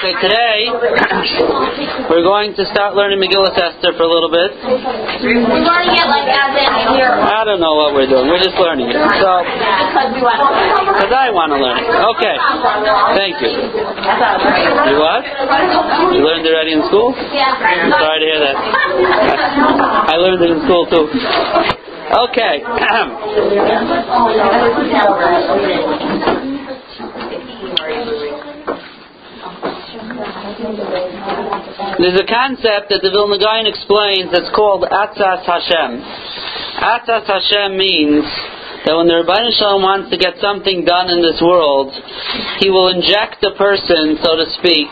Okay, 0.00 0.16
today 0.16 0.72
we're 2.08 2.24
going 2.24 2.56
to 2.56 2.64
start 2.72 2.96
learning 2.96 3.20
Megillah 3.20 3.52
Esther 3.52 3.92
for 4.00 4.08
a 4.08 4.08
little 4.08 4.32
bit. 4.32 4.56
We're 5.20 5.44
learning 5.44 5.92
it 5.92 6.08
like 6.08 6.24
as 6.24 6.56
in 6.56 6.96
here. 6.96 7.12
I 7.12 7.44
don't 7.44 7.60
know 7.60 7.76
what 7.76 7.92
we're 7.92 8.08
doing. 8.08 8.24
We're 8.32 8.40
just 8.40 8.56
learning 8.56 8.88
it. 8.88 8.96
So, 8.96 9.04
Because 9.44 10.08
we 10.16 10.24
want 10.24 10.40
because 10.88 11.12
I 11.12 11.28
want 11.28 11.52
to 11.52 11.60
learn 11.60 11.84
it. 11.84 11.92
Okay. 12.16 12.32
Thank 13.12 13.44
you. 13.44 13.52
You 14.88 14.96
what? 15.04 15.20
You 16.16 16.24
learned 16.24 16.48
it 16.48 16.52
already 16.56 16.80
in 16.80 16.82
school? 16.88 17.12
Yeah. 17.36 17.52
I'm 17.60 17.92
sorry 17.92 18.24
to 18.24 18.28
hear 18.32 18.40
that. 18.40 18.56
I 20.08 20.16
learned 20.16 20.40
it 20.40 20.48
in 20.48 20.64
school 20.64 20.88
too. 20.88 21.12
Okay. 22.32 22.64
There's 30.90 32.18
a 32.18 32.26
concept 32.26 32.90
that 32.90 33.00
the 33.02 33.10
Vilna 33.12 33.38
Gaon 33.38 33.66
explains 33.66 34.32
that's 34.32 34.50
called 34.56 34.82
Atzas 34.82 35.46
Hashem. 35.46 36.02
Atzas 36.82 37.26
Hashem 37.26 37.76
means 37.76 38.24
that 38.86 38.96
when 38.96 39.06
the 39.06 39.22
Rabbi 39.22 39.52
Shalom 39.54 39.82
wants 39.82 40.10
to 40.10 40.16
get 40.16 40.40
something 40.40 40.84
done 40.84 41.12
in 41.12 41.20
this 41.20 41.38
world, 41.38 41.92
he 42.58 42.70
will 42.70 42.88
inject 42.88 43.44
a 43.44 43.52
person, 43.54 44.18
so 44.24 44.34
to 44.40 44.46
speak, 44.56 44.88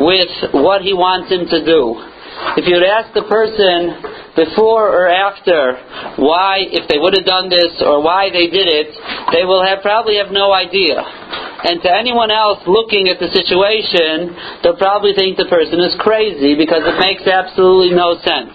with 0.00 0.32
what 0.56 0.82
he 0.82 0.96
wants 0.96 1.30
him 1.30 1.46
to 1.46 1.60
do. 1.62 2.13
If 2.56 2.68
you 2.68 2.76
would 2.78 2.86
ask 2.86 3.12
the 3.14 3.26
person 3.26 3.98
before 4.36 4.90
or 4.90 5.06
after 5.08 5.78
why, 6.18 6.66
if 6.66 6.86
they 6.90 6.98
would 6.98 7.14
have 7.14 7.26
done 7.26 7.48
this 7.48 7.82
or 7.82 8.02
why 8.02 8.30
they 8.30 8.46
did 8.50 8.66
it, 8.66 8.94
they 9.32 9.44
will 9.46 9.64
have 9.64 9.82
probably 9.82 10.18
have 10.18 10.30
no 10.30 10.52
idea. 10.52 10.98
And 11.64 11.80
to 11.80 11.88
anyone 11.88 12.28
else 12.28 12.60
looking 12.68 13.08
at 13.08 13.16
the 13.16 13.32
situation, 13.32 14.36
they'll 14.60 14.76
probably 14.76 15.16
think 15.16 15.40
the 15.40 15.48
person 15.48 15.80
is 15.80 15.96
crazy 15.96 16.52
because 16.52 16.84
it 16.84 17.00
makes 17.00 17.24
absolutely 17.24 17.96
no 17.96 18.20
sense. 18.20 18.52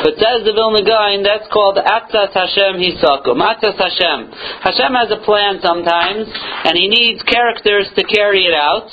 But 0.00 0.16
says 0.16 0.48
the 0.48 0.56
Vilna 0.56 0.80
Gaon, 0.80 1.20
that's 1.20 1.44
called 1.52 1.76
Atzas 1.76 2.32
Hashem 2.32 2.80
Hisakum. 2.80 3.36
Atzas 3.44 3.76
Hashem. 3.76 4.32
Hashem 4.64 4.92
has 4.96 5.12
a 5.12 5.20
plan 5.20 5.60
sometimes, 5.60 6.24
and 6.64 6.72
he 6.72 6.88
needs 6.88 7.20
characters 7.28 7.92
to 7.92 8.02
carry 8.08 8.48
it 8.48 8.56
out. 8.56 8.88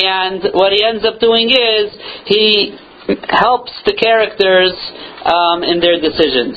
And 0.00 0.48
what 0.56 0.72
he 0.72 0.80
ends 0.80 1.04
up 1.04 1.20
doing 1.20 1.52
is, 1.52 1.92
he 2.24 2.80
helps 3.28 3.72
the 3.86 3.94
characters 3.94 4.74
um, 5.26 5.62
in 5.62 5.80
their 5.80 6.00
decisions. 6.00 6.56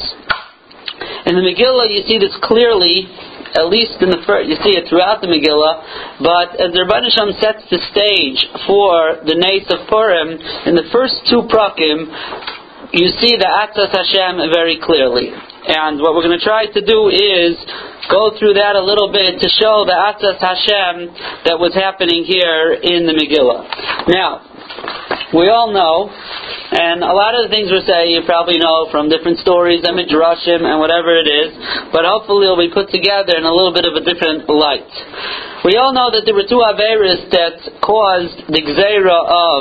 In 1.25 1.35
the 1.35 1.43
Megillah, 1.43 1.87
you 1.89 2.03
see 2.03 2.19
this 2.19 2.35
clearly, 2.43 3.07
at 3.55 3.67
least 3.71 3.99
in 4.03 4.11
the 4.11 4.19
first, 4.27 4.51
you 4.51 4.59
see 4.59 4.75
it 4.75 4.91
throughout 4.91 5.23
the 5.23 5.31
Megillah, 5.31 6.19
but 6.19 6.59
as 6.59 6.75
the 6.75 6.83
Rebbe 6.83 7.09
Shem 7.11 7.31
sets 7.39 7.63
the 7.71 7.79
stage 7.91 8.39
for 8.67 9.23
the 9.23 9.35
Nace 9.35 9.67
of 9.71 9.87
Purim, 9.87 10.35
in 10.67 10.75
the 10.75 10.87
first 10.91 11.15
two 11.31 11.47
prakim, 11.47 12.11
you 12.93 13.09
see 13.17 13.33
the 13.39 13.49
Atzas 13.49 13.89
Hashem 13.89 14.53
very 14.53 14.77
clearly. 14.77 15.33
And 15.65 15.97
what 16.03 16.13
we're 16.13 16.27
going 16.27 16.37
to 16.37 16.45
try 16.45 16.67
to 16.67 16.81
do 16.83 17.07
is 17.09 17.55
go 18.11 18.35
through 18.37 18.59
that 18.59 18.75
a 18.75 18.83
little 18.83 19.09
bit 19.09 19.39
to 19.39 19.47
show 19.49 19.87
the 19.87 19.95
Atzas 19.95 20.37
Hashem 20.37 21.47
that 21.47 21.57
was 21.57 21.73
happening 21.73 22.27
here 22.27 22.75
in 22.75 23.07
the 23.07 23.15
Megillah. 23.15 24.11
Now, 24.11 24.52
we 25.33 25.49
all 25.49 25.73
know, 25.73 26.13
and 26.73 27.01
a 27.01 27.13
lot 27.13 27.33
of 27.33 27.49
the 27.49 27.51
things 27.53 27.73
we 27.73 27.81
say 27.89 28.13
you 28.13 28.21
probably 28.25 28.61
know 28.61 28.89
from 28.93 29.09
different 29.09 29.41
stories 29.41 29.81
and 29.81 29.97
midrashim 29.97 30.61
and 30.61 30.77
whatever 30.77 31.17
it 31.17 31.25
is, 31.25 31.49
but 31.89 32.05
hopefully 32.05 32.45
it'll 32.45 32.61
be 32.61 32.69
put 32.69 32.93
together 32.93 33.33
in 33.33 33.45
a 33.45 33.53
little 33.53 33.73
bit 33.73 33.85
of 33.85 33.97
a 33.97 34.03
different 34.05 34.45
light. 34.45 34.93
We 35.65 35.73
all 35.77 35.93
know 35.93 36.13
that 36.13 36.25
there 36.25 36.37
were 36.37 36.45
two 36.45 36.61
Averis 36.61 37.29
that 37.33 37.81
caused 37.81 38.45
the 38.45 38.61
Gzeira 38.61 39.19
of 39.25 39.59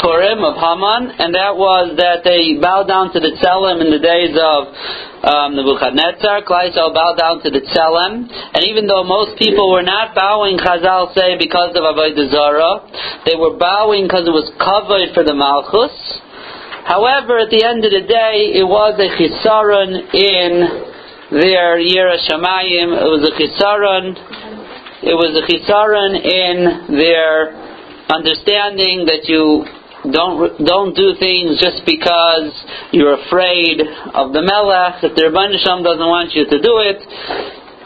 Purim, 0.00 0.42
of 0.42 0.58
Haman, 0.58 1.16
and 1.22 1.32
that 1.32 1.54
was 1.56 1.96
that 1.96 2.26
they 2.26 2.60
bowed 2.60 2.90
down 2.90 3.12
to 3.14 3.20
the 3.20 3.32
Tzelem 3.40 3.80
in 3.80 3.88
the 3.94 4.02
days 4.02 4.34
of 4.36 4.68
um, 5.24 5.56
Nebuchadnezzar. 5.56 6.44
Klaisel 6.44 6.92
bowed 6.92 7.16
down 7.16 7.40
to 7.42 7.48
the 7.48 7.64
Tzelem, 7.64 8.28
and 8.28 8.62
even 8.68 8.86
though 8.86 9.04
most 9.04 9.40
people 9.40 9.72
were 9.72 9.82
not 9.82 10.14
bowing, 10.14 10.60
Chazal 10.60 11.14
say, 11.16 11.40
because 11.40 11.72
of 11.72 11.82
Avodah 11.82 12.28
Zarah, 12.28 12.84
they 13.24 13.36
were 13.36 13.56
bowing 13.56 14.04
because 14.04 14.28
it 14.28 14.36
was 14.36 14.52
covered 14.60 15.16
for 15.16 15.24
the 15.24 15.32
Malchus. 15.32 15.96
However, 16.84 17.40
at 17.40 17.48
the 17.48 17.64
end 17.64 17.80
of 17.80 17.92
the 17.96 18.04
day, 18.04 18.60
it 18.60 18.68
was 18.68 19.00
a 19.00 19.08
chisaron 19.16 20.04
in 20.12 20.52
their 21.32 21.80
Yira. 21.80 22.20
It 22.20 23.08
was 23.08 23.24
a 23.24 23.32
chisaron. 23.32 24.12
It 25.00 25.16
was 25.16 25.32
a 25.32 25.44
chisaron 25.48 26.12
in 26.20 26.96
their 27.00 27.56
understanding 28.12 29.08
that 29.08 29.24
you 29.24 29.64
don't 30.12 30.60
don't 30.60 30.92
do 30.92 31.16
things 31.16 31.56
just 31.60 31.80
because 31.88 32.52
you're 32.92 33.16
afraid 33.24 33.80
of 34.12 34.36
the 34.36 34.42
melech. 34.44 35.00
If 35.00 35.16
the 35.16 35.32
Rebbeinu 35.32 35.56
doesn't 35.56 36.10
want 36.10 36.36
you 36.36 36.44
to 36.44 36.58
do 36.60 36.74
it, 36.84 37.00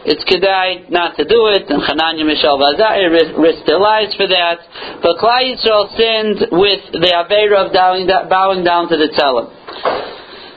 it's 0.08 0.24
kedai 0.26 0.90
not 0.90 1.14
to 1.20 1.24
do 1.28 1.46
it. 1.54 1.70
And 1.70 1.78
Hananya 1.78 2.26
Mishal 2.26 2.58
Vazai 2.58 3.06
risked 3.38 3.66
their 3.66 3.78
lives 3.78 4.14
for 4.18 4.26
that. 4.26 4.58
But 5.02 5.22
Klal 5.22 5.46
Yisrael 5.46 5.86
sinned 5.94 6.48
with 6.50 6.82
the 6.96 7.12
avera 7.14 7.66
of 7.66 7.72
bowing, 7.74 8.64
down 8.64 8.88
to 8.88 8.96
the 8.96 9.14
tzelem. 9.14 9.52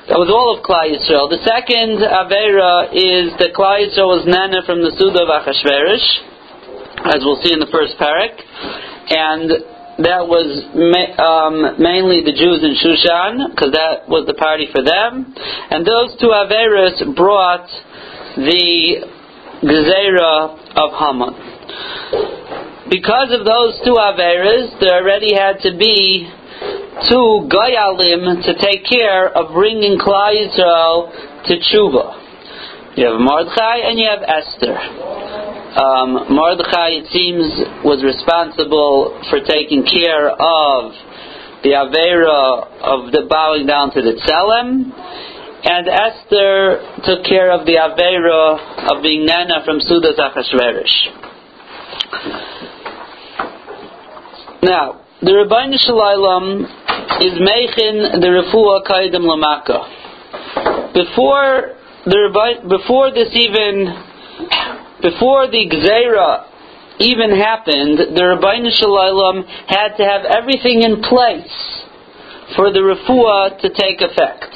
That 0.10 0.18
was 0.18 0.34
all 0.34 0.58
of 0.58 0.66
Klal 0.66 0.90
Yisrael. 0.90 1.30
The 1.30 1.46
second 1.46 2.02
avera 2.02 2.90
is 2.90 3.38
that 3.38 3.54
Klal 3.54 3.86
Yisrael 3.86 4.10
was 4.10 4.26
nana 4.26 4.66
from 4.66 4.82
the 4.82 4.92
Suda 4.98 5.24
of 5.24 5.30
Achashverosh, 5.30 7.16
as 7.16 7.22
we'll 7.22 7.42
see 7.44 7.54
in 7.54 7.60
the 7.60 7.70
first 7.70 7.98
parak, 8.02 8.34
and 9.10 9.71
that 10.04 10.28
was 10.28 10.48
ma- 10.74 11.16
um, 11.20 11.82
mainly 11.82 12.22
the 12.24 12.32
Jews 12.32 12.64
in 12.64 12.74
Shushan, 12.78 13.52
because 13.52 13.72
that 13.74 14.08
was 14.08 14.26
the 14.26 14.34
party 14.36 14.68
for 14.72 14.84
them. 14.84 15.34
And 15.70 15.86
those 15.86 16.16
two 16.20 16.32
Averas 16.32 17.16
brought 17.16 17.68
the 18.36 19.06
Gezerah 19.64 20.58
of 20.78 20.90
Haman. 20.96 21.34
Because 22.90 23.32
of 23.32 23.46
those 23.46 23.80
two 23.84 23.96
Averas, 23.96 24.80
there 24.80 25.00
already 25.00 25.34
had 25.34 25.60
to 25.64 25.78
be 25.78 26.28
two 27.10 27.48
Goyalim 27.50 28.44
to 28.44 28.52
take 28.60 28.86
care 28.86 29.30
of 29.30 29.54
bringing 29.54 29.98
Klal 29.98 30.36
Yisrael 30.36 31.12
to 31.48 31.54
Tshuva. 31.58 32.98
You 32.98 33.08
have 33.08 33.20
Mordechai 33.20 33.88
and 33.88 33.98
you 33.98 34.08
have 34.08 34.22
Esther 34.28 35.41
um, 35.72 36.36
Mordechai, 36.36 37.00
it 37.00 37.08
seems, 37.16 37.48
was 37.88 38.04
responsible 38.04 39.16
for 39.30 39.40
taking 39.40 39.88
care 39.88 40.28
of 40.28 40.92
the 41.64 41.80
Avera 41.80 42.68
of 42.84 43.12
the 43.12 43.24
bowing 43.30 43.68
down 43.68 43.92
to 43.96 44.02
the 44.02 44.20
Tzelem, 44.20 44.92
and 45.64 45.88
Esther 45.88 46.82
took 47.06 47.24
care 47.24 47.54
of 47.54 47.66
the 47.66 47.80
Avera 47.80 48.92
of 48.92 49.04
being 49.04 49.26
Nana 49.26 49.64
from 49.64 49.80
Sudas 49.80 50.20
Achashverosh. 50.20 51.22
Now, 54.64 55.02
the 55.22 55.34
Rabbi 55.34 55.72
Shalom 55.78 56.66
is 57.22 57.34
making 57.40 58.20
the 58.20 58.28
Refuah 58.28 58.84
Kaidim 58.84 59.24
Lamaka. 59.24 60.94
Before 60.94 61.78
the 62.06 62.18
Rabbi, 62.28 62.68
before 62.68 63.12
this 63.12 63.30
even 63.32 63.88
before 65.02 65.48
the 65.50 65.66
Gzeira 65.70 66.48
even 67.00 67.32
happened, 67.34 68.16
the 68.16 68.24
Rabbi 68.26 68.62
Shalom 68.78 69.44
had 69.68 69.98
to 69.98 70.04
have 70.06 70.26
everything 70.26 70.84
in 70.84 71.02
place 71.02 71.82
for 72.56 72.72
the 72.72 72.80
refuah 72.80 73.60
to 73.62 73.68
take 73.70 74.02
effect. 74.02 74.54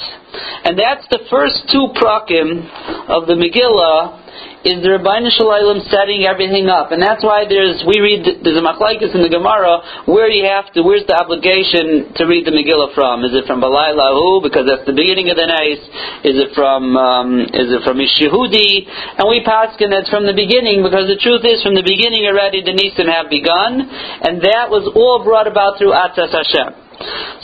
And 0.66 0.78
that's 0.78 1.07
the 1.09 1.25
first 1.29 1.69
two 1.72 1.89
prakim 1.95 2.67
of 3.09 3.25
the 3.25 3.33
Megillah 3.33 4.25
is 4.66 4.81
the 4.81 4.98
Rabbi 4.98 5.22
Shalom 5.30 5.86
setting 5.94 6.26
everything 6.26 6.66
up, 6.66 6.90
and 6.90 6.98
that's 6.98 7.22
why 7.22 7.46
there's 7.46 7.86
we 7.86 8.02
read 8.02 8.42
there's 8.42 8.58
a 8.58 8.66
machlekes 8.66 9.14
in 9.14 9.22
the 9.22 9.30
Gemara 9.30 10.09
where 10.09 10.26
you 10.26 10.42
have 10.50 10.74
to 10.74 10.81
where's 10.81 11.06
the 11.06 11.14
obligation 11.14 12.10
to 12.18 12.25
read 12.25 12.50
the 12.50 12.54
Megillah 12.54 12.98
from? 12.98 13.22
Is 13.22 13.38
it 13.38 13.45
from 13.45 13.62
Balai 13.62 13.94
Lahu 13.94 14.42
because 14.42 14.66
that's 14.66 14.81
the 14.89 14.98
beginning 14.98 15.30
of 15.30 15.38
the 15.38 15.45
night? 15.45 15.78
Is 16.25 16.34
it 16.42 16.57
from 16.57 16.98
um, 16.98 17.45
is 17.45 17.69
it 17.69 17.86
from 17.86 18.01
Ishihudi? 18.01 18.89
And 19.22 19.30
we 19.30 19.45
paskin 19.45 19.94
that's 19.94 20.10
from 20.10 20.25
the 20.25 20.34
beginning 20.34 20.81
because 20.81 21.06
the 21.06 21.22
truth 21.22 21.45
is 21.45 21.62
from 21.62 21.78
the 21.78 21.86
beginning 21.86 22.25
already 22.25 22.66
the 22.66 22.74
Nisim 22.74 23.06
have 23.06 23.30
begun, 23.30 23.86
and 23.86 24.42
that 24.42 24.74
was 24.74 24.89
all 24.98 25.22
brought 25.22 25.45
about 25.45 25.78
through 25.78 25.94
Atzas 25.94 26.34
Hashem. 26.34 26.74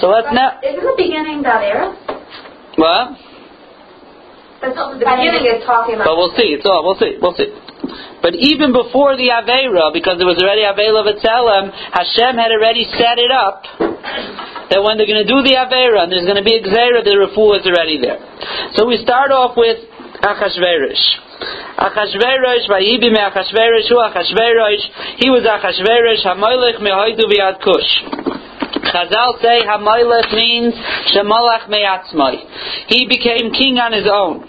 So 0.01 0.09
let's 0.09 0.33
now. 0.33 0.57
Isn't 0.65 0.81
the 0.81 0.97
beginning 0.97 1.45
that 1.45 1.61
era? 1.61 1.93
What? 2.81 3.30
But 6.05 6.15
we'll 6.17 6.35
see. 6.37 6.53
It's 6.53 6.65
all. 6.65 6.85
We'll 6.85 7.01
see. 7.01 7.17
We'll 7.17 7.33
see. 7.33 7.49
But 8.21 8.37
even 8.37 8.69
before 8.69 9.17
the 9.17 9.33
Avera, 9.33 9.89
because 9.89 10.21
there 10.21 10.29
was 10.29 10.37
already 10.37 10.61
Avela 10.61 11.01
V'Tzelem, 11.01 11.73
Hashem 11.73 12.37
had 12.37 12.53
already 12.53 12.85
set 12.93 13.17
it 13.17 13.33
up 13.33 13.65
that 14.69 14.79
when 14.85 15.01
they're 15.01 15.09
going 15.09 15.25
to 15.25 15.27
do 15.27 15.41
the 15.41 15.57
Avera 15.57 16.05
and 16.05 16.13
there's 16.13 16.29
going 16.29 16.37
to 16.37 16.45
be 16.45 16.53
a 16.53 16.61
Gzera, 16.61 17.01
the 17.01 17.17
Refu 17.17 17.57
is 17.57 17.65
already 17.65 17.97
there. 17.97 18.21
So 18.77 18.85
we 18.85 19.01
start 19.01 19.33
off 19.33 19.57
with 19.57 19.81
Achashverosh. 20.21 21.03
Achashverosh, 21.81 22.69
Vayibi 22.69 23.09
me 23.09 23.17
Achashverosh, 23.17 23.89
Hu 23.89 23.97
Achashverosh, 23.97 25.17
he 25.17 25.33
was 25.33 25.41
Achashverosh, 25.41 26.21
Hamoilech 26.21 26.77
mehoidu 26.77 27.25
viad 27.25 27.57
kush. 27.65 28.40
Chazal 28.89 29.41
say 29.41 29.61
Hamoilech 29.61 30.33
means 30.33 30.73
Shemalach 31.13 31.69
me'atzmai. 31.69 32.87
He 32.87 33.07
became 33.07 33.53
king 33.53 33.77
on 33.77 33.93
his 33.93 34.07
own. 34.09 34.47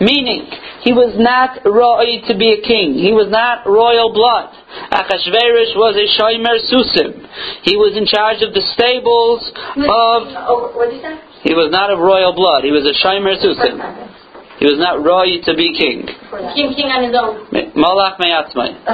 Meaning, 0.00 0.46
he 0.82 0.92
was 0.92 1.14
not 1.16 1.62
roy 1.64 2.20
to 2.26 2.34
be 2.36 2.52
a 2.52 2.60
king. 2.60 2.98
He 2.98 3.12
was 3.12 3.30
not 3.30 3.64
royal 3.66 4.12
blood. 4.12 4.50
Achashverosh 4.90 5.72
was 5.78 5.94
a 5.96 6.06
shomer 6.18 6.58
susim. 6.68 7.22
He 7.62 7.76
was 7.76 7.96
in 7.96 8.04
charge 8.06 8.42
of 8.42 8.52
the 8.52 8.64
stables 8.74 9.46
of. 9.46 10.20
Oh, 10.46 10.72
what 10.74 10.90
did 10.90 10.96
you 10.96 11.02
say? 11.02 11.16
He 11.42 11.54
was 11.54 11.70
not 11.70 11.90
of 11.90 11.98
royal 11.98 12.34
blood. 12.34 12.64
He 12.64 12.70
was 12.70 12.84
a 12.84 12.94
shomer 12.98 13.38
susim. 13.38 13.78
He 14.62 14.70
was 14.70 14.78
not 14.78 15.02
roy 15.02 15.42
to 15.42 15.58
be 15.58 15.74
king. 15.74 16.06
King, 16.54 16.70
king 16.78 16.86
on 16.86 17.02
his 17.02 17.18
own. 17.18 17.50
Malach 17.74 18.14
me'atzmai. 18.22 18.78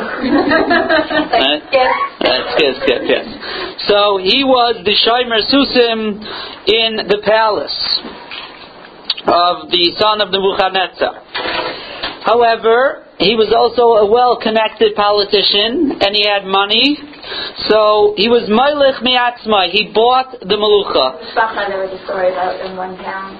Right? 1.28 1.60
Yes. 1.68 1.92
Yes, 2.56 2.76
yes, 2.88 3.02
yes. 3.04 3.26
So 3.84 4.16
he 4.16 4.48
was 4.48 4.80
the 4.80 4.96
Shomer 4.96 5.44
Susim 5.44 6.24
in 6.72 7.04
the 7.04 7.20
palace 7.20 7.76
of 9.28 9.68
the 9.68 9.92
son 10.00 10.24
of 10.24 10.32
Nebuchadnezzar. 10.32 11.12
However, 12.24 13.04
he 13.20 13.36
was 13.36 13.52
also 13.52 14.00
a 14.00 14.06
well-connected 14.08 14.96
politician, 14.96 16.00
and 16.00 16.16
he 16.16 16.24
had 16.24 16.48
money. 16.48 16.96
So 17.68 18.14
he 18.16 18.32
was 18.32 18.48
Moilech 18.48 19.04
Miatzma. 19.04 19.68
He 19.68 19.92
bought 19.92 20.32
the 20.40 20.56
Malucha. 20.56 21.20
There 21.68 21.82
was 21.84 21.92
a 21.92 22.04
story 22.08 22.32
about 22.32 22.56
in 22.64 22.76
one 22.76 22.96
town, 23.04 23.36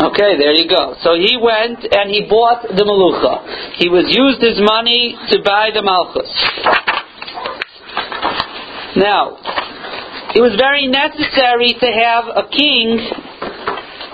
Okay, 0.00 0.36
there 0.36 0.52
you 0.52 0.68
go. 0.68 0.96
So 1.02 1.14
he 1.14 1.38
went 1.40 1.84
and 1.84 2.10
he 2.10 2.26
bought 2.28 2.62
the 2.62 2.84
Malucha. 2.84 3.78
He 3.78 3.88
was 3.88 4.04
used 4.08 4.42
his 4.42 4.60
money 4.60 5.16
to 5.30 5.42
buy 5.42 5.70
the 5.72 5.82
Malchus. 5.82 6.30
Now, 8.96 9.38
it 10.34 10.42
was 10.42 10.54
very 10.58 10.86
necessary 10.86 11.74
to 11.78 11.88
have 11.88 12.24
a 12.30 12.46
king 12.50 12.98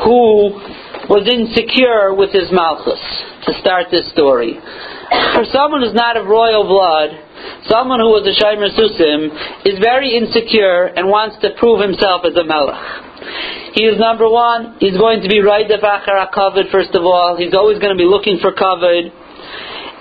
who 0.05 0.57
was 1.09 1.27
insecure 1.27 2.15
with 2.15 2.33
his 2.33 2.49
Malchus 2.53 3.01
to 3.45 3.53
start 3.61 3.91
this 3.91 4.09
story. 4.13 4.61
For 5.35 5.45
someone 5.53 5.83
who's 5.83 5.97
not 5.97 6.17
of 6.17 6.27
royal 6.27 6.65
blood, 6.65 7.11
someone 7.69 8.01
who 8.01 8.15
was 8.15 8.23
a 8.25 8.35
Shomer 8.37 8.71
Susim 8.73 9.33
is 9.67 9.79
very 9.83 10.17
insecure 10.17 10.87
and 10.87 11.09
wants 11.09 11.37
to 11.43 11.51
prove 11.59 11.81
himself 11.83 12.23
as 12.25 12.37
a 12.37 12.45
Melech. 12.45 13.10
He 13.75 13.85
is 13.85 13.99
number 13.99 14.29
one, 14.29 14.77
he's 14.81 14.97
going 14.97 15.23
to 15.23 15.29
be 15.29 15.41
right 15.41 15.67
the 15.69 15.79
Bachar 15.79 16.33
covered 16.33 16.67
first 16.73 16.95
of 16.95 17.03
all. 17.05 17.37
He's 17.37 17.55
always 17.55 17.79
going 17.79 17.95
to 17.95 18.01
be 18.01 18.09
looking 18.09 18.39
for 18.41 18.53
covered. 18.53 19.13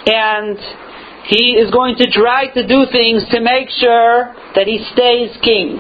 And 0.10 0.58
he 1.28 1.54
is 1.60 1.70
going 1.70 1.96
to 1.98 2.10
try 2.10 2.48
to 2.48 2.66
do 2.66 2.86
things 2.92 3.24
to 3.30 3.42
make 3.42 3.70
sure 3.70 4.34
that 4.56 4.66
he 4.66 4.82
stays 4.94 5.36
king. 5.44 5.78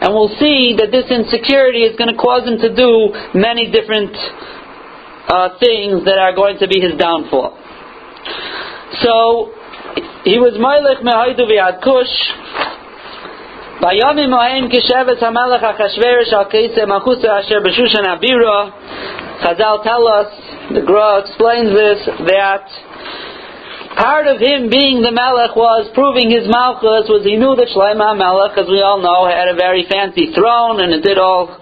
And 0.00 0.12
we'll 0.12 0.36
see 0.36 0.76
that 0.76 0.92
this 0.92 1.08
insecurity 1.08 1.88
is 1.88 1.96
going 1.96 2.12
to 2.12 2.18
cause 2.20 2.44
him 2.44 2.60
to 2.60 2.70
do 2.76 3.16
many 3.32 3.72
different 3.72 4.12
uh, 4.12 5.56
things 5.58 6.04
that 6.04 6.20
are 6.20 6.36
going 6.36 6.58
to 6.60 6.68
be 6.68 6.84
his 6.84 6.98
downfall. 7.00 7.56
So, 9.00 9.56
he 10.28 10.36
was 10.36 10.58
Moilech 10.60 11.00
Mehaidu 11.00 11.48
Kush. 11.80 12.75
בימים 13.81 14.33
ההם 14.33 14.67
כשבט 14.69 15.23
המלך 15.23 15.63
אחשוורש 15.63 16.33
על 16.33 16.45
כיסא 16.45 16.85
מלכות 16.85 17.25
אשר 17.25 17.59
בשושן 17.63 18.05
אבירה, 18.05 18.65
Chazal 19.41 19.83
tell 19.83 20.07
us, 20.07 20.29
the 20.69 20.83
Gra 20.85 21.17
explains 21.17 21.73
this, 21.73 22.05
that 22.29 22.61
part 23.97 24.27
of 24.27 24.37
him 24.39 24.69
being 24.69 25.01
the 25.01 25.11
Melech 25.11 25.55
was 25.55 25.89
proving 25.95 26.29
his 26.29 26.45
Malchus, 26.47 27.09
was 27.09 27.25
he 27.25 27.37
knew 27.37 27.55
that 27.55 27.73
Shlomo 27.73 28.13
Melech, 28.15 28.55
as 28.55 28.69
we 28.69 28.81
all 28.85 29.01
know, 29.01 29.25
had 29.25 29.49
a 29.49 29.55
very 29.57 29.87
fancy 29.89 30.31
throne 30.37 30.79
and 30.79 30.93
it 30.93 31.01
did 31.01 31.17
all 31.17 31.57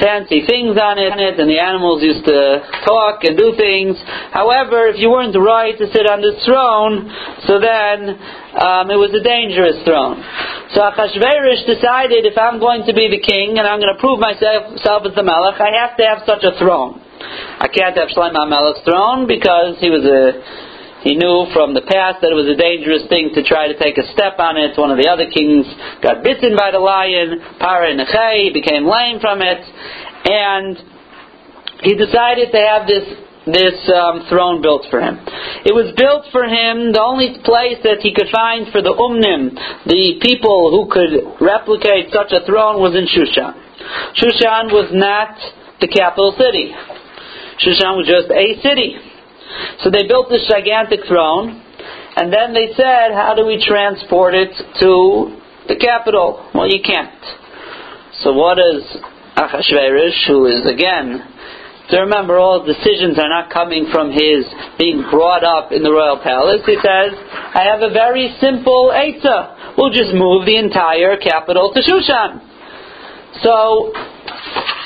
fancy 0.00 0.44
things 0.48 0.78
on 0.78 0.96
it, 0.96 1.12
and 1.12 1.48
the 1.48 1.60
animals 1.60 2.02
used 2.02 2.24
to 2.24 2.64
talk 2.84 3.24
and 3.24 3.36
do 3.36 3.52
things. 3.56 3.96
However, 4.32 4.88
if 4.88 4.96
you 4.96 5.10
weren't 5.10 5.36
right 5.36 5.76
to 5.76 5.86
sit 5.92 6.08
on 6.08 6.24
this 6.24 6.40
throne, 6.44 7.10
so 7.44 7.60
then 7.60 8.16
um, 8.56 8.88
it 8.88 8.96
was 8.96 9.12
a 9.12 9.22
dangerous 9.24 9.80
throne. 9.84 10.20
So 10.72 10.80
Achashverosh 10.80 11.68
decided 11.68 12.24
if 12.24 12.36
I'm 12.40 12.56
going 12.56 12.88
to 12.88 12.94
be 12.96 13.12
the 13.12 13.20
king 13.20 13.60
and 13.60 13.68
I'm 13.68 13.80
going 13.80 13.92
to 13.92 14.00
prove 14.00 14.16
myself 14.20 14.80
self 14.80 15.04
as 15.04 15.12
the 15.12 15.24
Melech, 15.24 15.60
I 15.60 15.72
have 15.84 15.96
to 16.00 16.04
have 16.08 16.20
such 16.24 16.44
a 16.44 16.56
throne. 16.56 17.00
I 17.60 17.68
can't 17.68 17.96
have 17.96 18.08
Shlomo 18.08 18.48
Melech's 18.48 18.80
throne 18.84 19.28
because 19.28 19.76
he 19.78 19.92
was 19.92 20.04
a 20.04 20.71
he 21.02 21.18
knew 21.18 21.50
from 21.50 21.74
the 21.74 21.82
past 21.82 22.22
that 22.22 22.30
it 22.30 22.38
was 22.38 22.46
a 22.46 22.54
dangerous 22.54 23.02
thing 23.10 23.34
to 23.34 23.42
try 23.42 23.66
to 23.66 23.76
take 23.78 23.98
a 23.98 24.06
step 24.14 24.38
on 24.38 24.54
it. 24.56 24.78
One 24.78 24.94
of 24.94 24.98
the 24.98 25.10
other 25.10 25.26
kings 25.26 25.66
got 25.98 26.22
bitten 26.22 26.54
by 26.54 26.70
the 26.70 26.78
lion, 26.78 27.42
Para 27.58 27.90
Nechei, 27.90 28.54
became 28.54 28.86
lame 28.86 29.18
from 29.18 29.42
it, 29.42 29.62
and 30.30 30.78
he 31.82 31.98
decided 31.98 32.54
to 32.54 32.60
have 32.62 32.86
this 32.86 33.06
this 33.42 33.74
um, 33.90 34.22
throne 34.30 34.62
built 34.62 34.86
for 34.86 35.02
him. 35.02 35.18
It 35.66 35.74
was 35.74 35.90
built 35.98 36.30
for 36.30 36.46
him. 36.46 36.94
The 36.94 37.02
only 37.02 37.42
place 37.42 37.82
that 37.82 37.98
he 37.98 38.14
could 38.14 38.30
find 38.30 38.70
for 38.70 38.78
the 38.78 38.94
Umnim, 38.94 39.58
the 39.90 40.22
people 40.22 40.70
who 40.70 40.86
could 40.86 41.42
replicate 41.42 42.14
such 42.14 42.30
a 42.30 42.46
throne, 42.46 42.78
was 42.78 42.94
in 42.94 43.02
Shushan. 43.10 43.50
Shushan 44.14 44.70
was 44.70 44.94
not 44.94 45.34
the 45.82 45.90
capital 45.90 46.30
city. 46.38 46.70
Shushan 47.58 47.98
was 47.98 48.06
just 48.06 48.30
a 48.30 48.46
city. 48.62 48.94
So 49.82 49.90
they 49.90 50.06
built 50.06 50.28
this 50.28 50.46
gigantic 50.48 51.00
throne, 51.08 51.62
and 52.16 52.32
then 52.32 52.52
they 52.52 52.72
said, 52.76 53.12
how 53.12 53.34
do 53.34 53.46
we 53.46 53.62
transport 53.64 54.34
it 54.34 54.52
to 54.80 55.38
the 55.68 55.76
capital? 55.76 56.50
Well, 56.54 56.68
you 56.68 56.82
can't. 56.84 57.22
So 58.20 58.32
what 58.32 58.56
does 58.56 58.84
Achashverosh, 59.36 60.28
who 60.28 60.46
is 60.46 60.66
again, 60.68 61.24
to 61.90 62.00
remember 62.00 62.38
all 62.38 62.64
decisions 62.64 63.18
are 63.18 63.28
not 63.28 63.50
coming 63.50 63.88
from 63.92 64.12
his 64.12 64.46
being 64.78 65.04
brought 65.10 65.44
up 65.44 65.72
in 65.72 65.82
the 65.82 65.90
royal 65.90 66.20
palace, 66.22 66.62
he 66.64 66.76
says, 66.76 67.12
I 67.18 67.64
have 67.68 67.82
a 67.82 67.90
very 67.92 68.34
simple 68.40 68.92
Eitzah. 68.94 69.76
We'll 69.76 69.92
just 69.92 70.14
move 70.14 70.46
the 70.46 70.56
entire 70.56 71.16
capital 71.16 71.72
to 71.74 71.80
Shushan. 71.80 72.40
So, 73.42 73.92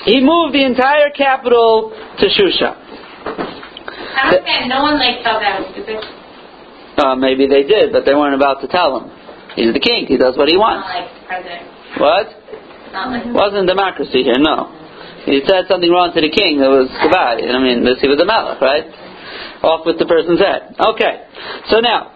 he 0.07 0.21
moved 0.23 0.55
the 0.55 0.65
entire 0.65 1.11
capital 1.11 1.91
to 1.91 2.27
Shushan. 2.27 2.87
No 4.67 4.83
one 4.83 4.99
like 4.99 5.21
was 5.21 5.69
stupid. 5.77 6.01
Uh, 6.97 7.15
maybe 7.15 7.47
they 7.47 7.63
did, 7.63 7.93
but 7.93 8.09
they 8.09 8.17
weren't 8.17 8.35
about 8.35 8.65
to 8.65 8.69
tell 8.69 8.97
him. 8.97 9.13
He's 9.53 9.73
the 9.77 9.81
king. 9.81 10.09
He 10.09 10.17
does 10.17 10.37
what 10.37 10.49
he 10.49 10.57
wants. 10.57 10.89
Not 10.89 10.97
like 10.97 11.13
president. 11.29 11.63
What? 12.01 12.27
Not 12.97 13.13
like. 13.13 13.29
Wasn't 13.29 13.69
democracy 13.69 14.25
here, 14.25 14.41
no. 14.41 14.73
He 15.29 15.45
said 15.45 15.69
something 15.69 15.93
wrong 15.93 16.17
to 16.17 16.21
the 16.25 16.33
king, 16.33 16.65
it 16.65 16.71
was 16.71 16.89
goodbye. 17.03 17.37
I 17.37 17.61
mean, 17.61 17.85
this, 17.85 18.01
he 18.01 18.09
was 18.09 18.17
a 18.17 18.25
melech, 18.25 18.57
right? 18.65 18.89
Off 19.61 19.85
with 19.85 20.01
the 20.01 20.09
person's 20.09 20.41
head. 20.41 20.73
Okay. 20.81 21.29
So 21.69 21.85
now, 21.85 22.16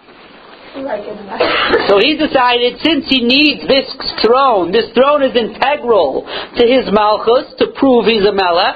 so 0.71 1.99
he 1.99 2.15
decided 2.15 2.79
since 2.79 3.03
he 3.11 3.23
needs 3.27 3.67
this 3.67 3.91
throne, 4.23 4.71
this 4.71 4.87
throne 4.95 5.21
is 5.21 5.35
integral 5.35 6.23
to 6.23 6.63
his 6.63 6.87
malchus 6.91 7.51
to 7.59 7.75
prove 7.75 8.05
he's 8.07 8.23
a 8.23 8.31
melech, 8.31 8.75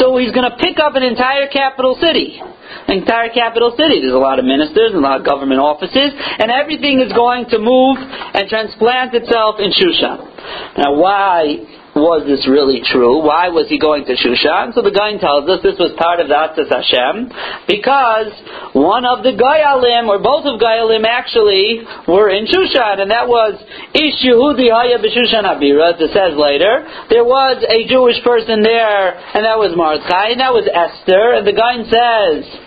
so 0.00 0.16
he's 0.16 0.32
going 0.32 0.48
to 0.48 0.56
pick 0.56 0.80
up 0.80 0.96
an 0.96 1.02
entire 1.02 1.46
capital 1.48 1.96
city. 2.00 2.40
An 2.88 2.98
entire 2.98 3.28
capital 3.30 3.74
city. 3.76 4.00
There's 4.00 4.16
a 4.16 4.18
lot 4.18 4.38
of 4.38 4.44
ministers 4.44 4.96
and 4.96 5.04
a 5.04 5.06
lot 5.06 5.20
of 5.20 5.26
government 5.26 5.60
offices, 5.60 6.16
and 6.16 6.50
everything 6.50 7.00
is 7.00 7.12
going 7.12 7.46
to 7.50 7.58
move 7.58 7.98
and 8.00 8.48
transplant 8.48 9.12
itself 9.14 9.56
in 9.60 9.70
Shushan. 9.76 10.78
Now, 10.78 10.96
why 10.96 11.75
was 11.96 12.28
this 12.28 12.44
really 12.44 12.84
true? 12.84 13.24
Why 13.24 13.48
was 13.48 13.72
he 13.72 13.80
going 13.80 14.04
to 14.04 14.12
Shushan? 14.12 14.76
So 14.76 14.84
the 14.84 14.92
Gra 14.92 15.16
tells 15.16 15.48
us 15.48 15.64
this 15.64 15.80
was 15.80 15.96
part 15.96 16.20
of 16.20 16.28
the 16.28 16.36
Atzas 16.36 16.68
Hashem, 16.68 17.32
because 17.64 18.30
one 18.76 19.08
of 19.08 19.24
the 19.24 19.32
Gayalim, 19.32 20.04
or 20.12 20.20
both 20.20 20.44
of 20.44 20.60
Gayalim 20.60 21.08
actually, 21.08 21.82
were 22.04 22.28
in 22.28 22.44
Shushan, 22.44 23.00
and 23.00 23.10
that 23.10 23.26
was 23.26 23.56
Ish 23.96 24.20
Yehudi 24.20 24.68
Haya 24.68 25.00
B'Shushan 25.00 25.48
Abira, 25.48 25.96
it 25.96 26.12
says 26.12 26.36
later. 26.36 26.84
There 27.08 27.24
was 27.24 27.64
a 27.64 27.88
Jewish 27.88 28.20
person 28.20 28.60
there, 28.60 29.16
and 29.16 29.48
that 29.48 29.56
was 29.56 29.72
Mordechai, 29.72 30.36
and 30.36 30.40
that 30.44 30.52
was 30.52 30.68
Esther, 30.68 31.32
and 31.40 31.48
the 31.48 31.56
Gra 31.56 31.80
says, 31.88 32.65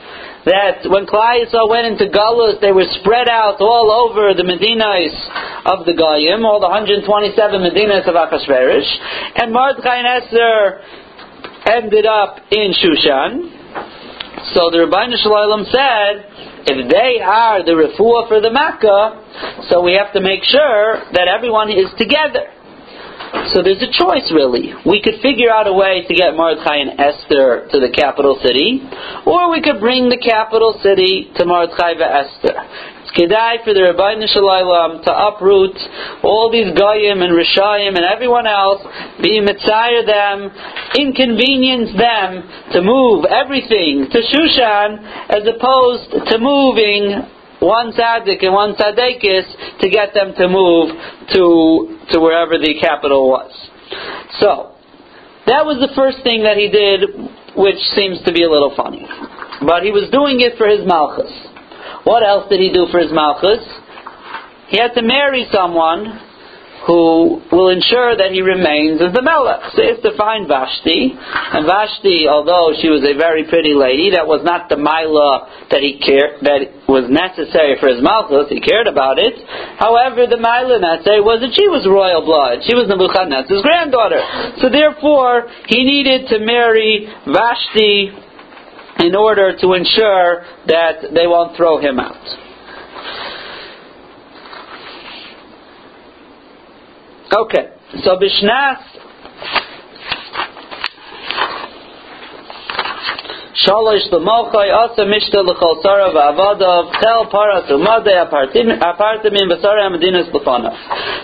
that 0.50 0.89
when 0.89 1.06
Klal 1.06 1.46
Yisrael 1.46 1.70
went 1.70 1.86
into 1.86 2.10
Galus, 2.10 2.60
they 2.60 2.74
were 2.74 2.89
spread 3.00 3.29
out 3.29 3.62
all 3.62 3.94
over 3.94 4.34
the 4.34 4.41
Medinas 4.41 5.13
of 5.70 5.86
the 5.86 5.94
Goyim, 5.94 6.41
all 6.44 6.60
the 6.60 6.68
127 6.68 7.06
Medinas 7.62 8.10
of 8.10 8.18
Achashverosh, 8.18 8.89
and 9.38 9.53
Mordechai 9.53 10.01
and 10.01 10.10
Esther 10.10 10.82
ended 11.70 12.06
up 12.06 12.41
in 12.50 12.74
Shushan. 12.74 13.60
So 14.56 14.72
the 14.74 14.89
Rabbi 14.89 15.13
Shalom 15.22 15.65
said, 15.70 16.65
if 16.65 16.89
they 16.89 17.22
are 17.22 17.63
the 17.63 17.77
refuah 17.77 18.27
for 18.27 18.41
the 18.41 18.51
Makkah, 18.51 19.68
so 19.70 19.82
we 19.82 19.94
have 19.94 20.13
to 20.13 20.22
make 20.22 20.44
sure 20.44 21.03
that 21.13 21.27
everyone 21.27 21.70
is 21.70 21.88
together. 21.98 22.58
So 23.53 23.62
there's 23.62 23.81
a 23.81 23.93
choice, 23.93 24.25
really. 24.33 24.74
We 24.86 25.01
could 25.01 25.21
figure 25.21 25.50
out 25.53 25.67
a 25.67 25.74
way 25.74 26.05
to 26.05 26.13
get 26.13 26.33
Mordechai 26.33 26.81
and 26.81 27.00
Esther 27.00 27.69
to 27.69 27.77
the 27.77 27.93
capital 27.93 28.38
city, 28.41 28.81
or 29.25 29.51
we 29.51 29.62
could 29.62 29.79
bring 29.79 30.09
the 30.09 30.17
capital 30.17 30.77
city 30.81 31.29
to 31.38 31.45
Mordechai 31.45 31.93
and 31.93 32.01
Esther. 32.01 32.57
It's 33.05 33.13
kedai 33.13 33.63
for 33.65 33.74
the 33.74 33.86
Rabbi 33.89 34.17
Shalom 34.33 35.05
to 35.05 35.12
uproot 35.13 35.77
all 36.25 36.50
these 36.50 36.74
goyim 36.74 37.21
and 37.21 37.33
rishayim 37.33 37.98
and 37.98 38.05
everyone 38.05 38.45
else, 38.45 38.81
be 39.21 39.41
mitzayir 39.41 40.05
them, 40.05 40.50
inconvenience 40.98 41.93
them 41.98 42.45
to 42.74 42.81
move 42.81 43.25
everything 43.29 44.09
to 44.09 44.19
Shushan, 44.25 45.05
as 45.29 45.45
opposed 45.45 46.33
to 46.33 46.38
moving 46.38 47.29
one 47.59 47.91
tzaddik 47.91 48.43
and 48.43 48.53
one 48.53 48.75
tzaddikis 48.75 49.79
to 49.81 49.89
get 49.89 50.13
them 50.13 50.33
to 50.37 50.47
move 50.47 50.95
to 51.33 51.99
to 52.11 52.19
wherever 52.19 52.57
the 52.57 52.75
capital 52.79 53.29
was. 53.29 53.51
So 54.39 54.75
that 55.47 55.65
was 55.65 55.79
the 55.81 55.93
first 55.95 56.23
thing 56.23 56.43
that 56.43 56.57
he 56.57 56.69
did, 56.69 57.09
which 57.57 57.79
seems 57.95 58.21
to 58.23 58.31
be 58.31 58.43
a 58.43 58.49
little 58.49 58.73
funny. 58.75 59.05
But 59.65 59.83
he 59.83 59.91
was 59.91 60.09
doing 60.11 60.39
it 60.39 60.57
for 60.57 60.67
his 60.67 60.85
malchus. 60.85 61.31
What 62.03 62.23
else 62.23 62.47
did 62.49 62.59
he 62.59 62.71
do 62.71 62.87
for 62.91 62.99
his 62.99 63.11
malchus? 63.11 63.59
He 64.69 64.77
had 64.77 64.93
to 64.95 65.01
marry 65.01 65.47
someone 65.51 66.28
who 66.88 67.41
will 67.51 67.69
ensure 67.69 68.15
that 68.15 68.31
he 68.31 68.41
remains 68.41 69.01
as 69.01 69.12
the 69.12 69.21
melech. 69.21 69.75
So 69.75 69.83
has 69.83 70.00
to 70.03 70.15
find 70.15 70.48
Vashti, 70.48 71.12
and 71.12 71.65
Vashti, 71.67 72.27
although 72.27 72.71
she 72.79 72.88
was 72.88 73.03
a 73.03 73.17
very 73.17 73.43
pretty 73.48 73.75
lady, 73.75 74.15
that 74.15 74.27
was 74.27 74.41
not 74.43 74.69
the 74.69 74.77
Mila 74.79 75.67
that 75.71 75.83
he 75.83 76.00
cared 76.00 76.39
that 76.41 76.88
was 76.88 77.05
necessary 77.12 77.75
for 77.77 77.91
his 77.91 78.01
malchus. 78.01 78.50
He 78.50 78.63
cared 78.63 78.88
about 78.88 79.19
it. 79.19 79.36
However, 79.77 80.25
the 80.25 80.39
Mila 80.39 80.79
necessary 80.79 81.21
was 81.21 81.43
that 81.43 81.53
she 81.53 81.67
was 81.67 81.83
royal 81.86 82.24
blood. 82.24 82.63
She 82.63 82.74
was 82.74 82.88
Nebuchadnezzar's 82.88 83.62
granddaughter. 83.62 84.24
So 84.63 84.71
therefore, 84.71 85.51
he 85.67 85.83
needed 85.83 86.31
to 86.31 86.39
marry 86.39 87.12
Vashti 87.27 88.12
in 89.00 89.15
order 89.15 89.55
to 89.55 89.74
ensure 89.74 90.43
that 90.67 91.13
they 91.13 91.27
won't 91.27 91.55
throw 91.55 91.79
him 91.79 92.00
out. 92.00 92.38
Okay, 97.31 97.69
so 98.03 98.17
Bishnas 98.17 98.81
Shalosh 103.65 104.09
l'mochai 104.09 104.71
asa 104.74 105.03
mishta 105.05 105.43
l'chol 105.45 105.83
sara 105.83 106.09
v'avadav 106.09 106.91
tel 107.00 107.27
paras 107.29 107.69
umadei 107.69 108.17
apartimim 108.17 109.51
v'sara 109.51 109.86
amadinas 109.86 110.33
l'fanav. 110.33 110.74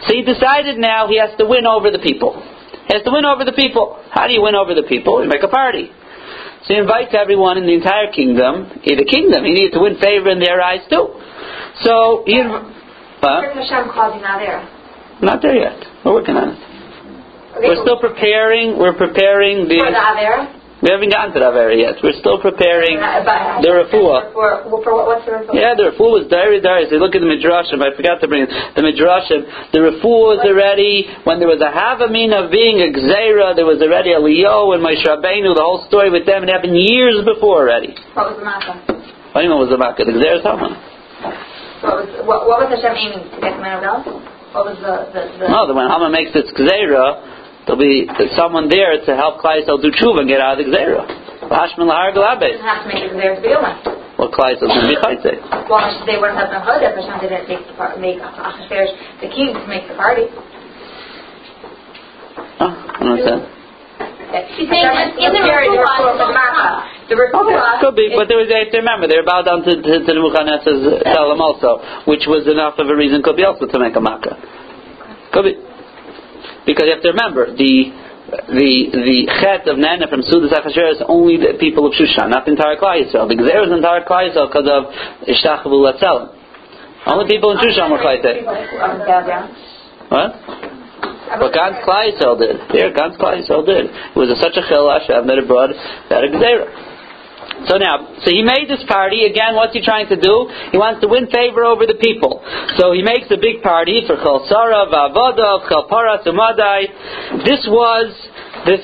So 0.06 0.14
he 0.14 0.22
decided 0.22 0.78
now 0.78 1.08
he 1.08 1.18
has 1.18 1.32
to 1.40 1.46
win 1.46 1.66
over 1.66 1.90
the 1.90 1.98
people. 1.98 2.34
He 2.88 2.94
has 2.94 3.04
to 3.04 3.12
win 3.12 3.26
over 3.26 3.44
the 3.44 3.54
people. 3.54 3.98
How 4.12 4.28
do 4.28 4.34
you 4.34 4.44
win 4.44 4.54
over 4.54 4.76
the 4.76 4.84
people? 4.84 5.24
You 5.24 5.30
make 5.30 5.44
a 5.44 5.48
party. 5.48 5.90
So 6.66 6.74
he 6.74 6.78
invites 6.78 7.16
everyone 7.18 7.58
in 7.58 7.66
the 7.66 7.74
entire 7.74 8.12
kingdom, 8.12 8.70
in 8.84 8.98
the 8.98 9.06
kingdom. 9.06 9.44
He 9.44 9.54
needed 9.54 9.74
to 9.74 9.80
win 9.80 9.98
favor 9.98 10.30
in 10.30 10.40
their 10.40 10.62
eyes 10.62 10.82
too. 10.88 11.08
So 11.82 12.24
he. 12.28 12.44
Huh? 12.44 13.42
Hashem 13.56 13.90
calls 13.90 14.16
you 14.16 14.22
now 14.22 14.38
there. 14.38 14.70
Not 15.22 15.42
there 15.42 15.56
yet. 15.56 15.95
We're 16.06 16.14
working 16.14 16.38
on 16.38 16.54
it. 16.54 16.60
Okay, 17.58 17.66
We're 17.66 17.82
still 17.82 17.98
preparing. 18.00 18.78
We're 18.78 18.94
preparing 18.94 19.66
the. 19.66 19.82
for 19.82 19.90
the 19.90 19.98
Avera? 19.98 20.62
We 20.84 20.92
haven't 20.92 21.10
gotten 21.10 21.34
to 21.34 21.40
that 21.42 21.56
area 21.58 21.88
yet. 21.90 22.04
We're 22.04 22.20
still 22.20 22.38
preparing 22.38 23.00
Uh, 23.00 23.24
the 23.64 23.72
refuah. 23.74 24.30
For, 24.36 24.70
for, 24.70 24.84
for 24.86 24.92
what, 24.94 25.08
what's 25.08 25.26
the 25.26 25.34
refuah? 25.34 25.56
Yeah, 25.56 25.74
the 25.74 25.90
refuah 25.90 26.14
was 26.22 26.28
very, 26.30 26.62
very. 26.62 26.86
So 26.92 27.00
look 27.02 27.16
at 27.16 27.24
the 27.26 27.32
midrashim. 27.32 27.82
I 27.82 27.96
forgot 27.96 28.22
to 28.22 28.28
bring 28.30 28.46
it. 28.46 28.52
The 28.76 28.84
midrashim. 28.86 29.50
The 29.74 29.82
refuah 29.82 30.36
was 30.38 30.42
already 30.46 31.10
when 31.26 31.42
there 31.42 31.50
was 31.50 31.64
a 31.64 31.72
havamin 31.74 32.36
of 32.38 32.52
being 32.54 32.86
a 32.86 32.92
gzeira. 32.94 33.56
There 33.58 33.66
was 33.66 33.82
already 33.82 34.14
a 34.14 34.22
leo 34.22 34.76
and 34.78 34.84
Moshe 34.86 35.02
Rabbeinu. 35.02 35.56
The 35.58 35.64
whole 35.66 35.82
story 35.90 36.12
with 36.14 36.28
them. 36.30 36.44
It 36.46 36.52
happened 36.54 36.78
years 36.78 37.24
before 37.26 37.66
already. 37.66 37.96
What 38.14 38.36
was 38.36 38.38
the 38.38 38.46
matter? 38.46 38.76
What 39.34 39.42
do 39.42 39.48
you 39.48 39.50
mean 39.50 39.58
was 39.64 39.72
the 39.74 39.80
makkah? 39.80 40.06
The 40.06 40.14
is 40.14 40.44
Haman. 40.46 40.76
What 41.82 42.04
was, 42.04 42.08
what, 42.30 42.40
what 42.46 42.58
was 42.62 42.70
Hashem 42.78 42.94
aiming 42.94 43.26
to 43.32 43.38
get 43.42 43.58
anyone 43.58 43.82
else? 43.82 44.35
Oh, 44.56 44.64
what 44.64 44.72
was 44.72 44.80
the, 44.80 45.12
the, 45.12 45.22
the 45.36 45.52
No, 45.52 45.68
when 45.76 45.92
Haman 45.92 46.16
makes 46.16 46.32
its 46.32 46.48
gzeira, 46.56 47.68
there'll 47.68 47.76
be 47.76 48.08
someone 48.40 48.72
there 48.72 48.96
to 49.04 49.12
help 49.20 49.44
Klal 49.44 49.60
Yisrael 49.60 49.84
do 49.84 49.92
tshuva 49.92 50.24
and 50.24 50.32
get 50.32 50.40
out 50.40 50.56
of 50.56 50.64
the 50.64 50.72
gzeira. 50.72 51.04
Hashman 51.52 51.92
lahar 51.92 52.16
galabes. 52.16 52.56
didn't 52.56 52.64
have 52.64 52.88
to 52.88 52.90
make 52.90 53.04
it 53.04 53.12
there 53.20 53.36
to 53.36 53.42
begin 53.44 53.60
with? 53.60 54.16
Well, 54.16 54.32
Klal 54.32 54.56
Yisrael 54.56 54.72
can 54.72 54.88
be 54.88 54.96
chayte. 55.04 55.36
Well, 55.68 55.84
they 56.08 56.16
wouldn't 56.16 56.40
have 56.40 56.56
been 56.56 56.64
Chodesh 56.64 56.88
if 56.88 57.04
Hashem 57.04 57.20
didn't 57.20 57.52
make 57.52 57.68
the 57.68 57.76
par- 57.76 58.00
make 58.00 58.18
uh, 58.24 58.32
Achashverosh 58.32 58.96
the 59.20 59.28
king 59.28 59.52
to 59.52 59.68
make 59.68 59.92
the 59.92 60.00
party. 60.00 60.32
Oh, 62.64 62.72
I 62.72 63.20
don't 63.20 63.55
understand. 64.36 64.60
She's 64.60 64.70
saying 64.70 65.16
in 65.20 65.32
the 65.32 65.44
refuah, 65.48 66.20
the 66.20 66.28
makkah. 66.32 66.84
The 67.08 67.16
refuah 67.16 67.80
Could 67.80 67.96
be, 67.96 68.12
but 68.16 68.28
there 68.28 68.38
was, 68.38 68.48
they 68.50 68.68
have 68.68 68.72
to 68.72 68.80
remember, 68.80 69.08
they 69.08 69.18
were 69.18 69.26
bowed 69.28 69.46
down 69.46 69.64
to, 69.64 69.72
to, 69.72 70.04
to 70.04 70.12
Nebuchadnezzar's 70.12 71.04
Shalom 71.08 71.40
uh, 71.40 71.46
also, 71.46 71.80
which 72.06 72.28
was 72.28 72.48
enough 72.48 72.78
of 72.78 72.88
a 72.88 72.96
reason, 72.96 73.22
could 73.24 73.38
be 73.38 73.44
also 73.44 73.66
to 73.68 73.80
make 73.80 73.96
a 73.96 74.02
makkah. 74.02 74.38
Could 75.32 75.46
be. 75.46 75.54
Because 76.66 76.86
you 76.90 76.94
have 76.98 77.06
to 77.06 77.14
remember, 77.14 77.54
the, 77.54 77.94
the, 78.50 78.72
the 78.90 79.18
chet 79.38 79.70
of 79.70 79.78
Nana 79.78 80.10
from 80.10 80.26
Sudas 80.26 80.50
Achashverosh 80.50 80.98
is 80.98 81.04
only 81.06 81.38
the 81.38 81.58
people 81.62 81.86
of 81.86 81.94
Shushan, 81.94 82.30
not 82.34 82.46
the 82.46 82.58
entire 82.58 82.76
Klal 82.78 82.98
Yisrael. 82.98 83.30
The 83.30 83.38
Gzer 83.38 83.64
is 83.64 83.70
the 83.70 83.78
entire 83.78 84.02
Klal 84.02 84.34
Yisrael 84.34 84.50
because 84.50 84.66
of 84.66 84.90
Ishtachavu 85.30 85.78
Latzelim. 85.78 86.34
Only 87.06 87.30
people 87.30 87.54
in 87.54 87.62
Shushan 87.62 87.94
were 87.94 88.02
Klal 88.02 88.18
Yisrael. 88.18 88.42
What? 90.10 90.85
But 91.28 91.54
God's 91.54 91.82
Klai 91.82 92.14
did. 92.14 92.72
Here, 92.72 92.94
God's 92.94 93.18
Klai 93.18 93.42
did. 93.42 93.86
It 93.90 94.18
was 94.18 94.30
a, 94.30 94.38
such 94.38 94.58
a 94.58 94.64
chil 94.70 94.86
Hashem 94.86 95.26
that 95.26 95.38
it 95.42 95.48
brought 95.48 95.74
that 96.10 96.24
a. 96.24 96.30
So 97.66 97.78
now, 97.78 98.14
so 98.22 98.30
he 98.30 98.44
made 98.44 98.70
this 98.70 98.84
party. 98.86 99.26
Again, 99.26 99.56
what's 99.56 99.74
he 99.74 99.82
trying 99.82 100.08
to 100.10 100.20
do? 100.20 100.50
He 100.72 100.78
wants 100.78 101.02
to 101.02 101.08
win 101.08 101.26
favor 101.32 101.64
over 101.64 101.88
the 101.88 101.98
people. 101.98 102.44
So 102.78 102.92
he 102.92 103.02
makes 103.02 103.32
a 103.32 103.40
big 103.40 103.64
party 103.64 104.04
for 104.06 104.18
Chol 104.22 104.46
Sara, 104.46 104.86
Vavodav, 104.86 105.66
Chol 105.66 105.90
Paras. 105.90 106.22
This 107.46 107.64
was 107.66 108.12
this 108.66 108.84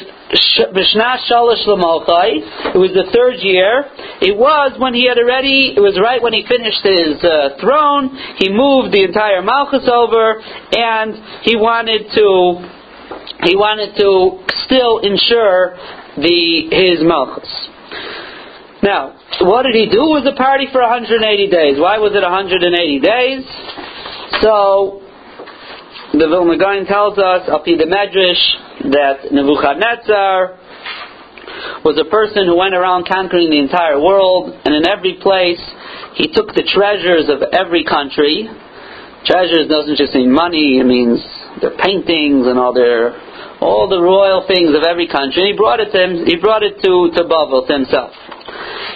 Lamalchai. 1.68 2.76
It 2.76 2.80
was 2.80 2.92
the 2.96 3.12
third 3.12 3.44
year. 3.44 3.84
It 4.22 4.38
was 4.38 4.80
when 4.80 4.94
he 4.94 5.08
had 5.08 5.18
already, 5.18 5.74
it 5.76 5.82
was 5.82 6.00
right 6.00 6.22
when 6.22 6.34
he 6.34 6.48
finished 6.48 6.84
his 6.84 7.20
uh, 7.24 7.60
throne. 7.60 8.16
He 8.40 8.48
moved 8.48 8.94
the 8.96 9.04
entire 9.04 9.42
Malchus 9.42 9.88
over, 9.92 10.40
and 10.72 11.44
he 11.44 11.56
wanted 11.56 12.08
to, 12.16 12.64
he 13.44 13.56
wanted 13.56 13.98
to 14.00 14.40
still 14.66 15.00
ensure 15.04 15.76
the 16.16 16.68
his 16.72 17.04
Malchus. 17.04 17.52
Now, 18.84 19.20
what 19.42 19.64
did 19.64 19.76
he 19.76 19.86
do? 19.86 20.16
It 20.16 20.24
was 20.24 20.28
a 20.32 20.36
party 20.36 20.68
for 20.72 20.82
180 20.82 21.22
days. 21.52 21.78
Why 21.78 22.00
was 22.00 22.16
it 22.16 22.24
180 22.24 22.66
days? 23.00 23.46
So, 24.42 25.06
the 26.18 26.28
Vilna 26.28 26.58
Gaon 26.58 26.86
tells 26.90 27.18
us, 27.20 27.48
Api 27.48 27.78
the 27.78 27.86
Medrash, 27.86 28.42
that 28.90 29.30
Nebuchadnezzar 29.32 30.58
was 31.86 31.98
a 31.98 32.08
person 32.10 32.46
who 32.46 32.58
went 32.58 32.74
around 32.74 33.06
conquering 33.06 33.50
the 33.50 33.60
entire 33.60 34.02
world, 34.02 34.54
and 34.66 34.74
in 34.74 34.86
every 34.88 35.18
place 35.22 35.62
he 36.18 36.30
took 36.34 36.54
the 36.54 36.66
treasures 36.66 37.30
of 37.30 37.42
every 37.54 37.84
country. 37.86 38.50
Treasures 39.26 39.70
doesn't 39.70 39.98
just 39.98 40.14
mean 40.18 40.34
money; 40.34 40.82
it 40.82 40.88
means 40.88 41.22
their 41.62 41.78
paintings 41.78 42.50
and 42.50 42.58
all 42.58 42.74
their 42.74 43.14
all 43.62 43.86
the 43.86 44.02
royal 44.02 44.42
things 44.50 44.74
of 44.74 44.82
every 44.82 45.06
country. 45.06 45.46
And 45.46 45.54
he 45.54 45.58
brought 45.58 45.78
it 45.78 45.94
to 45.94 45.98
him. 46.02 46.26
He 46.26 46.38
brought 46.42 46.66
it 46.66 46.82
to 46.82 47.14
to 47.14 47.22
Babel 47.30 47.62
to 47.70 47.74
himself. 47.74 48.18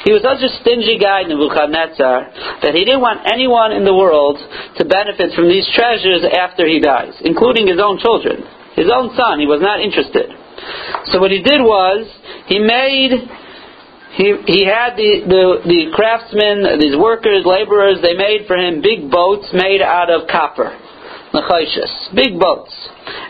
He 0.06 0.14
was 0.14 0.22
such 0.22 0.42
a 0.42 0.50
stingy 0.62 1.02
guy, 1.02 1.26
Nebuchadnezzar, 1.26 2.62
that 2.62 2.74
he 2.78 2.86
didn't 2.86 3.02
want 3.02 3.26
anyone 3.26 3.74
in 3.74 3.86
the 3.86 3.94
world 3.94 4.38
to 4.78 4.86
benefit 4.86 5.34
from 5.34 5.50
these 5.50 5.66
treasures 5.74 6.22
after 6.22 6.70
he 6.70 6.78
dies, 6.78 7.14
including 7.26 7.66
his 7.66 7.82
own 7.82 7.98
children. 7.98 8.46
His 8.76 8.92
own 8.92 9.16
son, 9.16 9.40
he 9.40 9.48
was 9.48 9.62
not 9.62 9.80
interested. 9.80 10.32
So 11.12 11.20
what 11.20 11.32
he 11.32 11.42
did 11.42 11.62
was, 11.62 12.08
he 12.48 12.60
made, 12.60 13.12
he, 14.20 14.36
he 14.48 14.66
had 14.66 14.96
the, 14.96 15.24
the, 15.28 15.44
the 15.64 15.82
craftsmen, 15.96 16.80
these 16.80 16.96
workers, 16.96 17.44
laborers, 17.46 18.00
they 18.02 18.16
made 18.16 18.48
for 18.48 18.56
him 18.58 18.82
big 18.82 19.10
boats 19.10 19.48
made 19.54 19.82
out 19.82 20.10
of 20.10 20.28
copper. 20.28 20.76
Big 22.16 22.40
boats. 22.40 22.72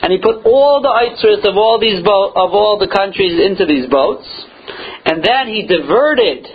And 0.01 0.11
he 0.13 0.19
put 0.21 0.45
all 0.45 0.81
the 0.81 0.93
itzris 0.93 1.47
of 1.49 1.57
all 1.57 1.79
these 1.79 2.03
bo- 2.03 2.29
of 2.35 2.53
all 2.53 2.77
the 2.77 2.87
countries 2.87 3.33
into 3.41 3.65
these 3.65 3.89
boats. 3.89 4.25
And 5.05 5.23
then 5.23 5.47
he 5.47 5.65
diverted 5.65 6.45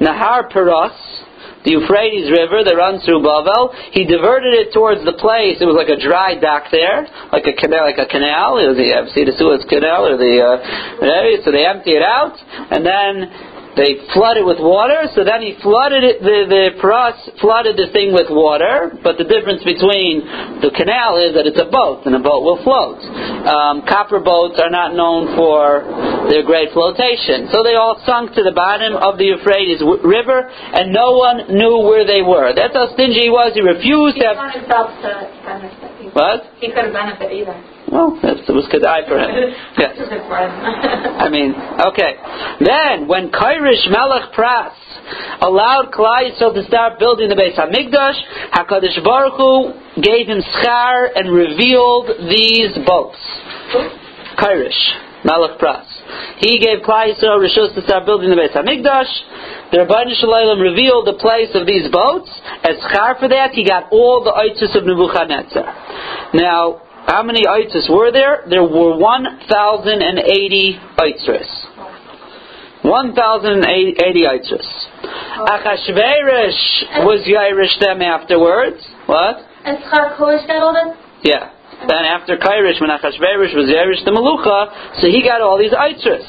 Nahar 0.00 0.50
Paras, 0.50 1.23
the 1.64 1.80
Euphrates 1.80 2.28
River 2.30 2.60
that 2.62 2.76
runs 2.76 3.02
through 3.04 3.24
Bavel. 3.24 3.72
He 3.96 4.04
diverted 4.04 4.52
it 4.52 4.72
towards 4.72 5.00
the 5.04 5.16
place. 5.16 5.58
It 5.60 5.66
was 5.66 5.76
like 5.76 5.88
a 5.88 5.96
dry 5.96 6.36
dock 6.36 6.68
there, 6.70 7.08
like 7.32 7.48
a 7.48 7.56
canal, 7.56 7.88
like 7.88 7.98
a 7.98 8.06
canal. 8.06 8.60
It 8.60 8.68
was 8.68 8.76
the, 8.76 8.92
the 9.24 9.34
Suez 9.40 9.64
Canal 9.68 10.04
or 10.04 10.16
the 10.20 10.34
uh. 10.44 11.42
So 11.44 11.50
they 11.50 11.64
empty 11.64 11.96
it 11.96 12.04
out, 12.04 12.36
and 12.70 12.84
then 12.84 13.53
they 13.74 14.06
flooded 14.14 14.46
with 14.46 14.62
water, 14.62 15.10
so 15.14 15.26
then 15.26 15.42
he 15.42 15.58
flooded 15.58 16.06
it, 16.06 16.22
the, 16.22 16.46
the 16.46 16.64
Paras 16.78 17.18
flooded 17.42 17.74
the 17.74 17.90
thing 17.90 18.14
with 18.14 18.30
water, 18.30 18.94
but 19.02 19.18
the 19.18 19.26
difference 19.26 19.66
between 19.66 20.22
the 20.62 20.70
canal 20.70 21.18
is 21.18 21.34
that 21.34 21.46
it's 21.50 21.58
a 21.58 21.66
boat, 21.66 22.06
and 22.06 22.14
a 22.14 22.22
boat 22.22 22.46
will 22.46 22.62
float. 22.62 23.02
Um, 23.02 23.82
copper 23.84 24.22
boats 24.22 24.62
are 24.62 24.70
not 24.70 24.94
known 24.94 25.34
for 25.34 25.82
their 26.30 26.46
great 26.46 26.70
flotation. 26.70 27.50
So 27.50 27.66
they 27.66 27.74
all 27.74 27.98
sunk 28.06 28.32
to 28.38 28.42
the 28.46 28.54
bottom 28.54 28.94
of 28.94 29.18
the 29.18 29.34
Euphrates 29.34 29.82
River, 29.82 30.46
and 30.46 30.94
no 30.94 31.18
one 31.18 31.50
knew 31.50 31.82
where 31.82 32.06
they 32.06 32.22
were. 32.22 32.54
That's 32.54 32.72
how 32.72 32.94
stingy 32.94 33.26
he 33.26 33.30
was. 33.30 33.52
He 33.58 33.60
refused 33.60 34.16
He 34.16 34.22
to 34.22 34.32
have... 34.32 34.38
wanted 34.38 34.64
himself 34.64 34.94
to 35.02 35.10
benefit. 35.42 36.14
What? 36.14 36.46
He 36.62 36.70
couldn't 36.70 36.94
benefit 36.94 37.32
either. 37.32 37.58
Well, 37.94 38.18
that's, 38.18 38.42
it 38.42 38.50
was 38.50 38.66
Kedai 38.66 39.06
for 39.06 39.22
him. 39.22 39.30
Yes. 39.78 39.94
This 39.94 40.10
is 40.10 40.26
for 40.26 40.34
him. 40.34 40.50
I 41.24 41.30
mean, 41.30 41.54
okay. 41.94 42.18
Then, 42.58 43.06
when 43.06 43.30
Kairish 43.30 43.86
Melech 43.86 44.34
Pras 44.34 44.74
allowed 45.38 45.94
Klal 45.94 46.26
Yisrael 46.26 46.54
to 46.58 46.66
start 46.66 46.98
building 46.98 47.30
the 47.30 47.38
Beis 47.38 47.54
Hamikdash, 47.54 48.18
Hakadosh 48.50 48.98
Baruch 49.06 49.38
Hu 49.38 50.02
gave 50.02 50.26
him 50.26 50.42
schar 50.42 51.06
and 51.14 51.30
revealed 51.30 52.10
these 52.26 52.74
boats. 52.82 53.22
Kairish 54.42 54.78
Melech 55.22 55.62
Pras. 55.62 55.86
He 56.42 56.58
gave 56.58 56.82
Klal 56.82 57.14
Yisrael 57.14 57.38
Rishus 57.38 57.78
to 57.78 57.82
start 57.86 58.06
building 58.06 58.30
the 58.30 58.36
Beis 58.36 58.58
Hamikdash. 58.58 59.70
The 59.70 59.86
Rabbi 59.86 60.10
Shalom 60.18 60.58
revealed 60.58 61.06
the 61.06 61.18
place 61.22 61.54
of 61.54 61.62
these 61.62 61.86
boats. 61.94 62.30
As 62.66 62.74
schar 62.90 63.18
for 63.22 63.28
that, 63.30 63.54
he 63.54 63.62
got 63.62 63.86
all 63.92 64.26
the 64.26 64.34
itis 64.34 64.74
of 64.74 64.82
Nebuchadnezzar. 64.82 66.34
Now, 66.34 66.82
how 67.06 67.22
many 67.22 67.46
itis 67.46 67.88
were 67.90 68.10
there? 68.10 68.44
There 68.48 68.62
were 68.62 68.96
1,080 68.96 70.80
itis. 70.98 71.48
1,080 72.82 74.26
itis. 74.26 74.66
Achashverosh 75.48 77.04
was 77.04 77.24
Yairish 77.24 77.80
them 77.80 78.02
afterwards. 78.02 78.80
What? 79.06 79.36
And 79.64 79.78
got 79.84 80.20
all 80.20 80.72
this? 80.72 80.96
Yeah. 81.24 81.50
Then 81.88 82.04
after 82.04 82.36
Kairish, 82.36 82.80
when 82.80 82.90
Achashverosh 82.90 83.56
was 83.56 83.68
Yairish 83.68 84.04
the 84.04 84.12
Malucha, 84.12 85.00
so 85.00 85.08
he 85.08 85.22
got 85.22 85.40
all 85.40 85.58
these 85.58 85.72
itis. 85.72 86.24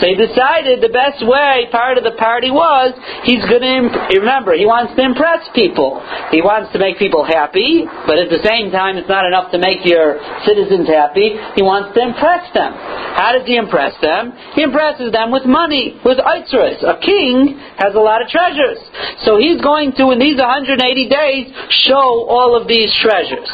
So 0.00 0.10
he 0.10 0.16
decided 0.18 0.82
the 0.82 0.90
best 0.90 1.22
way, 1.22 1.68
part 1.70 1.98
of 1.98 2.04
the 2.04 2.16
party 2.18 2.50
was, 2.50 2.92
he's 3.22 3.42
going 3.46 3.62
to, 3.62 3.74
imp- 3.86 3.98
remember, 4.18 4.52
he 4.58 4.66
wants 4.66 4.94
to 4.98 5.02
impress 5.02 5.46
people. 5.54 6.02
He 6.34 6.42
wants 6.42 6.72
to 6.74 6.78
make 6.82 6.98
people 6.98 7.22
happy, 7.22 7.86
but 8.06 8.18
at 8.18 8.28
the 8.28 8.42
same 8.42 8.70
time, 8.74 8.98
it's 8.98 9.08
not 9.08 9.24
enough 9.24 9.54
to 9.54 9.58
make 9.62 9.86
your 9.86 10.18
citizens 10.44 10.88
happy. 10.90 11.38
He 11.54 11.62
wants 11.62 11.94
to 11.94 12.00
impress 12.02 12.50
them. 12.52 12.74
How 13.14 13.32
does 13.38 13.46
he 13.46 13.54
impress 13.54 13.94
them? 14.02 14.34
He 14.58 14.62
impresses 14.66 15.12
them 15.14 15.30
with 15.30 15.46
money, 15.46 15.94
with 16.04 16.18
Eitzeris. 16.18 16.82
A 16.82 16.98
king 16.98 17.54
has 17.78 17.94
a 17.94 18.02
lot 18.02 18.18
of 18.20 18.26
treasures. 18.28 18.78
So 19.22 19.38
he's 19.38 19.62
going 19.62 19.94
to, 20.02 20.10
in 20.10 20.18
these 20.18 20.36
180 20.36 20.82
days, 21.08 21.46
show 21.86 22.26
all 22.26 22.58
of 22.58 22.66
these 22.66 22.90
treasures. 22.98 23.46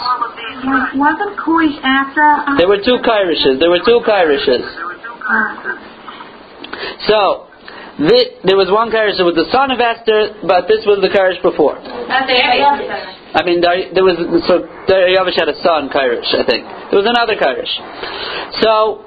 Wasn't 0.96 1.36
Koish 1.36 1.76
after? 1.84 2.24
Uh, 2.24 2.56
There 2.56 2.68
were 2.68 2.80
two 2.80 2.98
Kairishes. 3.04 3.60
There 3.60 3.70
were 3.70 3.84
two 3.84 4.00
Kairishes. 4.04 4.64
So, 7.06 7.50
there 8.00 8.56
was 8.56 8.72
one 8.72 8.88
Karish 8.88 9.20
that 9.20 9.28
was 9.28 9.36
the 9.36 9.50
son 9.52 9.68
of 9.68 9.76
Esther, 9.76 10.40
but 10.48 10.64
this 10.64 10.88
was 10.88 11.04
the 11.04 11.12
Karish 11.12 11.36
before. 11.44 11.76
That's 12.08 12.24
the 12.24 12.38
area. 12.40 13.20
I 13.36 13.44
mean, 13.44 13.60
there, 13.60 13.92
there 13.92 14.02
was 14.02 14.16
so 14.48 14.64
Darius 14.88 15.36
had 15.36 15.52
a 15.52 15.58
son, 15.60 15.92
Karish, 15.92 16.32
I 16.32 16.42
think. 16.48 16.64
There 16.90 16.98
was 16.98 17.06
another 17.06 17.36
Karish. 17.36 17.70
So 18.64 19.04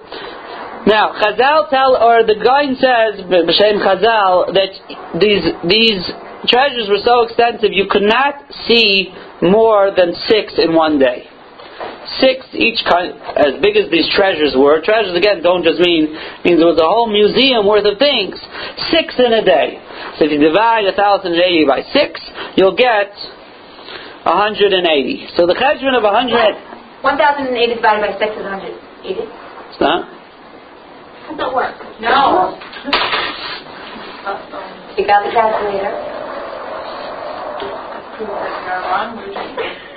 now 0.85 1.17
Chazal 1.17 1.73
tell, 1.73 1.97
or 1.97 2.23
the 2.23 2.37
Gra 2.37 2.69
says, 2.77 3.25
B'Shem 3.25 3.81
Chazal, 3.81 4.53
that 4.53 4.71
these 5.19 5.43
these 5.65 6.03
treasures 6.47 6.87
were 6.87 7.01
so 7.03 7.23
extensive 7.25 7.71
you 7.73 7.87
could 7.89 8.05
not 8.05 8.35
see 8.67 9.09
more 9.41 9.91
than 9.95 10.13
six 10.29 10.53
in 10.61 10.75
one 10.75 10.99
day. 10.99 11.27
Six 12.19 12.43
each 12.51 12.83
kind, 12.83 13.15
as 13.39 13.61
big 13.63 13.79
as 13.79 13.87
these 13.87 14.07
treasures 14.11 14.53
were. 14.55 14.83
Treasures 14.83 15.15
again 15.15 15.41
don't 15.41 15.63
just 15.63 15.79
mean 15.79 16.11
means 16.43 16.59
it 16.59 16.67
was 16.67 16.79
a 16.79 16.87
whole 16.87 17.07
museum 17.07 17.63
worth 17.63 17.87
of 17.87 17.95
things. 17.97 18.35
Six 18.91 19.15
in 19.17 19.31
a 19.31 19.43
day. 19.43 19.79
So 20.19 20.27
if 20.27 20.31
you 20.35 20.39
divide 20.39 20.83
a 20.83 20.91
thousand 20.91 21.39
and 21.39 21.41
eighty 21.41 21.63
by 21.63 21.81
six, 21.95 22.19
you'll 22.59 22.75
get 22.75 23.15
180. 24.27 25.27
So 25.35 25.47
the 25.47 25.55
cheshbon 25.55 25.95
of 25.95 26.03
100. 26.03 26.73
1,080 27.03 27.75
divided 27.75 27.99
by 27.99 28.15
6 28.15 28.31
is 28.31 28.43
180. 28.43 28.79
It's 29.03 29.79
not. 29.81 30.07
does 31.27 31.37
that 31.37 31.53
work? 31.53 31.75
No. 31.99 32.55
Oh, 34.25 34.39
you 34.97 35.05
got 35.05 35.27
the 35.27 35.31
calculator. 35.35 35.91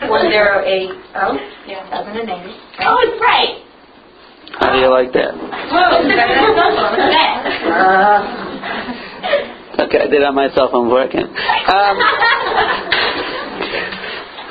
One 0.02 0.30
zero 0.30 0.62
eight 0.64 0.90
oh. 1.14 1.38
Yeah. 1.66 1.88
Thousand 1.90 2.16
and 2.16 2.28
eighty. 2.30 2.54
Oh, 2.80 2.96
it's 3.00 3.20
right. 3.20 3.62
How 4.60 4.72
do 4.72 4.78
you 4.78 4.90
like 4.90 5.12
that? 5.12 5.34
Uh, 7.66 8.42
Okay, 9.76 10.00
I 10.00 10.06
did 10.08 10.22
it 10.22 10.24
on 10.24 10.34
my 10.34 10.48
cell 10.54 10.70
phone 10.72 10.88
working. 10.88 11.20
Um, 11.20 11.96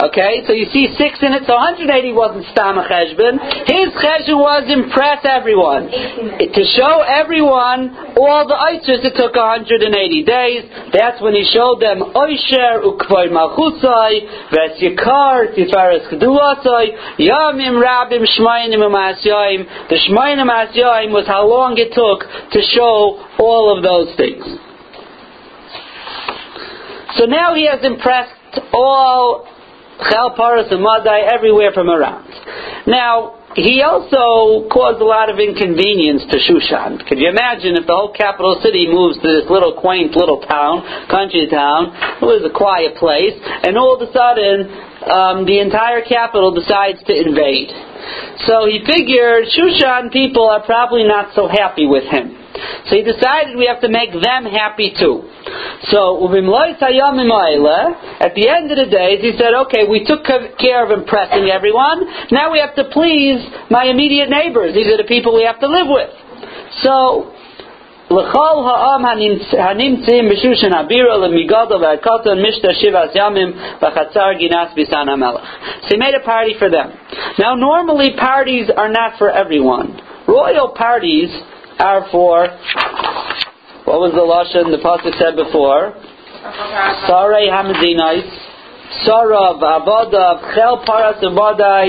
okay, 0.03 0.43
so 0.47 0.53
you 0.53 0.67
see 0.71 0.91
six 0.97 1.19
in 1.21 1.31
it, 1.31 1.47
so 1.47 1.55
180 1.55 1.87
wasn't 2.11 2.45
Stam 2.51 2.75
Cheshbon. 2.83 3.39
His 3.67 3.93
Cheshbon 3.95 4.39
was 4.39 4.67
impress 4.67 5.23
everyone. 5.23 5.87
To 5.87 6.61
show 6.75 7.03
everyone 7.07 8.15
all 8.19 8.43
the 8.47 8.55
Eitzers, 8.55 9.03
it 9.07 9.15
took 9.15 9.35
180 9.35 9.87
days. 10.23 10.63
That's 10.91 11.21
when 11.21 11.33
he 11.35 11.47
showed 11.47 11.79
them 11.79 12.03
Oisher, 12.15 12.83
Ukvoy 12.83 13.31
Malchutzai, 13.31 14.51
Ves 14.51 14.75
Yikar, 14.83 15.55
Tifares 15.55 16.07
Kedulasai, 16.11 17.19
Yamim 17.19 17.79
Rabim 17.79 18.23
Shmainim 18.27 18.83
Amasyaim. 18.83 19.89
The 19.89 19.99
Shmainim 20.07 20.43
Amasyaim 20.43 21.11
was 21.11 21.27
how 21.27 21.47
long 21.47 21.77
it 21.77 21.93
took 21.95 22.27
to 22.51 22.59
show 22.75 23.23
all 23.39 23.75
of 23.75 23.83
those 23.83 24.15
things. 24.17 24.43
So 27.17 27.25
now 27.25 27.55
he 27.55 27.65
has 27.67 27.79
impressed 27.83 28.59
all 28.73 29.47
Chel 30.09 30.35
Paras 30.35 30.67
and 30.71 30.81
Madai 30.81 31.21
everywhere 31.31 31.71
from 31.73 31.89
around. 31.89 32.27
Now, 32.87 33.45
he 33.55 33.79
also 33.79 34.67
caused 34.67 34.99
a 34.99 35.07
lot 35.07 35.31
of 35.31 35.39
inconvenience 35.39 36.27
to 36.27 36.37
Shushan. 36.43 37.07
Could 37.07 37.23
you 37.23 37.31
imagine 37.31 37.79
if 37.79 37.87
the 37.87 37.95
whole 37.95 38.11
capital 38.11 38.59
city 38.59 38.83
moves 38.91 39.15
to 39.23 39.27
this 39.31 39.47
little 39.47 39.79
quaint 39.79 40.11
little 40.11 40.43
town, 40.43 40.83
country 41.07 41.47
town, 41.47 41.95
it 42.19 42.27
was 42.27 42.43
a 42.43 42.51
quiet 42.51 42.99
place, 42.99 43.31
and 43.63 43.79
all 43.79 43.95
of 43.95 44.03
a 44.03 44.11
sudden 44.11 44.67
um, 45.07 45.47
the 45.47 45.63
entire 45.63 46.03
capital 46.03 46.51
decides 46.51 46.99
to 47.07 47.15
invade. 47.15 47.71
So 48.47 48.65
he 48.65 48.79
figured 48.85 49.47
Shushan 49.49 50.11
people 50.11 50.47
are 50.47 50.61
probably 50.63 51.03
not 51.03 51.33
so 51.33 51.47
happy 51.47 51.85
with 51.85 52.03
him. 52.03 52.37
So 52.87 52.95
he 52.95 53.01
decided 53.01 53.57
we 53.57 53.65
have 53.67 53.81
to 53.81 53.89
make 53.89 54.11
them 54.13 54.45
happy 54.45 54.93
too. 54.97 55.23
So 55.91 56.25
at 56.25 56.31
the 58.33 58.47
end 58.47 58.71
of 58.71 58.77
the 58.77 58.85
days, 58.89 59.21
he 59.21 59.33
said, 59.37 59.53
"Okay, 59.53 59.83
we 59.85 60.03
took 60.05 60.23
care 60.57 60.83
of 60.85 60.91
impressing 60.91 61.49
everyone. 61.49 62.07
Now 62.31 62.51
we 62.51 62.59
have 62.59 62.75
to 62.75 62.85
please 62.85 63.45
my 63.69 63.85
immediate 63.85 64.29
neighbors. 64.29 64.73
These 64.73 64.87
are 64.87 64.97
the 64.97 65.03
people 65.03 65.33
we 65.35 65.43
have 65.43 65.59
to 65.59 65.67
live 65.67 65.87
with." 65.87 66.11
So. 66.83 67.34
לכל 68.10 68.54
העם 68.66 69.04
הנמצאים 69.58 70.28
בשושן 70.28 70.74
הבירה 70.74 71.16
למיגדו 71.16 71.80
והקטון 71.80 72.42
משתה 72.46 72.74
שבעת 72.74 73.10
ימים 73.14 73.52
בחצר 73.82 74.32
גינס 74.36 74.74
ביסן 74.74 75.08
המלך. 75.08 75.40
So 75.82 75.94
he 75.94 75.96
made 75.96 76.14
a 76.14 76.24
party 76.26 76.54
for 76.58 76.68
them. 76.68 76.90
Now 77.38 77.54
normally 77.54 78.10
parties 78.16 78.68
are 78.76 78.88
not 78.88 79.18
for 79.18 79.30
everyone. 79.30 80.00
Royal 80.26 80.68
parties 80.68 81.30
are 81.78 82.06
for, 82.10 82.48
what 83.84 83.98
was 84.04 84.12
the 84.12 84.26
Lashon 84.32 84.70
the 84.70 84.82
Pasuk 84.82 85.16
said 85.18 85.36
before? 85.36 85.94
Sarai 87.06 87.46
Hamadinais, 87.48 88.26
Sarah 89.04 89.54
Abada, 89.54 90.54
Chel 90.54 90.82
Paras 90.84 91.22
Abadai, 91.22 91.86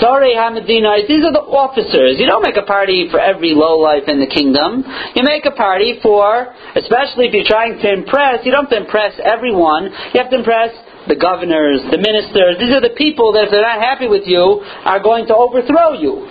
Sorry, 0.00 0.32
Hamadinais, 0.32 1.04
these 1.04 1.20
are 1.20 1.36
the 1.36 1.44
officers. 1.44 2.16
You 2.16 2.24
don't 2.24 2.40
make 2.40 2.56
a 2.56 2.64
party 2.64 3.08
for 3.12 3.20
every 3.20 3.52
lowlife 3.52 4.08
in 4.08 4.20
the 4.20 4.30
kingdom. 4.30 4.84
You 5.12 5.20
make 5.22 5.44
a 5.44 5.52
party 5.52 6.00
for, 6.00 6.48
especially 6.76 7.28
if 7.28 7.36
you're 7.36 7.48
trying 7.48 7.76
to 7.76 7.88
impress, 7.92 8.40
you 8.44 8.52
don't 8.52 8.64
have 8.68 8.72
to 8.72 8.80
impress 8.88 9.12
everyone. 9.20 9.92
You 10.14 10.24
have 10.24 10.32
to 10.32 10.40
impress 10.40 10.72
the 11.08 11.16
governors, 11.16 11.84
the 11.92 12.00
ministers. 12.00 12.56
These 12.56 12.72
are 12.72 12.80
the 12.80 12.96
people 12.96 13.36
that 13.36 13.44
if 13.44 13.50
they're 13.50 13.60
not 13.66 13.84
happy 13.84 14.08
with 14.08 14.24
you, 14.24 14.64
are 14.88 15.02
going 15.02 15.26
to 15.28 15.34
overthrow 15.36 15.92
you. 16.00 16.24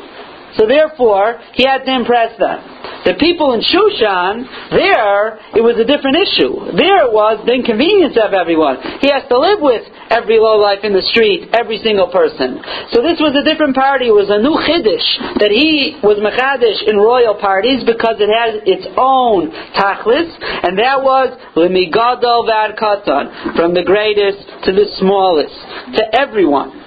So 0.58 0.68
therefore, 0.68 1.40
he 1.54 1.66
had 1.66 1.86
to 1.86 1.94
impress 1.96 2.38
them. 2.38 2.82
The 3.02 3.18
people 3.18 3.58
in 3.58 3.66
Shushan, 3.66 4.46
there, 4.70 5.42
it 5.58 5.64
was 5.66 5.74
a 5.82 5.88
different 5.90 6.22
issue. 6.22 6.78
There 6.78 7.10
it 7.10 7.14
was 7.14 7.42
the 7.50 7.58
inconvenience 7.58 8.14
of 8.14 8.38
everyone. 8.38 8.78
He 9.02 9.10
has 9.10 9.26
to 9.26 9.42
live 9.42 9.58
with 9.58 9.82
every 10.14 10.38
lowlife 10.38 10.86
in 10.86 10.94
the 10.94 11.02
street, 11.10 11.50
every 11.50 11.82
single 11.82 12.14
person. 12.14 12.62
So 12.94 13.02
this 13.02 13.18
was 13.18 13.34
a 13.34 13.42
different 13.42 13.74
party. 13.74 14.14
It 14.14 14.14
was 14.14 14.30
a 14.30 14.38
new 14.38 14.54
chiddush 14.54 15.42
that 15.42 15.50
he 15.50 15.98
was 16.06 16.22
mechadish 16.22 16.86
in 16.86 17.02
royal 17.02 17.42
parties 17.42 17.82
because 17.90 18.22
it 18.22 18.30
had 18.30 18.70
its 18.70 18.86
own 18.94 19.50
tachlis, 19.74 20.30
and 20.62 20.78
that 20.78 21.02
was 21.02 21.34
lemigadol 21.58 22.46
vad 22.46 22.78
katan, 22.78 23.58
from 23.58 23.74
the 23.74 23.82
greatest 23.82 24.46
to 24.70 24.78
the 24.78 24.86
smallest, 25.02 25.58
to 25.98 26.04
everyone. 26.14 26.81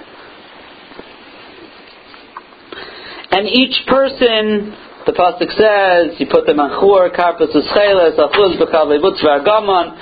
And 3.35 3.51
each 3.51 3.85
person 3.85 4.71
the 5.05 5.13
pasuk 5.13 5.53
says, 5.53 6.17
you 6.19 6.25
put 6.25 6.47
them 6.47 6.57
on 6.57 6.81
chur, 6.81 7.13
karpus 7.13 7.53
uscheles, 7.53 8.17
achuz 8.17 8.57
b'chavei 8.57 8.97
butz 8.97 9.21
v'argamon, 9.21 9.93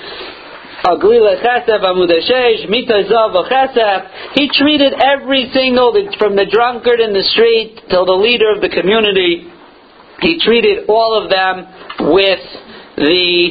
Aglila 0.83 1.39
Chesef, 1.39 1.79
Amudeshesh, 1.79 2.67
Mitazav, 2.67 3.35
Chesef. 3.49 4.35
He 4.35 4.49
treated 4.51 4.93
every 4.93 5.49
single, 5.53 5.93
from 6.19 6.35
the 6.35 6.45
drunkard 6.45 6.99
in 6.99 7.13
the 7.13 7.23
street 7.31 7.79
till 7.89 8.05
the 8.05 8.13
leader 8.13 8.51
of 8.53 8.61
the 8.61 8.69
community, 8.69 9.47
he 10.19 10.39
treated 10.39 10.89
all 10.89 11.15
of 11.21 11.29
them 11.29 11.67
with 12.11 12.43
the, 12.97 13.49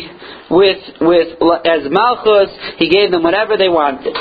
with, 0.50 0.82
with, 1.00 1.28
as 1.66 1.90
Malchus, 1.90 2.50
he 2.76 2.88
gave 2.88 3.10
them 3.10 3.22
whatever 3.22 3.56
they 3.56 3.68
wanted. 3.68 4.16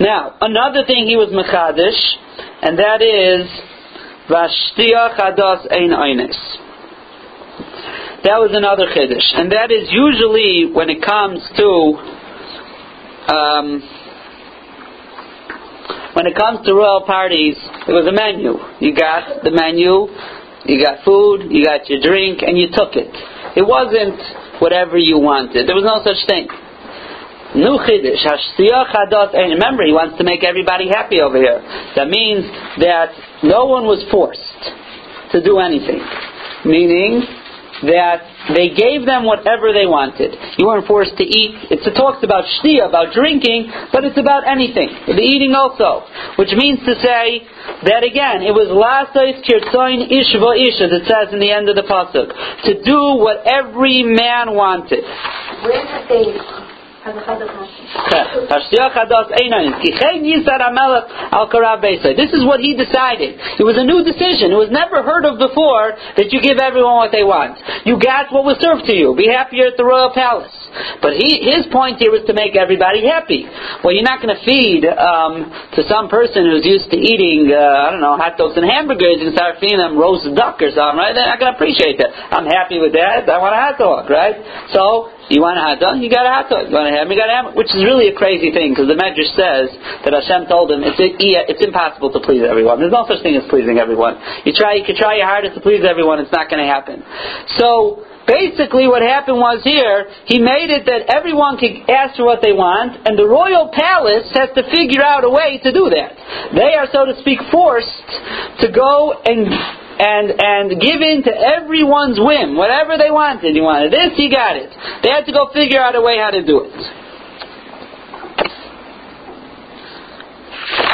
Now, 0.00 0.36
another 0.40 0.84
thing 0.86 1.06
he 1.06 1.16
was 1.16 1.32
Mechadish, 1.32 2.00
and 2.62 2.78
that 2.78 3.00
is, 3.00 3.48
Vashtiach 4.28 5.16
Hadas 5.16 5.66
Ein 5.70 5.90
Einis. 5.90 6.36
That 8.24 8.42
was 8.42 8.50
another 8.52 8.86
chiddush, 8.90 9.38
and 9.38 9.52
that 9.52 9.70
is 9.70 9.86
usually 9.90 10.72
when 10.72 10.90
it 10.90 11.00
comes 11.00 11.38
to 11.56 11.70
um, 13.32 13.82
when 16.14 16.26
it 16.26 16.34
comes 16.34 16.66
to 16.66 16.74
royal 16.74 17.04
parties, 17.06 17.54
it 17.86 17.92
was 17.92 18.06
a 18.08 18.12
menu. 18.12 18.58
You 18.80 18.96
got 18.96 19.44
the 19.44 19.52
menu, 19.52 20.08
you 20.64 20.82
got 20.82 21.04
food, 21.04 21.52
you 21.52 21.62
got 21.62 21.86
your 21.88 22.00
drink, 22.00 22.42
and 22.42 22.58
you 22.58 22.66
took 22.72 22.96
it. 22.96 23.12
It 23.54 23.62
wasn't 23.62 24.18
whatever 24.60 24.98
you 24.98 25.18
wanted. 25.18 25.68
There 25.68 25.76
was 25.76 25.84
no 25.84 26.02
such 26.02 26.26
thing. 26.26 26.48
New 27.56 27.80
chiddush, 27.80 28.20
hashtiach 28.20 29.32
and 29.32 29.56
remember, 29.56 29.84
he 29.88 29.92
wants 29.92 30.18
to 30.18 30.24
make 30.24 30.44
everybody 30.44 30.88
happy 30.92 31.24
over 31.24 31.40
here. 31.40 31.64
That 31.96 32.12
means 32.12 32.44
that 32.84 33.16
no 33.42 33.64
one 33.64 33.88
was 33.88 34.04
forced 34.12 34.60
to 35.32 35.40
do 35.40 35.58
anything. 35.58 36.04
Meaning 36.68 37.24
that 37.82 38.52
they 38.56 38.72
gave 38.72 39.04
them 39.04 39.24
whatever 39.24 39.72
they 39.72 39.84
wanted. 39.84 40.32
You 40.56 40.68
weren't 40.68 40.86
forced 40.88 41.16
to 41.16 41.24
eat. 41.24 41.72
It's, 41.72 41.84
It 41.84 41.92
talks 41.92 42.24
about 42.24 42.44
shtia, 42.60 42.88
about 42.88 43.12
drinking, 43.12 43.72
but 43.92 44.04
it's 44.04 44.16
about 44.16 44.48
anything. 44.48 44.88
The 45.08 45.20
eating 45.20 45.52
also. 45.52 46.04
Which 46.40 46.52
means 46.56 46.80
to 46.84 46.94
say 47.00 47.44
that 47.84 48.04
again, 48.04 48.44
it 48.44 48.52
was 48.52 48.68
lasais 48.72 49.44
kirtzoin 49.44 50.08
ishva 50.08 50.50
ish, 50.60 50.78
as 50.80 50.92
it 50.92 51.04
says 51.04 51.32
in 51.32 51.40
the 51.40 51.52
end 51.52 51.68
of 51.68 51.76
the 51.76 51.84
pasuk, 51.84 52.32
to 52.68 52.84
do 52.84 53.20
what 53.20 53.44
every 53.44 54.04
man 54.04 54.56
wanted. 54.56 55.04
Where 55.64 55.84
did 55.84 56.04
they 56.08 56.75
this 62.18 62.34
is 62.34 62.42
what 62.42 62.58
he 62.58 62.74
decided. 62.74 63.38
It 63.58 63.62
was 63.62 63.78
a 63.78 63.86
new 63.86 64.02
decision. 64.02 64.50
It 64.50 64.58
was 64.58 64.74
never 64.74 65.06
heard 65.06 65.22
of 65.22 65.38
before 65.38 65.94
that 66.18 66.34
you 66.34 66.42
give 66.42 66.58
everyone 66.58 66.98
what 66.98 67.14
they 67.14 67.22
want. 67.22 67.62
You 67.86 67.94
got 68.02 68.34
what 68.34 68.42
was 68.42 68.58
served 68.58 68.90
to 68.90 68.94
you. 68.94 69.14
Be 69.14 69.30
happier 69.30 69.70
at 69.70 69.78
the 69.78 69.86
royal 69.86 70.10
palace. 70.10 70.50
But 71.00 71.16
he, 71.16 71.40
his 71.46 71.70
point 71.72 72.02
here 72.02 72.12
was 72.12 72.26
to 72.26 72.34
make 72.34 72.58
everybody 72.58 73.06
happy. 73.06 73.46
Well, 73.80 73.94
you're 73.94 74.04
not 74.04 74.20
going 74.20 74.34
to 74.34 74.42
feed 74.44 74.84
um, 74.84 75.48
to 75.78 75.80
some 75.88 76.10
person 76.10 76.44
who's 76.44 76.66
used 76.66 76.90
to 76.92 76.98
eating, 76.98 77.48
uh, 77.48 77.86
I 77.86 77.94
don't 77.94 78.02
know, 78.02 78.18
hot 78.18 78.36
dogs 78.36 78.58
and 78.58 78.66
hamburgers 78.66 79.24
and 79.24 79.32
start 79.32 79.56
feeding 79.62 79.80
them 79.80 79.96
roast 79.96 80.28
duck 80.36 80.60
or 80.60 80.68
something, 80.74 80.98
right? 80.98 81.14
They're 81.14 81.30
not 81.30 81.40
going 81.40 81.54
to 81.54 81.56
appreciate 81.56 81.96
that. 82.02 82.12
I'm 82.34 82.44
happy 82.44 82.76
with 82.82 82.92
that. 82.92 83.24
I 83.24 83.38
want 83.40 83.56
a 83.56 83.60
hot 83.62 83.76
dog, 83.80 84.10
right? 84.10 84.36
So 84.74 85.15
you 85.26 85.42
want 85.42 85.58
a 85.58 85.62
hot 85.62 85.82
dog? 85.82 85.98
You 85.98 86.06
got 86.06 86.22
a 86.22 86.46
dog. 86.46 86.70
You 86.70 86.74
want 86.78 86.86
a 86.86 86.94
ham? 86.94 87.10
You 87.10 87.18
got 87.18 87.26
a 87.26 87.34
ham? 87.34 87.46
Which 87.58 87.74
is 87.74 87.82
really 87.82 88.06
a 88.06 88.14
crazy 88.14 88.54
thing 88.54 88.70
because 88.70 88.86
the 88.86 88.94
Medrash 88.94 89.34
says 89.34 89.74
that 90.06 90.14
Hashem 90.14 90.46
told 90.46 90.70
him 90.70 90.86
it's 90.86 90.98
it's 91.02 91.62
impossible 91.66 92.14
to 92.14 92.22
please 92.22 92.46
everyone. 92.46 92.78
There's 92.78 92.94
no 92.94 93.02
such 93.10 93.26
thing 93.26 93.34
as 93.34 93.42
pleasing 93.50 93.82
everyone. 93.82 94.22
You 94.46 94.54
try, 94.54 94.78
you 94.78 94.86
can 94.86 94.94
try 94.94 95.18
your 95.18 95.26
hardest 95.26 95.58
to 95.58 95.62
please 95.62 95.82
everyone. 95.82 96.22
It's 96.22 96.30
not 96.30 96.46
going 96.46 96.62
to 96.62 96.70
happen. 96.70 97.02
So 97.58 98.06
basically, 98.30 98.86
what 98.86 99.02
happened 99.02 99.42
was 99.42 99.66
here 99.66 100.06
he 100.30 100.38
made 100.38 100.70
it 100.70 100.86
that 100.86 101.10
everyone 101.10 101.58
could 101.58 101.74
ask 101.90 102.14
for 102.14 102.26
what 102.26 102.38
they 102.38 102.54
want, 102.54 103.02
and 103.02 103.18
the 103.18 103.26
royal 103.26 103.74
palace 103.74 104.30
has 104.38 104.54
to 104.54 104.62
figure 104.70 105.02
out 105.02 105.26
a 105.26 105.30
way 105.30 105.58
to 105.58 105.74
do 105.74 105.90
that. 105.90 106.14
They 106.54 106.78
are, 106.78 106.86
so 106.94 107.02
to 107.02 107.18
speak, 107.18 107.42
forced 107.50 108.06
to 108.62 108.70
go 108.70 109.18
and 109.26 109.50
and 109.98 110.32
and 110.36 110.80
give 110.80 111.00
in 111.00 111.22
to 111.24 111.32
everyone's 111.32 112.18
whim, 112.20 112.56
whatever 112.56 112.98
they 112.98 113.10
wanted. 113.10 113.56
You 113.56 113.62
wanted 113.62 113.92
this, 113.92 114.12
you 114.18 114.30
got 114.30 114.56
it. 114.56 114.70
They 115.02 115.10
had 115.10 115.24
to 115.26 115.32
go 115.32 115.48
figure 115.52 115.80
out 115.80 115.96
a 115.96 116.02
way 116.02 116.18
how 116.18 116.30
to 116.30 116.44
do 116.44 116.64
it. 116.64 116.76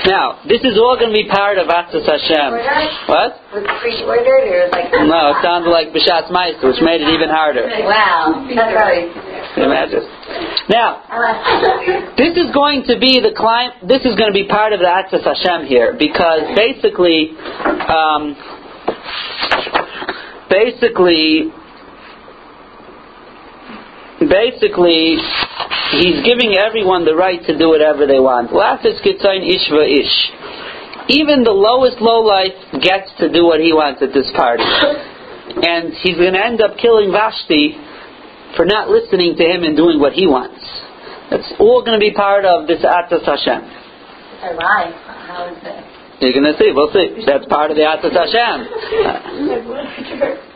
Now, 0.04 0.42
this 0.50 0.58
is 0.66 0.74
all 0.82 0.98
going 0.98 1.14
to 1.14 1.16
be 1.16 1.30
part 1.30 1.58
of 1.62 1.70
Atzas 1.70 2.02
Hashem. 2.02 2.50
What? 3.06 3.38
Was 3.54 3.62
it 3.62 3.70
pre-ordered 3.78 4.50
or 4.50 4.66
like? 4.74 4.90
No, 4.90 5.30
it 5.30 5.38
sounded 5.46 5.70
like 5.70 5.94
B'Shatz 5.94 6.26
Meister, 6.34 6.66
which 6.66 6.82
made 6.82 7.00
it 7.00 7.10
even 7.14 7.30
harder. 7.30 7.70
Wow, 7.86 8.42
that's 8.50 8.74
right. 8.74 9.06
Imagine? 9.62 10.02
Now, 10.66 11.06
this 12.18 12.34
is 12.34 12.50
going 12.50 12.82
to 12.90 12.98
be 12.98 13.22
the 13.22 13.30
client. 13.36 13.86
This 13.86 14.02
is 14.02 14.18
going 14.18 14.32
to 14.32 14.36
be 14.36 14.48
part 14.50 14.72
of 14.72 14.80
the 14.82 14.90
Atzas 14.90 15.22
Hashem 15.22 15.70
here 15.70 15.94
because 15.94 16.50
basically, 16.58 17.38
um, 17.86 18.34
basically, 20.50 21.50
basically, 24.20 25.16
he's 25.98 26.20
giving 26.24 26.54
everyone 26.56 27.04
the 27.04 27.16
right 27.16 27.40
to 27.46 27.58
do 27.58 27.68
whatever 27.68 28.06
they 28.06 28.20
want. 28.20 28.50
Lafis 28.50 29.00
kitzain 29.00 29.48
ishva 29.48 29.84
ish. 29.88 30.16
Even 31.08 31.42
the 31.42 31.52
lowest 31.52 31.98
low 32.00 32.20
life 32.22 32.54
gets 32.80 33.10
to 33.18 33.32
do 33.32 33.44
what 33.44 33.60
he 33.60 33.72
wants 33.72 34.00
at 34.02 34.14
this 34.14 34.30
party. 34.36 34.62
And 34.62 35.92
he's 36.02 36.16
going 36.16 36.34
to 36.34 36.44
end 36.44 36.62
up 36.62 36.78
killing 36.78 37.10
Vashti 37.10 37.74
for 38.56 38.64
not 38.64 38.88
listening 38.88 39.36
to 39.36 39.44
him 39.44 39.64
and 39.64 39.76
doing 39.76 39.98
what 39.98 40.12
he 40.12 40.26
wants. 40.26 40.62
That's 41.30 41.52
all 41.58 41.82
going 41.82 41.98
to 41.98 42.02
be 42.02 42.12
part 42.12 42.44
of 42.44 42.68
this 42.68 42.84
Atas 42.84 43.24
Hashem. 43.24 43.62
Lie. 44.42 44.92
How 45.26 45.48
is 45.48 45.62
that? 45.64 45.91
You're 46.22 46.38
going 46.38 46.46
to 46.46 46.58
see. 46.58 46.70
We'll 46.70 46.92
see. 46.94 47.26
That's 47.26 47.46
part 47.46 47.70
of 47.70 47.76
the 47.76 47.84
Atas 47.84 48.14
Hashem. 48.14 48.58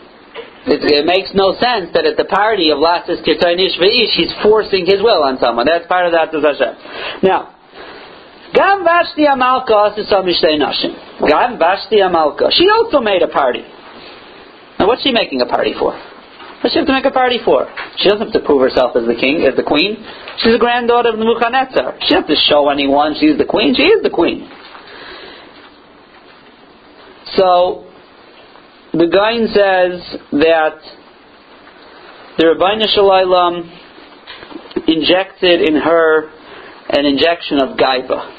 It, 0.66 0.82
it, 0.82 1.06
makes 1.06 1.30
no 1.30 1.54
sense 1.62 1.94
that 1.94 2.02
at 2.10 2.18
the 2.18 2.26
party 2.26 2.74
of 2.74 2.82
Lasis 2.82 3.22
Kirtanish 3.22 3.78
V'ish, 3.78 4.18
he's 4.18 4.34
forcing 4.42 4.82
his 4.82 4.98
will 4.98 5.22
on 5.22 5.38
someone. 5.38 5.62
That's 5.62 5.86
part 5.86 6.10
of 6.10 6.10
the 6.10 6.18
Atas 6.18 6.42
Hashem. 6.42 7.22
Now, 7.22 7.54
Gam 8.50 8.82
Vashti 8.82 9.30
Amalka 9.30 9.94
Nashim. 9.94 11.22
Gam 11.22 11.58
Vashti 11.58 12.02
Amalka. 12.02 12.50
She 12.50 12.66
also 12.66 12.98
made 12.98 13.22
a 13.22 13.28
party. 13.28 13.62
Now, 14.78 14.88
what's 14.88 15.02
she 15.04 15.12
making 15.12 15.40
a 15.40 15.46
party 15.46 15.72
for? 15.78 15.94
What's 16.66 16.74
she 16.74 16.78
have 16.80 16.88
to 16.88 16.94
make 16.98 17.04
a 17.06 17.14
party 17.14 17.38
for? 17.44 17.68
She 17.98 18.08
doesn't 18.08 18.32
have 18.32 18.34
to 18.34 18.40
prove 18.40 18.60
herself 18.60 18.96
as 18.96 19.06
the 19.06 19.14
king, 19.14 19.46
as 19.46 19.54
the 19.54 19.62
queen. 19.62 20.02
She's 20.42 20.52
the 20.52 20.58
granddaughter 20.58 21.10
of 21.10 21.18
the 21.18 21.24
Nebuchadnezzar. 21.24 22.00
She 22.02 22.10
doesn't 22.10 22.26
have 22.26 22.32
to 22.32 22.40
show 22.48 22.68
anyone 22.70 23.14
she's 23.20 23.38
the 23.38 23.44
queen. 23.46 23.74
She 23.76 23.84
is 23.84 24.02
the 24.02 24.10
queen. 24.10 24.50
So, 27.34 27.84
the 28.92 29.08
Gain 29.10 29.48
says 29.48 30.20
that 30.32 30.78
the 32.38 32.44
Rabbeinu 32.44 32.86
Shalom 32.94 33.72
injected 34.86 35.68
in 35.68 35.76
her 35.80 36.30
an 36.88 37.04
injection 37.04 37.58
of 37.60 37.76
gaiva. 37.76 38.32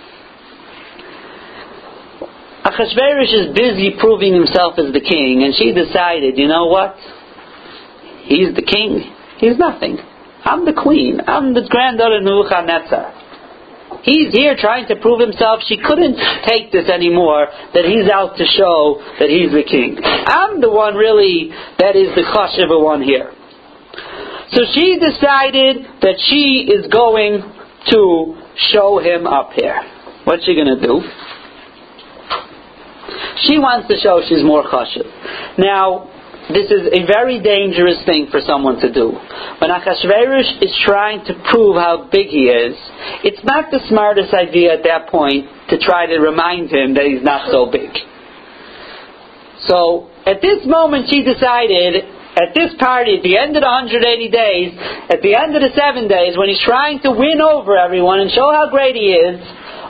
Achashverosh 2.64 3.34
is 3.34 3.56
busy 3.56 3.96
proving 4.00 4.34
himself 4.34 4.76
as 4.78 4.94
the 4.94 5.02
king, 5.02 5.44
and 5.44 5.54
she 5.56 5.74
decided, 5.74 6.38
you 6.38 6.48
know 6.48 6.68
what? 6.68 6.96
He's 8.24 8.56
the 8.56 8.62
king. 8.62 9.14
He's 9.38 9.58
nothing. 9.58 9.98
I'm 10.44 10.66
the 10.66 10.74
queen. 10.74 11.20
I'm 11.28 11.54
the 11.54 11.68
granddaughter 11.70 12.18
of 12.18 12.24
Nebuchadnezzar. 12.24 13.17
He's 14.08 14.32
here 14.32 14.56
trying 14.58 14.88
to 14.88 14.96
prove 14.96 15.20
himself. 15.20 15.60
She 15.68 15.76
couldn't 15.76 16.16
take 16.48 16.72
this 16.72 16.88
anymore 16.88 17.48
that 17.76 17.84
he's 17.84 18.08
out 18.08 18.40
to 18.40 18.46
show 18.48 19.04
that 19.20 19.28
he's 19.28 19.52
the 19.52 19.68
king. 19.68 20.00
I'm 20.00 20.62
the 20.62 20.72
one 20.72 20.96
really 20.96 21.52
that 21.78 22.00
is 22.00 22.16
the 22.16 22.24
chashiva 22.24 22.82
one 22.82 23.04
here. 23.04 23.36
So 24.56 24.64
she 24.74 24.96
decided 24.96 26.00
that 26.00 26.16
she 26.24 26.72
is 26.72 26.88
going 26.88 27.44
to 27.92 28.42
show 28.72 29.00
him 29.00 29.28
up 29.28 29.52
here. 29.52 29.76
What's 30.24 30.46
she 30.46 30.56
going 30.56 30.72
to 30.72 30.80
do? 30.80 31.04
She 33.44 33.60
wants 33.60 33.88
to 33.90 34.00
show 34.00 34.22
she's 34.28 34.44
more 34.44 34.64
chashiv. 34.64 35.04
Now, 35.60 36.08
this 36.50 36.72
is 36.72 36.88
a 36.96 37.04
very 37.04 37.44
dangerous 37.44 38.00
thing 38.06 38.28
for 38.32 38.40
someone 38.40 38.80
to 38.80 38.92
do. 38.92 39.12
When 39.60 39.70
Achashverosh 39.70 40.64
is 40.64 40.72
trying 40.86 41.26
to 41.26 41.34
prove 41.52 41.76
how 41.76 42.08
big 42.12 42.28
he 42.28 42.48
is, 42.48 42.76
it's 43.24 43.44
not 43.44 43.70
the 43.72 43.84
smartest 43.90 44.34
idea 44.34 44.74
at 44.74 44.84
that 44.84 45.10
point 45.10 45.48
to 45.70 45.78
try 45.78 46.08
to 46.08 46.20
remind 46.20 46.72
him 46.72 46.94
that 46.96 47.04
he's 47.04 47.24
not 47.24 47.52
so 47.52 47.70
big. 47.70 47.92
So, 49.68 50.08
at 50.26 50.40
this 50.40 50.64
moment, 50.64 51.12
she 51.12 51.24
decided 51.24 52.08
at 52.38 52.54
this 52.56 52.72
party, 52.80 53.18
at 53.18 53.24
the 53.24 53.36
end 53.36 53.58
of 53.58 53.66
the 53.66 53.68
180 53.68 53.98
days, 54.30 54.72
at 55.10 55.20
the 55.20 55.36
end 55.36 55.52
of 55.52 55.62
the 55.66 55.74
seven 55.76 56.08
days, 56.08 56.38
when 56.38 56.48
he's 56.48 56.64
trying 56.64 57.02
to 57.02 57.12
win 57.12 57.42
over 57.42 57.76
everyone 57.76 58.22
and 58.22 58.32
show 58.32 58.54
how 58.54 58.70
great 58.70 58.96
he 58.96 59.12
is, 59.18 59.42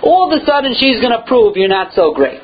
all 0.02 0.32
of 0.32 0.34
a 0.34 0.46
sudden 0.46 0.74
she's 0.80 0.98
going 1.04 1.14
to 1.14 1.22
prove 1.28 1.58
you're 1.58 1.68
not 1.68 1.94
so 1.94 2.16
great. 2.16 2.42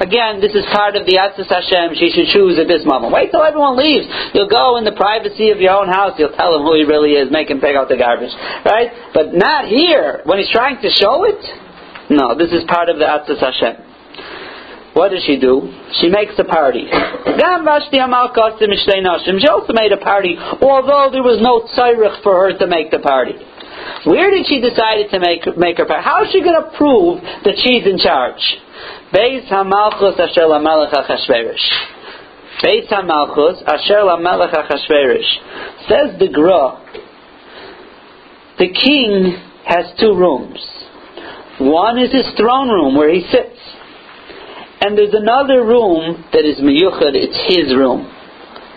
Again, 0.00 0.40
this 0.44 0.52
is 0.52 0.64
part 0.72 0.96
of 0.96 1.06
the 1.08 1.16
Atzis 1.16 1.48
Hashem 1.48 1.96
she 1.96 2.12
should 2.12 2.28
choose 2.28 2.60
at 2.60 2.68
this 2.68 2.84
moment. 2.84 3.12
Wait 3.12 3.32
till 3.32 3.42
everyone 3.42 3.80
leaves. 3.80 4.04
You'll 4.36 4.52
go 4.52 4.76
in 4.76 4.84
the 4.84 4.92
privacy 4.92 5.48
of 5.50 5.60
your 5.60 5.72
own 5.72 5.88
house. 5.88 6.20
You'll 6.20 6.36
tell 6.36 6.52
him 6.52 6.68
who 6.68 6.76
he 6.76 6.84
really 6.84 7.16
is. 7.16 7.32
Make 7.32 7.48
him 7.48 7.60
take 7.60 7.76
out 7.76 7.88
the 7.88 7.96
garbage. 7.96 8.32
Right? 8.64 8.92
But 9.16 9.32
not 9.32 9.68
here. 9.68 10.20
When 10.24 10.38
he's 10.38 10.52
trying 10.52 10.82
to 10.84 10.90
show 10.92 11.24
it? 11.24 11.40
No, 12.12 12.36
this 12.36 12.52
is 12.52 12.64
part 12.68 12.92
of 12.92 13.00
the 13.00 13.08
Atzis 13.08 13.40
Hashem. 13.40 13.80
What 14.92 15.12
does 15.12 15.24
she 15.24 15.40
do? 15.40 15.72
She 16.00 16.08
makes 16.08 16.32
a 16.38 16.44
party. 16.44 16.88
She 16.88 17.44
also 19.48 19.72
made 19.76 19.92
a 19.92 20.00
party, 20.00 20.36
although 20.40 21.10
there 21.12 21.22
was 21.22 21.36
no 21.40 21.68
tzarech 21.68 22.22
for 22.22 22.48
her 22.48 22.56
to 22.56 22.66
make 22.66 22.90
the 22.90 23.00
party. 23.00 23.34
Where 24.04 24.30
did 24.30 24.46
she 24.46 24.60
decide 24.60 25.04
to 25.10 25.20
make, 25.20 25.44
make 25.58 25.76
her 25.76 25.84
party? 25.84 26.02
How 26.02 26.24
is 26.24 26.32
she 26.32 26.40
going 26.40 26.56
to 26.56 26.70
prove 26.76 27.20
that 27.44 27.60
she's 27.60 27.84
in 27.84 27.98
charge? 27.98 28.40
Beis 29.12 29.48
HaMalchus 29.48 30.18
Asher 30.18 30.46
LaMelech 30.48 30.92
HaChashverish. 30.92 31.66
Beis 32.62 32.88
HaMalchus 32.90 33.62
Asher 33.66 34.02
LaMelech 34.02 34.52
HaChashverish. 34.52 35.88
Says 35.88 36.18
the 36.18 36.28
Gra, 36.32 36.82
the 38.58 38.68
king 38.72 39.36
has 39.64 39.92
two 40.00 40.14
rooms. 40.14 40.58
One 41.60 41.98
is 41.98 42.12
his 42.12 42.26
throne 42.36 42.68
room 42.68 42.96
where 42.96 43.12
he 43.12 43.22
sits. 43.30 43.60
And 44.80 44.96
there's 44.96 45.14
another 45.14 45.64
room 45.64 46.24
that 46.32 46.44
is 46.44 46.58
miyuchad, 46.58 47.14
it's 47.14 47.38
his 47.48 47.74
room. 47.74 48.12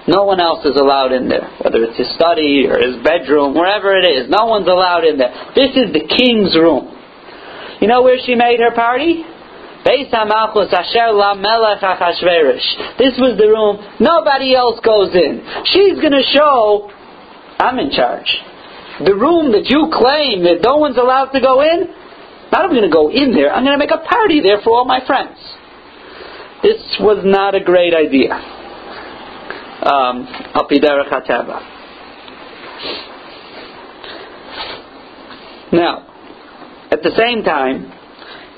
No 0.08 0.24
one 0.24 0.40
else 0.40 0.66
is 0.66 0.76
allowed 0.76 1.12
in 1.12 1.28
there, 1.30 1.46
whether 1.62 1.84
it's 1.84 1.98
his 1.98 2.10
study 2.16 2.66
or 2.66 2.80
his 2.80 2.98
bedroom, 3.04 3.54
wherever 3.54 3.94
it 3.98 4.08
is. 4.08 4.30
No 4.30 4.46
one's 4.46 4.68
allowed 4.68 5.04
in 5.06 5.18
there. 5.18 5.30
This 5.56 5.70
is 5.76 5.94
the 5.94 6.02
king's 6.02 6.56
room. 6.56 6.90
You 7.82 7.88
know 7.88 8.02
where 8.02 8.18
she 8.24 8.36
made 8.36 8.60
her 8.60 8.74
party? 8.74 9.24
This 12.98 13.16
was 13.18 13.38
the 13.40 13.48
room. 13.48 13.80
Nobody 14.00 14.56
else 14.56 14.80
goes 14.84 15.16
in. 15.16 15.42
She's 15.66 15.96
going 16.00 16.14
to 16.14 16.24
show 16.36 16.92
I'm 17.60 17.78
in 17.80 17.92
charge. 17.92 18.32
The 19.06 19.16
room 19.16 19.52
that 19.52 19.68
you 19.68 19.92
claim 19.92 20.44
that 20.44 20.64
no 20.64 20.78
one's 20.78 20.98
allowed 20.98 21.32
to 21.32 21.42
go 21.42 21.62
in, 21.62 21.88
not 22.52 22.66
I'm 22.66 22.72
going 22.72 22.84
to 22.84 22.90
go 22.90 23.12
in 23.12 23.34
there. 23.34 23.54
I'm 23.54 23.64
going 23.64 23.78
to 23.78 23.80
make 23.80 23.92
a 23.92 24.04
party 24.04 24.42
there 24.42 24.60
for 24.64 24.72
all 24.72 24.86
my 24.86 25.06
friends. 25.06 25.38
This 26.64 26.98
was 27.00 27.24
not 27.24 27.56
a 27.56 27.64
great 27.64 27.94
idea. 27.94 28.34
Um, 28.34 30.28
now, 35.72 36.06
at 36.92 37.04
the 37.04 37.12
same 37.16 37.44
time, 37.44 37.94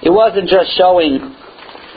it 0.01 0.11
wasn't 0.11 0.49
just 0.49 0.75
showing 0.77 1.35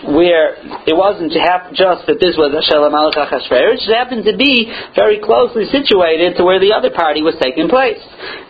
where 0.05 0.61
it 0.85 0.93
wasn't 0.93 1.33
just 1.33 2.05
that 2.05 2.21
this 2.21 2.37
was 2.37 2.53
a 2.53 2.61
Shalom 2.69 2.93
al 2.93 3.09
It 3.09 3.81
just 3.81 3.88
happened 3.88 4.29
to 4.29 4.37
be 4.37 4.69
very 4.93 5.17
closely 5.17 5.64
situated 5.73 6.37
to 6.37 6.45
where 6.45 6.61
the 6.61 6.77
other 6.77 6.93
party 6.93 7.25
was 7.25 7.33
taking 7.40 7.73
place. 7.73 8.01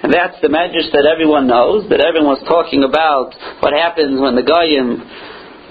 And 0.02 0.10
that's 0.10 0.34
the 0.42 0.50
medrash 0.50 0.90
that 0.90 1.06
everyone 1.06 1.46
knows, 1.46 1.86
that 1.94 2.02
everyone's 2.02 2.42
talking 2.50 2.82
about 2.82 3.38
what 3.62 3.70
happens 3.70 4.18
when 4.18 4.34
the 4.34 4.42
Goyim 4.42 4.98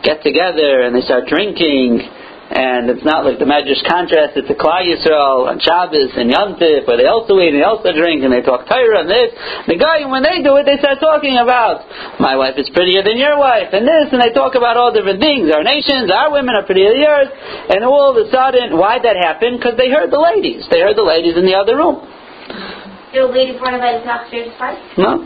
get 0.07 0.23
together 0.23 0.87
and 0.87 0.95
they 0.95 1.03
start 1.03 1.27
drinking, 1.27 2.07
and 2.53 2.85
it's 2.93 3.01
not 3.01 3.25
like 3.25 3.41
the 3.41 3.49
Medrash 3.49 3.81
contrast 3.89 4.37
it 4.37 4.45
to 4.45 4.53
Klal 4.53 4.85
Yisrael 4.85 5.49
on 5.49 5.57
Shabbos 5.57 6.13
and 6.13 6.29
Yom 6.29 6.61
Tif, 6.61 6.85
where 6.85 7.01
they 7.01 7.09
also 7.09 7.41
eat 7.41 7.49
and 7.49 7.57
they 7.57 7.65
also 7.65 7.89
drink 7.89 8.21
and 8.21 8.29
they 8.29 8.45
talk 8.45 8.69
Torah 8.69 9.01
and 9.01 9.09
this. 9.09 9.33
The 9.65 9.77
guy, 9.81 10.05
when 10.05 10.21
they 10.21 10.45
do 10.45 10.61
it, 10.61 10.69
they 10.69 10.77
start 10.77 11.01
talking 11.01 11.41
about 11.41 11.81
my 12.21 12.37
wife 12.37 12.53
is 12.61 12.69
prettier 12.69 13.01
than 13.01 13.17
your 13.17 13.41
wife 13.41 13.73
and 13.73 13.89
this, 13.89 14.13
and 14.13 14.21
they 14.21 14.29
talk 14.37 14.53
about 14.53 14.77
all 14.77 14.93
different 14.93 15.17
things. 15.17 15.49
Our 15.49 15.65
nations, 15.65 16.13
our 16.13 16.29
women 16.29 16.53
are 16.53 16.61
prettier 16.61 16.93
than 16.93 17.01
yours, 17.01 17.29
and 17.73 17.81
all 17.81 18.13
of 18.13 18.21
a 18.21 18.29
sudden, 18.29 18.77
why 18.77 19.01
that 19.01 19.17
happen? 19.17 19.57
Because 19.57 19.73
they 19.73 19.89
heard 19.89 20.13
the 20.13 20.21
ladies. 20.21 20.69
They 20.69 20.85
heard 20.85 20.93
the 20.95 21.05
ladies 21.05 21.33
in 21.33 21.49
the 21.49 21.57
other 21.57 21.73
room. 21.73 22.05
A 22.05 23.25
lady 23.33 23.53
to 23.53 23.59
buy 23.61 23.73
the 23.81 24.05
upstairs 24.05 24.53
fight? 24.61 24.77
No. 24.97 25.25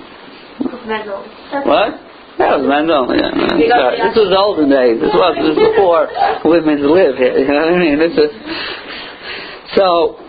What? 1.67 2.07
That 2.38 2.62
was 2.62 2.69
men's 2.69 2.93
only. 2.93 3.17
This 3.17 4.13
was 4.13 4.30
the 4.30 4.38
olden 4.38 4.69
days. 4.69 5.02
This 5.02 5.10
was 5.10 5.34
this 5.41 5.58
was 5.58 5.58
before 5.58 6.06
women 6.45 6.86
live 6.86 7.17
here. 7.17 7.34
You 7.34 7.50
know 7.50 7.65
what 7.65 7.73
I 7.73 7.82
mean? 7.82 7.97
This 7.97 8.13
is 8.13 8.32
so. 9.73 10.21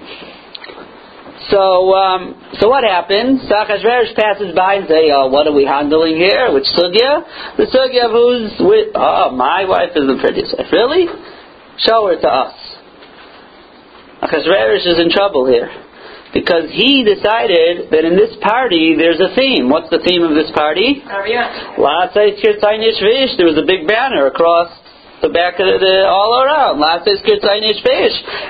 So, 1.49 1.97
um, 1.97 2.37
so 2.61 2.69
what 2.69 2.85
happens? 2.85 3.41
Sachashverosh 3.49 4.13
passes 4.17 4.53
by 4.53 4.85
and 4.85 4.89
say, 4.89 5.09
"Oh, 5.13 5.29
what 5.33 5.47
are 5.47 5.53
we 5.53 5.65
handling 5.65 6.17
here? 6.17 6.53
Which 6.53 6.69
sugya? 6.77 7.25
The 7.57 7.65
sugya 7.73 8.05
of 8.05 8.13
who's 8.13 8.53
with? 8.61 8.93
Oh, 8.95 9.33
my 9.33 9.65
wife 9.65 9.97
is 9.97 10.05
the 10.05 10.19
prettiest 10.21 10.57
wife. 10.59 10.69
Really? 10.73 11.09
Show 11.79 12.09
her 12.09 12.21
to 12.21 12.29
us." 12.29 12.57
Achashverosh 14.25 14.85
is 14.85 14.99
in 14.99 15.11
trouble 15.13 15.47
here 15.47 15.71
because 16.33 16.71
he 16.71 17.05
decided 17.05 17.91
that 17.91 18.05
in 18.05 18.17
this 18.17 18.37
party 18.43 18.95
there's 18.97 19.21
a 19.21 19.35
theme. 19.35 19.69
What's 19.71 19.89
the 19.91 20.01
theme 20.05 20.23
of 20.23 20.35
this 20.35 20.51
party? 20.53 21.03
There 23.39 23.49
was 23.49 23.57
a 23.57 23.65
big 23.67 23.87
banner 23.89 24.27
across 24.27 24.69
the 25.23 25.29
back 25.31 25.59
of 25.59 25.81
the, 25.81 26.07
all 26.07 26.39
around. 26.43 26.79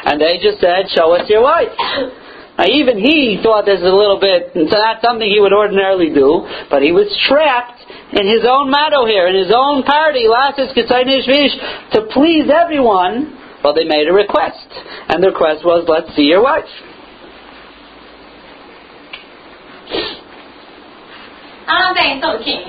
And 0.05 0.21
they 0.21 0.39
just 0.43 0.61
said, 0.61 0.91
show 0.93 1.15
us 1.17 1.29
your 1.31 1.43
wife. 1.43 1.73
Now 2.59 2.67
even 2.67 2.99
he 2.99 3.39
thought 3.43 3.65
this 3.65 3.79
is 3.79 3.87
a 3.87 3.95
little 3.95 4.19
bit, 4.19 4.51
it's 4.55 4.73
not 4.73 5.01
something 5.01 5.25
he 5.25 5.39
would 5.41 5.55
ordinarily 5.55 6.11
do, 6.13 6.45
but 6.69 6.83
he 6.83 6.91
was 6.91 7.07
trapped 7.31 7.81
in 8.13 8.27
his 8.27 8.45
own 8.45 8.69
motto 8.69 9.07
here, 9.07 9.29
in 9.29 9.37
his 9.37 9.55
own 9.55 9.85
party, 9.85 10.27
to 10.27 12.01
please 12.13 12.51
everyone. 12.51 13.39
Well, 13.63 13.75
they 13.75 13.85
made 13.85 14.09
a 14.09 14.13
request. 14.13 14.67
And 15.09 15.23
the 15.23 15.29
request 15.29 15.65
was, 15.65 15.85
let's 15.89 16.15
see 16.17 16.23
your 16.23 16.43
wife. 16.43 16.69
I'm 21.69 21.95
saying 22.09 22.25
so 22.25 22.41
king. 22.41 22.65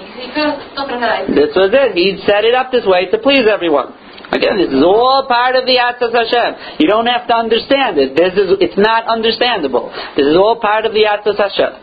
This 1.32 1.56
was 1.56 1.72
it. 1.72 1.96
He 1.96 2.20
set 2.28 2.44
it 2.44 2.52
up 2.54 2.72
this 2.72 2.84
way 2.84 3.08
to 3.08 3.18
please 3.18 3.48
everyone. 3.48 3.96
Again, 4.30 4.62
this 4.62 4.70
is 4.70 4.84
all 4.86 5.26
part 5.26 5.56
of 5.56 5.66
the 5.66 5.82
Atzas 5.82 6.14
Hashem. 6.14 6.78
You 6.78 6.88
don't 6.88 7.08
have 7.08 7.26
to 7.28 7.34
understand 7.34 7.98
it. 7.98 8.14
This 8.14 8.38
is, 8.38 8.62
it's 8.62 8.78
not 8.78 9.10
understandable. 9.10 9.90
This 10.14 10.28
is 10.28 10.38
all 10.38 10.60
part 10.62 10.86
of 10.86 10.94
the 10.94 11.10
Atzas 11.10 11.40
Hashem. 11.40 11.74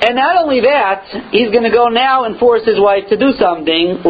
And 0.00 0.16
not 0.16 0.42
only 0.42 0.64
that, 0.64 1.04
he's 1.30 1.52
going 1.52 1.62
to 1.62 1.70
go 1.70 1.86
now 1.86 2.24
and 2.24 2.36
force 2.40 2.66
his 2.66 2.80
wife 2.80 3.04
to 3.10 3.16
do 3.20 3.30
something. 3.38 4.02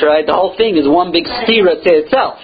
Right? 0.00 0.24
The 0.24 0.32
whole 0.32 0.56
thing 0.56 0.78
is 0.78 0.88
one 0.88 1.12
big 1.12 1.26
stira 1.26 1.82
to 1.82 1.90
itself. 1.92 2.38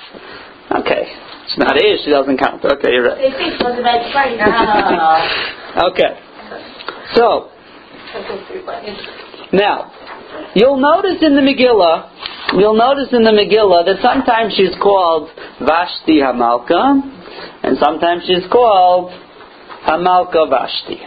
Okay. 0.68 1.08
It's 1.48 1.56
not 1.56 1.80
Ish, 1.80 2.04
she 2.04 2.10
doesn't 2.10 2.36
count. 2.36 2.62
Okay, 2.62 2.92
you're 2.92 3.08
right. 3.08 3.24
okay. 5.96 6.27
So, 7.14 7.50
now, 9.52 9.92
you'll 10.54 10.80
notice 10.80 11.22
in 11.22 11.34
the 11.34 11.42
Megillah, 11.42 12.58
you'll 12.58 12.76
notice 12.76 13.08
in 13.12 13.22
the 13.22 13.30
Megillah 13.30 13.84
that 13.86 14.02
sometimes 14.02 14.54
she's 14.56 14.76
called 14.80 15.30
Vashti 15.60 16.20
Hamalka, 16.20 17.00
and 17.62 17.78
sometimes 17.78 18.24
she's 18.26 18.44
called 18.50 19.10
Hamalka 19.86 20.48
Vashti. 20.50 21.00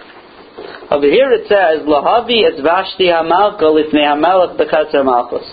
Over 0.91 1.05
here 1.05 1.31
it 1.31 1.47
says, 1.47 1.87
Lahavi 1.87 2.43
es 2.49 2.59
Vashti 2.61 3.07
Hamalka 3.07 3.63
lifnei 3.63 4.05
Hamelech 4.05 4.57
b'chatzer 4.57 5.05
Malchus. 5.05 5.47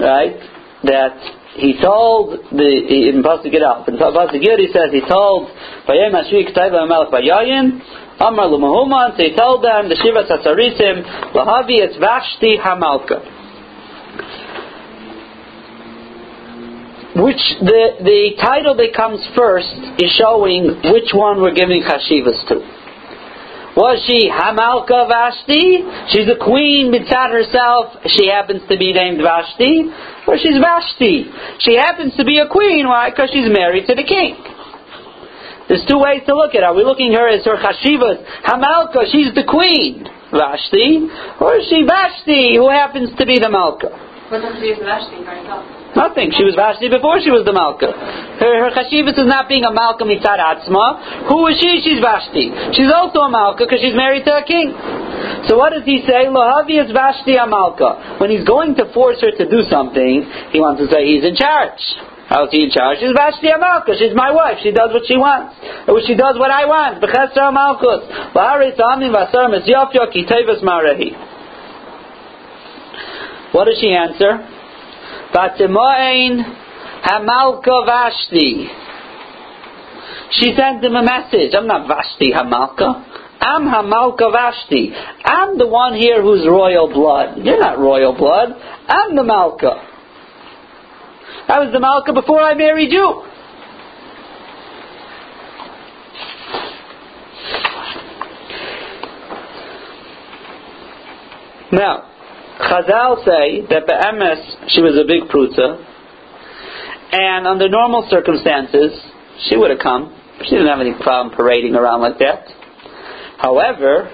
Right? 0.00 0.36
That 0.82 1.16
he 1.56 1.78
told 1.80 2.40
the 2.52 3.08
in 3.08 3.22
Pasuk 3.22 3.52
Gidal. 3.52 3.88
In 3.88 3.96
Pasuk 3.96 4.32
he 4.32 4.68
says 4.72 4.92
he 4.92 5.00
told 5.08 5.48
Vayem 5.88 6.12
Ashri 6.12 6.44
Ktayva 6.52 6.88
Melech 6.88 7.12
Vayayin 7.12 7.80
Amar 8.18 8.48
Lumahuman. 8.48 9.16
He 9.16 9.36
told 9.36 9.62
them 9.62 9.88
the 9.88 9.96
Shiva 9.96 10.24
Satsarisim 10.24 11.32
Lahavi 11.36 11.84
it's 11.84 11.96
Vashti 11.98 12.56
Hamalka. 12.56 13.20
Which 17.16 17.40
the 17.60 17.96
the 18.00 18.36
title 18.40 18.76
that 18.76 18.92
comes 18.96 19.20
first 19.36 19.72
is 20.00 20.12
showing 20.16 20.80
which 20.92 21.12
one 21.12 21.40
we're 21.40 21.56
giving 21.56 21.82
chashivas 21.82 22.40
to. 22.48 22.60
Was 23.76 24.00
she 24.08 24.32
Hamalka 24.32 25.04
Vashti? 25.04 25.84
She's 26.08 26.28
a 26.32 26.40
queen 26.40 26.88
beside 26.88 27.28
herself. 27.28 28.00
She 28.08 28.28
happens 28.28 28.62
to 28.72 28.76
be 28.80 28.96
named 28.96 29.20
Vashti. 29.20 29.92
Or 30.26 30.40
she's 30.40 30.56
Vashti. 30.56 31.28
She 31.60 31.76
happens 31.76 32.16
to 32.16 32.24
be 32.24 32.40
a 32.40 32.48
queen. 32.48 32.88
Why? 32.88 33.10
Because 33.10 33.28
she's 33.28 33.48
married 33.52 33.84
to 33.86 33.94
the 33.94 34.04
king. 34.04 34.55
There's 35.68 35.84
two 35.88 35.98
ways 35.98 36.22
to 36.26 36.34
look 36.34 36.54
at 36.54 36.62
it. 36.62 36.64
Are 36.64 36.74
we 36.74 36.84
looking 36.84 37.14
at 37.14 37.20
her 37.20 37.28
as 37.28 37.44
her 37.44 37.58
chashivas? 37.58 38.22
Hamalka, 38.46 39.10
she's 39.10 39.34
the 39.34 39.42
queen. 39.42 40.06
Vashti. 40.30 41.06
Or 41.40 41.56
is 41.58 41.66
she 41.70 41.82
Vashti, 41.86 42.56
who 42.56 42.70
happens 42.70 43.10
to 43.18 43.26
be 43.26 43.38
the 43.38 43.50
Malka? 43.50 43.90
What 44.26 44.42
does 44.42 44.58
she 44.58 44.74
use 44.74 44.82
Vashti 44.82 45.22
herself? 45.22 45.62
Nothing. 45.94 46.34
She 46.34 46.42
was 46.42 46.58
Vashti 46.58 46.90
before 46.90 47.22
she 47.22 47.30
was 47.30 47.46
the 47.46 47.54
Malka. 47.54 47.94
Her, 48.42 48.66
her 48.66 48.70
chashivas 48.74 49.14
is 49.14 49.30
not 49.30 49.46
being 49.46 49.62
a 49.62 49.70
Malka 49.70 50.02
mitzad 50.02 50.42
atzma. 50.42 51.30
Who 51.30 51.46
is 51.46 51.58
she? 51.62 51.78
She's 51.78 52.02
Vashti. 52.02 52.50
She's 52.74 52.90
also 52.90 53.26
a 53.26 53.30
Malka 53.30 53.64
because 53.64 53.78
she's 53.78 53.94
married 53.94 54.26
to 54.26 54.34
a 54.34 54.44
king. 54.44 54.74
So 55.46 55.54
what 55.56 55.70
does 55.70 55.86
he 55.86 56.02
say? 56.02 56.26
Lohavi 56.26 56.82
is 56.82 56.90
Vashti 56.90 57.38
a 57.38 57.46
Malka. 57.46 58.18
When 58.18 58.34
he's 58.34 58.42
going 58.42 58.74
to 58.82 58.90
force 58.92 59.22
her 59.22 59.30
to 59.30 59.44
do 59.46 59.62
something, 59.70 60.26
he 60.50 60.58
wants 60.58 60.82
to 60.82 60.90
say 60.90 61.06
he's 61.06 61.22
in 61.22 61.38
charge. 61.38 61.78
He 62.28 62.64
in 62.64 62.70
charge? 62.70 62.98
She's 62.98 63.12
Vashti 63.16 63.48
Amalka. 63.48 63.96
She's 63.98 64.14
my 64.14 64.32
wife. 64.32 64.58
She 64.62 64.72
does 64.72 64.90
what 64.92 65.06
she 65.06 65.16
wants. 65.16 65.54
She 66.06 66.14
does 66.14 66.36
what 66.38 66.50
I 66.50 66.66
want. 66.66 67.00
B'chesra 67.00 67.50
Amalkus. 67.54 68.02
What 73.52 73.64
does 73.66 73.78
she 73.80 73.92
answer? 73.94 74.44
Batimoain 75.32 76.42
Hamalka 77.04 77.86
Vashti. 77.86 78.68
She 80.32 80.54
sends 80.56 80.84
him 80.84 80.96
a 80.96 81.02
message. 81.04 81.54
I'm 81.54 81.68
not 81.68 81.86
Vashti 81.86 82.32
Hamalka. 82.32 83.04
I'm 83.40 83.68
Hamalka 83.68 84.32
Vashti. 84.32 84.92
I'm 85.24 85.56
the 85.58 85.66
one 85.68 85.94
here 85.94 86.20
who's 86.22 86.44
royal 86.44 86.88
blood. 86.92 87.38
You're 87.44 87.60
not 87.60 87.78
royal 87.78 88.12
blood. 88.16 88.56
I'm 88.88 89.14
the 89.14 89.22
Malka. 89.22 89.85
I 91.48 91.60
was 91.60 91.72
the 91.72 91.78
Malka 91.78 92.12
before 92.12 92.40
I 92.40 92.54
married 92.54 92.90
you. 92.90 93.22
Now, 101.72 102.10
Chazal 102.58 103.24
say 103.24 103.66
that 103.70 103.86
Be'emes, 103.86 104.70
she 104.74 104.80
was 104.80 104.96
a 104.98 105.06
big 105.06 105.28
prutza, 105.30 105.84
and 107.12 107.46
under 107.46 107.68
normal 107.68 108.08
circumstances, 108.10 108.98
she 109.48 109.56
would 109.56 109.70
have 109.70 109.80
come. 109.80 110.14
She 110.44 110.50
didn't 110.50 110.66
have 110.66 110.80
any 110.80 110.94
problem 111.00 111.36
parading 111.36 111.74
around 111.74 112.00
like 112.00 112.18
that. 112.18 112.48
However, 113.38 114.10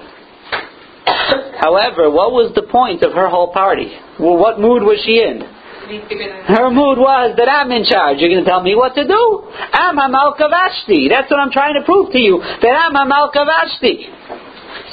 however, 1.57 2.11
what 2.11 2.31
was 2.31 2.51
the 2.53 2.63
point 2.63 3.01
of 3.03 3.13
her 3.13 3.29
whole 3.29 3.51
party? 3.53 3.91
Well, 4.19 4.37
what 4.37 4.59
mood 4.59 4.83
was 4.83 5.01
she 5.05 5.17
in? 5.19 5.41
Her 5.83 6.71
mood 6.71 6.95
was 6.95 7.35
that 7.35 7.49
I'm 7.51 7.71
in 7.71 7.83
charge. 7.83 8.23
You're 8.23 8.31
going 8.31 8.43
to 8.43 8.49
tell 8.49 8.63
me 8.63 8.75
what 8.75 8.95
to 8.95 9.03
do. 9.03 9.23
I'm 9.51 9.99
Hamalka 9.99 10.47
Vashti. 10.47 11.11
That's 11.11 11.27
what 11.29 11.43
I'm 11.43 11.51
trying 11.51 11.75
to 11.75 11.83
prove 11.83 12.11
to 12.15 12.19
you. 12.19 12.39
That 12.39 12.71
I'm 12.71 12.95
Hamalka 12.95 13.43
Vashti. 13.43 14.07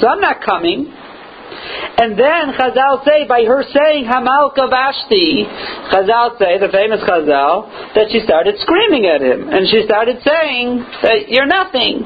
So 0.03 0.07
I'm 0.07 0.19
not 0.19 0.43
coming. 0.43 0.91
And 0.91 2.19
then 2.19 2.51
Chazal 2.59 3.05
say, 3.05 3.23
by 3.27 3.43
her 3.47 3.63
saying 3.63 4.03
Hamalka 4.03 4.67
Vashti, 4.67 5.47
Chazal 5.95 6.35
say, 6.39 6.59
the 6.59 6.67
famous 6.67 6.99
Chazal, 7.07 7.71
that 7.95 8.11
she 8.11 8.19
started 8.27 8.59
screaming 8.59 9.07
at 9.07 9.21
him. 9.21 9.47
And 9.47 9.67
she 9.71 9.83
started 9.87 10.19
saying 10.27 10.83
that 11.03 11.29
you're 11.29 11.47
nothing. 11.47 12.03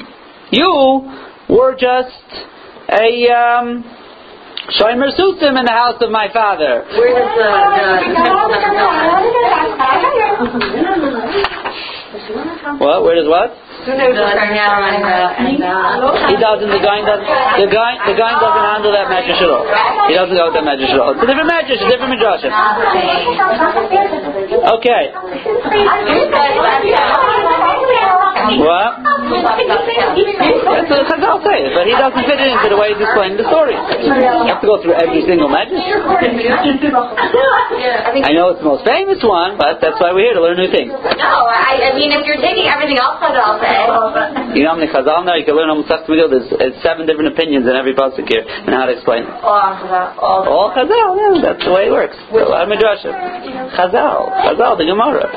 You 0.51 1.09
were 1.49 1.73
just 1.73 2.21
a, 2.89 3.33
um, 3.33 3.83
Shomer 4.73 5.13
Susim 5.13 5.59
in 5.59 5.65
the 5.65 5.71
house 5.71 6.01
of 6.01 6.09
my 6.09 6.27
father. 6.33 6.85
Where 6.97 7.13
does 7.13 7.29
the, 7.37 7.49
the 8.15 8.35
What? 12.79 13.03
Where 13.03 13.15
does 13.15 13.27
what? 13.27 13.53
He 13.85 13.93
doesn't. 16.41 16.69
The 16.69 16.81
guy 16.81 17.05
doesn't. 17.05 17.29
The 17.29 17.69
guy. 17.69 17.91
The 18.09 18.17
guy 18.17 18.31
doesn't 18.41 18.65
handle 18.65 18.91
that 18.97 19.05
medrash 19.13 19.37
at 19.37 19.49
all. 19.49 19.61
He 20.09 20.13
doesn't 20.17 20.33
go 20.35 20.45
with 20.49 20.57
that 20.57 20.65
medrash 20.65 20.89
at 20.89 20.99
all. 20.99 21.13
It's 21.13 21.21
a 21.21 21.27
different 21.29 21.49
medrash. 21.53 21.85
A 21.85 21.89
different 21.89 22.11
midrash. 22.17 22.41
Okay. 24.73 25.03
What? 28.55 28.91
That's 29.05 30.89
what 30.89 31.05
Chazal 31.09 31.41
say, 31.41 31.59
but 31.73 31.85
he 31.89 31.93
doesn't 31.97 32.25
fit 32.29 32.39
into 32.41 32.67
the 32.69 32.77
way 32.77 32.93
he's 32.93 33.01
explaining 33.01 33.37
the 33.41 33.47
story. 33.49 33.73
You 33.73 34.49
have 34.53 34.61
to 34.61 34.67
go 34.69 34.77
through 34.81 34.93
every 34.97 35.25
single 35.25 35.49
medrash. 35.49 35.81
I 38.21 38.31
know 38.33 38.53
it's 38.53 38.61
the 38.61 38.69
most 38.69 38.85
famous 38.85 39.17
one, 39.25 39.57
but 39.57 39.81
that's 39.81 39.97
why 40.01 40.13
we're 40.13 40.29
here 40.29 40.37
to 40.37 40.43
learn 40.45 40.57
new 40.57 40.69
things. 40.69 40.93
No, 40.93 41.33
I, 41.49 41.89
I 41.89 41.97
mean, 41.97 42.13
if 42.13 42.21
you're 42.25 42.41
taking 42.41 42.69
everything 42.69 42.97
else 43.01 43.17
that 43.21 43.33
I'll 43.33 43.57
You 44.55 44.63
know 44.63 44.71
how 44.71 44.79
many 44.79 44.87
Chazal 44.87 45.27
now? 45.27 45.35
You 45.35 45.43
can 45.43 45.55
learn 45.55 45.67
almost 45.67 45.91
Megillah. 45.91 46.31
There's, 46.31 46.47
there's 46.47 46.77
seven 46.79 47.03
different 47.03 47.35
opinions 47.35 47.67
in 47.67 47.75
every 47.75 47.91
pasuk 47.91 48.23
here, 48.23 48.43
and 48.45 48.71
how 48.71 48.87
to 48.87 48.93
explain 48.95 49.27
it. 49.27 49.31
All 49.43 50.47
All 50.47 50.67
Chazal, 50.71 51.11
yeah, 51.19 51.43
that's 51.43 51.63
the 51.63 51.73
way 51.75 51.91
it 51.91 51.93
works. 51.93 52.15
A 52.31 52.39
lot 52.47 52.63
of 52.63 52.69
midrashim. 52.71 53.11
Chazal, 53.75 54.31
Chazal, 54.47 54.79
the 54.79 54.87
Gemara. 54.87 55.27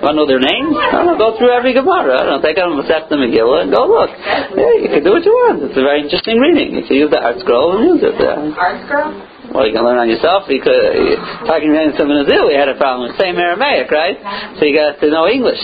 Want 0.00 0.16
to 0.16 0.24
know 0.24 0.26
their 0.26 0.40
names? 0.40 0.72
I 0.72 1.04
don't 1.04 1.14
know, 1.14 1.18
go 1.20 1.36
through 1.36 1.52
every 1.52 1.76
Gemara. 1.76 2.16
I 2.16 2.24
don't 2.24 2.40
know, 2.40 2.42
take 2.42 2.56
out 2.56 2.72
a 2.72 2.76
Masechta 2.76 3.12
Megillah 3.12 3.68
and 3.68 3.70
go 3.70 3.84
look. 3.84 4.10
Yeah, 4.56 4.72
you 4.80 4.88
can 4.88 5.04
do 5.04 5.12
what 5.12 5.24
you 5.24 5.34
want. 5.46 5.62
It's 5.68 5.76
a 5.76 5.84
very 5.84 6.00
interesting 6.02 6.40
reading. 6.40 6.72
You 6.80 6.84
can 6.88 6.96
use 6.96 7.10
the 7.12 7.20
ArtScroll 7.20 7.76
and 7.76 7.82
use 7.92 8.02
it. 8.02 8.16
Yeah. 8.16 8.56
Art 8.56 8.88
girl? 8.88 9.28
Well, 9.52 9.68
you 9.68 9.76
can 9.76 9.84
learn 9.84 10.00
on 10.00 10.08
yourself. 10.08 10.48
You 10.48 10.64
could, 10.64 10.72
uh, 10.72 11.44
talking 11.44 11.76
to 11.76 11.92
some 12.00 12.08
Nazir, 12.08 12.48
we 12.48 12.56
had 12.56 12.72
a 12.72 12.78
problem 12.80 13.10
with 13.10 13.20
same 13.20 13.36
Aramaic, 13.36 13.90
right? 13.92 14.16
So 14.56 14.64
you 14.64 14.72
got 14.72 14.96
to 14.96 15.06
know 15.12 15.28
English. 15.28 15.60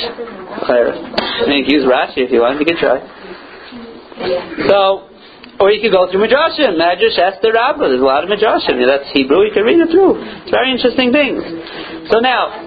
I 0.64 1.46
mean, 1.46 1.62
you 1.62 1.64
can 1.64 1.74
use 1.74 1.86
Rashi 1.86 2.26
if 2.26 2.30
you 2.30 2.40
want. 2.40 2.58
You 2.58 2.66
can 2.66 2.76
try. 2.76 2.98
So, 4.66 5.08
or 5.60 5.70
you 5.70 5.82
could 5.82 5.90
go 5.90 6.06
through 6.10 6.22
Midrashim, 6.22 6.78
Madrash, 6.78 7.18
Esther, 7.18 7.52
Rabbah. 7.52 7.90
There's 7.90 8.00
a 8.00 8.04
lot 8.06 8.22
of 8.22 8.30
Midrashim. 8.30 8.78
That's 8.82 9.10
Hebrew. 9.14 9.42
You 9.42 9.52
can 9.54 9.64
read 9.66 9.78
it 9.82 9.90
through. 9.90 10.18
It's 10.42 10.50
very 10.50 10.70
interesting 10.70 11.10
things. 11.10 11.42
So 12.10 12.20
now, 12.20 12.62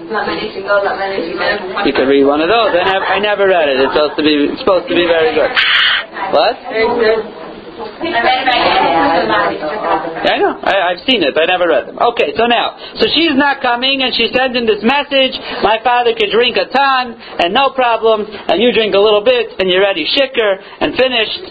you 1.84 1.92
can 1.92 2.06
read 2.08 2.24
one 2.24 2.40
of 2.40 2.48
those. 2.48 2.70
I 2.76 2.84
never, 2.84 3.04
I 3.04 3.18
never 3.18 3.44
read 3.48 3.68
it. 3.68 3.80
It's 3.80 3.92
supposed 3.92 4.16
to 4.16 4.22
be 4.22 4.34
it's 4.52 4.60
supposed 4.60 4.88
to 4.88 4.94
be 4.94 5.08
very 5.08 5.34
good. 5.34 5.50
What? 6.30 6.56
Very 6.68 6.88
good. 7.00 7.41
I 7.72 8.20
read 8.20 8.44
it 8.44 9.62
I 10.28 10.36
know. 10.36 10.60
I, 10.60 10.92
I've 10.92 11.02
seen 11.08 11.24
it, 11.24 11.32
but 11.32 11.48
I 11.48 11.56
never 11.56 11.68
read 11.72 11.88
them. 11.88 11.96
Okay, 12.12 12.36
so 12.36 12.44
now, 12.44 12.76
so 13.00 13.08
she's 13.08 13.32
not 13.32 13.64
coming, 13.64 14.04
and 14.04 14.12
she 14.12 14.28
sends 14.28 14.52
him 14.52 14.68
this 14.68 14.84
message. 14.84 15.32
My 15.64 15.80
father 15.80 16.12
could 16.12 16.28
drink 16.28 16.60
a 16.60 16.68
ton, 16.68 17.16
and 17.16 17.56
no 17.56 17.72
problem, 17.72 18.28
and 18.28 18.60
you 18.60 18.76
drink 18.76 18.94
a 18.94 19.00
little 19.00 19.24
bit, 19.24 19.56
and 19.56 19.72
you're 19.72 19.80
ready, 19.80 20.04
shikker, 20.04 20.60
and 20.84 20.92
finished. 21.00 21.48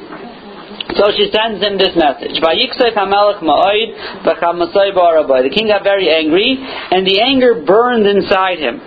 So 0.93 1.09
she 1.17 1.31
sends 1.33 1.63
him 1.63 1.81
this 1.81 1.97
message. 1.97 2.37
Vayiksef 2.37 2.93
hamelech 2.93 3.41
ma'oid 3.41 4.21
v'chamasai 4.21 4.93
barabai. 4.93 5.41
The 5.49 5.53
king 5.53 5.67
got 5.67 5.83
very 5.83 6.09
angry, 6.09 6.57
and 6.59 7.01
the 7.07 7.17
anger 7.21 7.65
burned 7.65 8.05
inside 8.05 8.59
him. 8.59 8.77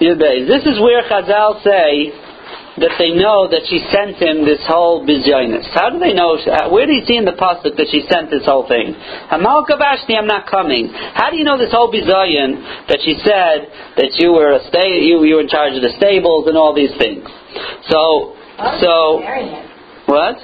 This 0.00 0.62
is 0.66 0.80
where 0.80 1.02
Chazal 1.08 1.62
say 1.64 2.12
that 2.80 2.94
they 2.98 3.10
know 3.14 3.46
that 3.50 3.66
she 3.68 3.78
sent 3.90 4.16
him 4.16 4.44
this 4.44 4.62
whole 4.66 5.02
bizyonis. 5.06 5.66
How 5.74 5.90
do 5.90 5.98
they 5.98 6.14
know? 6.14 6.38
Uh, 6.38 6.70
where 6.70 6.86
do 6.86 6.92
you 6.92 7.04
see 7.06 7.16
in 7.16 7.24
the 7.24 7.34
pasuk 7.34 7.76
that 7.76 7.88
she 7.90 8.06
sent 8.10 8.30
this 8.30 8.44
whole 8.46 8.66
thing? 8.66 8.94
Hamalka 9.30 9.78
Vashti, 9.78 10.14
I'm 10.16 10.26
not 10.26 10.46
coming. 10.50 10.88
How 11.14 11.30
do 11.30 11.36
you 11.36 11.44
know 11.44 11.58
this 11.58 11.70
whole 11.72 11.90
bizyon 11.90 12.62
that 12.88 13.00
she 13.04 13.18
said 13.22 13.68
that 13.98 14.16
you 14.18 14.32
were 14.32 14.54
a 14.56 14.62
sta- 14.68 14.86
you 15.02 15.22
you 15.24 15.36
were 15.36 15.44
in 15.44 15.48
charge 15.50 15.74
of 15.74 15.82
the 15.82 15.94
stables 15.98 16.46
and 16.46 16.56
all 16.56 16.74
these 16.74 16.94
things? 16.98 17.26
So 17.90 18.34
so 18.82 19.22
what? 20.06 20.36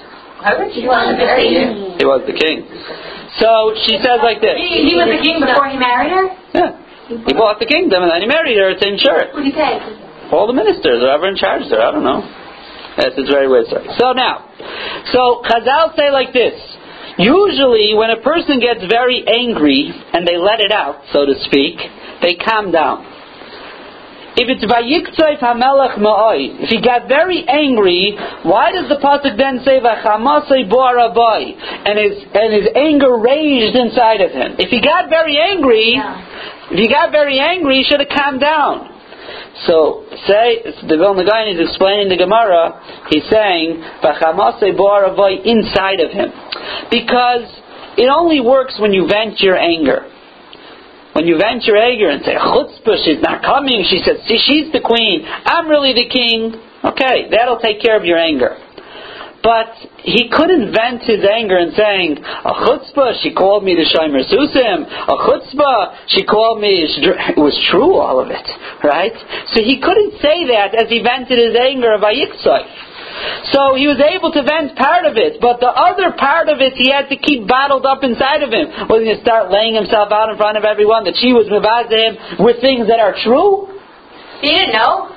Why 0.45 0.59
would 0.61 0.75
she 0.75 0.85
want 0.87 1.09
to 1.11 1.17
marry 1.17 1.55
him? 1.57 1.97
He 1.97 2.05
was 2.05 2.21
the 2.29 2.37
king. 2.37 2.69
So 3.41 3.75
she 3.89 3.99
says 3.99 4.21
like 4.23 4.39
this. 4.45 4.55
He, 4.61 4.91
he 4.91 4.95
was 4.95 5.09
the 5.11 5.19
king 5.25 5.41
before 5.41 5.67
he 5.67 5.79
married 5.81 6.13
her? 6.13 6.27
Yeah. 6.55 6.71
He 7.09 7.33
bought 7.35 7.59
the 7.59 7.67
kingdom 7.67 8.03
and 8.05 8.13
then 8.13 8.21
he 8.23 8.29
married 8.29 8.57
her 8.57 8.73
to 8.77 8.85
ensure 8.87 9.19
it. 9.21 9.35
Who 9.35 9.43
did 9.43 9.53
he 9.53 9.59
take? 9.59 9.83
All 10.35 10.51
the 10.51 10.53
ministers, 10.53 10.99
whoever 10.99 11.31
in 11.31 11.37
charge 11.37 11.63
there, 11.71 11.81
I 11.81 11.95
don't 11.95 12.03
know. 12.03 12.27
Yes, 12.99 13.15
it's 13.15 13.31
very 13.31 13.47
weird 13.47 13.67
story. 13.67 13.87
So 13.99 14.11
now, 14.13 14.51
so 15.15 15.43
Chazal 15.47 15.95
say 15.95 16.11
like 16.11 16.35
this. 16.35 16.55
Usually, 17.19 17.95
when 17.95 18.11
a 18.11 18.19
person 18.19 18.59
gets 18.59 18.83
very 18.91 19.23
angry 19.23 19.87
and 19.87 20.27
they 20.27 20.37
let 20.37 20.59
it 20.59 20.73
out, 20.73 21.07
so 21.15 21.25
to 21.25 21.35
speak, 21.47 21.79
they 22.23 22.35
calm 22.35 22.75
down. 22.75 23.07
If 24.35 24.51
it's 24.51 24.67
vayiktzayf 24.67 25.39
hamelech 25.39 26.03
ma'oi, 26.03 26.67
if 26.67 26.71
he 26.71 26.83
got 26.83 27.07
very 27.07 27.47
angry, 27.47 28.19
why 28.43 28.73
does 28.73 28.91
the 28.91 28.99
pasuk 28.99 29.39
then 29.39 29.63
say 29.63 29.79
vachamasei 29.79 30.67
boarabai, 30.67 31.55
and 31.87 31.95
his 31.95 32.19
and 32.35 32.51
his 32.51 32.67
anger 32.75 33.15
raged 33.23 33.79
inside 33.79 34.21
of 34.21 34.33
him? 34.33 34.59
If 34.59 34.71
he 34.71 34.83
got 34.83 35.09
very 35.09 35.39
angry, 35.39 35.95
if 35.95 36.79
he 36.79 36.89
got 36.91 37.13
very 37.13 37.39
angry, 37.39 37.79
he 37.79 37.85
should 37.87 38.01
have 38.01 38.11
calmed 38.11 38.41
down. 38.41 38.94
So 39.67 40.05
say 40.27 40.67
the 40.83 40.97
Vilna 40.99 41.23
Gaon 41.23 41.49
is 41.55 41.61
explaining 41.63 42.09
the 42.11 42.19
Gemara. 42.19 42.75
He's 43.11 43.23
saying 43.31 43.79
inside 45.47 46.01
of 46.03 46.11
him, 46.11 46.35
because 46.91 47.47
it 47.97 48.11
only 48.11 48.41
works 48.41 48.75
when 48.81 48.93
you 48.93 49.07
vent 49.07 49.41
your 49.41 49.57
anger. 49.57 50.11
When 51.15 51.31
you 51.31 51.39
vent 51.39 51.63
your 51.65 51.79
anger 51.79 52.11
and 52.11 52.25
say 52.25 52.35
chutzpah, 52.35 52.99
she's 53.05 53.23
not 53.23 53.43
coming. 53.47 53.87
She 53.87 54.03
says, 54.03 54.27
"See, 54.27 54.39
she's 54.43 54.73
the 54.73 54.81
queen. 54.81 55.25
I'm 55.25 55.69
really 55.69 55.95
the 55.95 56.09
king." 56.11 56.59
Okay, 56.85 57.29
that'll 57.31 57.59
take 57.59 57.81
care 57.81 57.97
of 57.97 58.05
your 58.05 58.19
anger. 58.19 58.59
But 59.45 59.77
he 60.01 60.33
couldn't 60.33 60.73
vent 60.73 61.05
his 61.05 61.21
anger 61.21 61.61
in 61.61 61.77
saying, 61.77 62.17
a 62.17 62.55
chutzpah, 62.65 63.21
she 63.21 63.37
called 63.37 63.61
me 63.61 63.77
the 63.77 63.85
Shomer 63.85 64.25
Susim. 64.25 64.89
A 64.89 65.17
chutzpah, 65.21 66.09
she 66.09 66.25
called 66.25 66.65
me, 66.65 66.81
it 66.81 67.37
was 67.37 67.53
true, 67.69 68.01
all 68.01 68.25
of 68.25 68.33
it. 68.33 68.49
Right? 68.81 69.13
So 69.53 69.61
he 69.61 69.85
couldn't 69.85 70.17
say 70.25 70.49
that 70.49 70.73
as 70.73 70.89
he 70.89 71.05
vented 71.05 71.37
his 71.37 71.53
anger 71.61 71.93
of 71.93 72.01
Ayitzai. 72.01 73.53
So 73.53 73.77
he 73.77 73.87
was 73.87 74.01
able 74.01 74.33
to 74.33 74.43
vent 74.43 74.75
part 74.81 75.05
of 75.05 75.21
it, 75.21 75.39
but 75.45 75.61
the 75.61 75.71
other 75.71 76.17
part 76.17 76.49
of 76.49 76.59
it 76.65 76.75
he 76.75 76.91
had 76.91 77.13
to 77.13 77.17
keep 77.21 77.47
bottled 77.47 77.85
up 77.85 78.03
inside 78.03 78.43
of 78.43 78.51
him. 78.51 78.89
Was 78.89 79.05
he 79.05 79.13
going 79.13 79.17
to 79.17 79.23
start 79.23 79.53
laying 79.53 79.77
himself 79.77 80.11
out 80.11 80.33
in 80.33 80.41
front 80.41 80.59
of 80.59 80.65
everyone 80.65 81.05
that 81.05 81.15
she 81.21 81.37
was 81.37 81.47
mavazah 81.53 81.95
him 81.95 82.15
with 82.43 82.59
things 82.65 82.89
that 82.89 82.99
are 82.99 83.15
true? 83.23 83.71
He 84.41 84.51
didn't 84.51 84.75
know. 84.75 85.14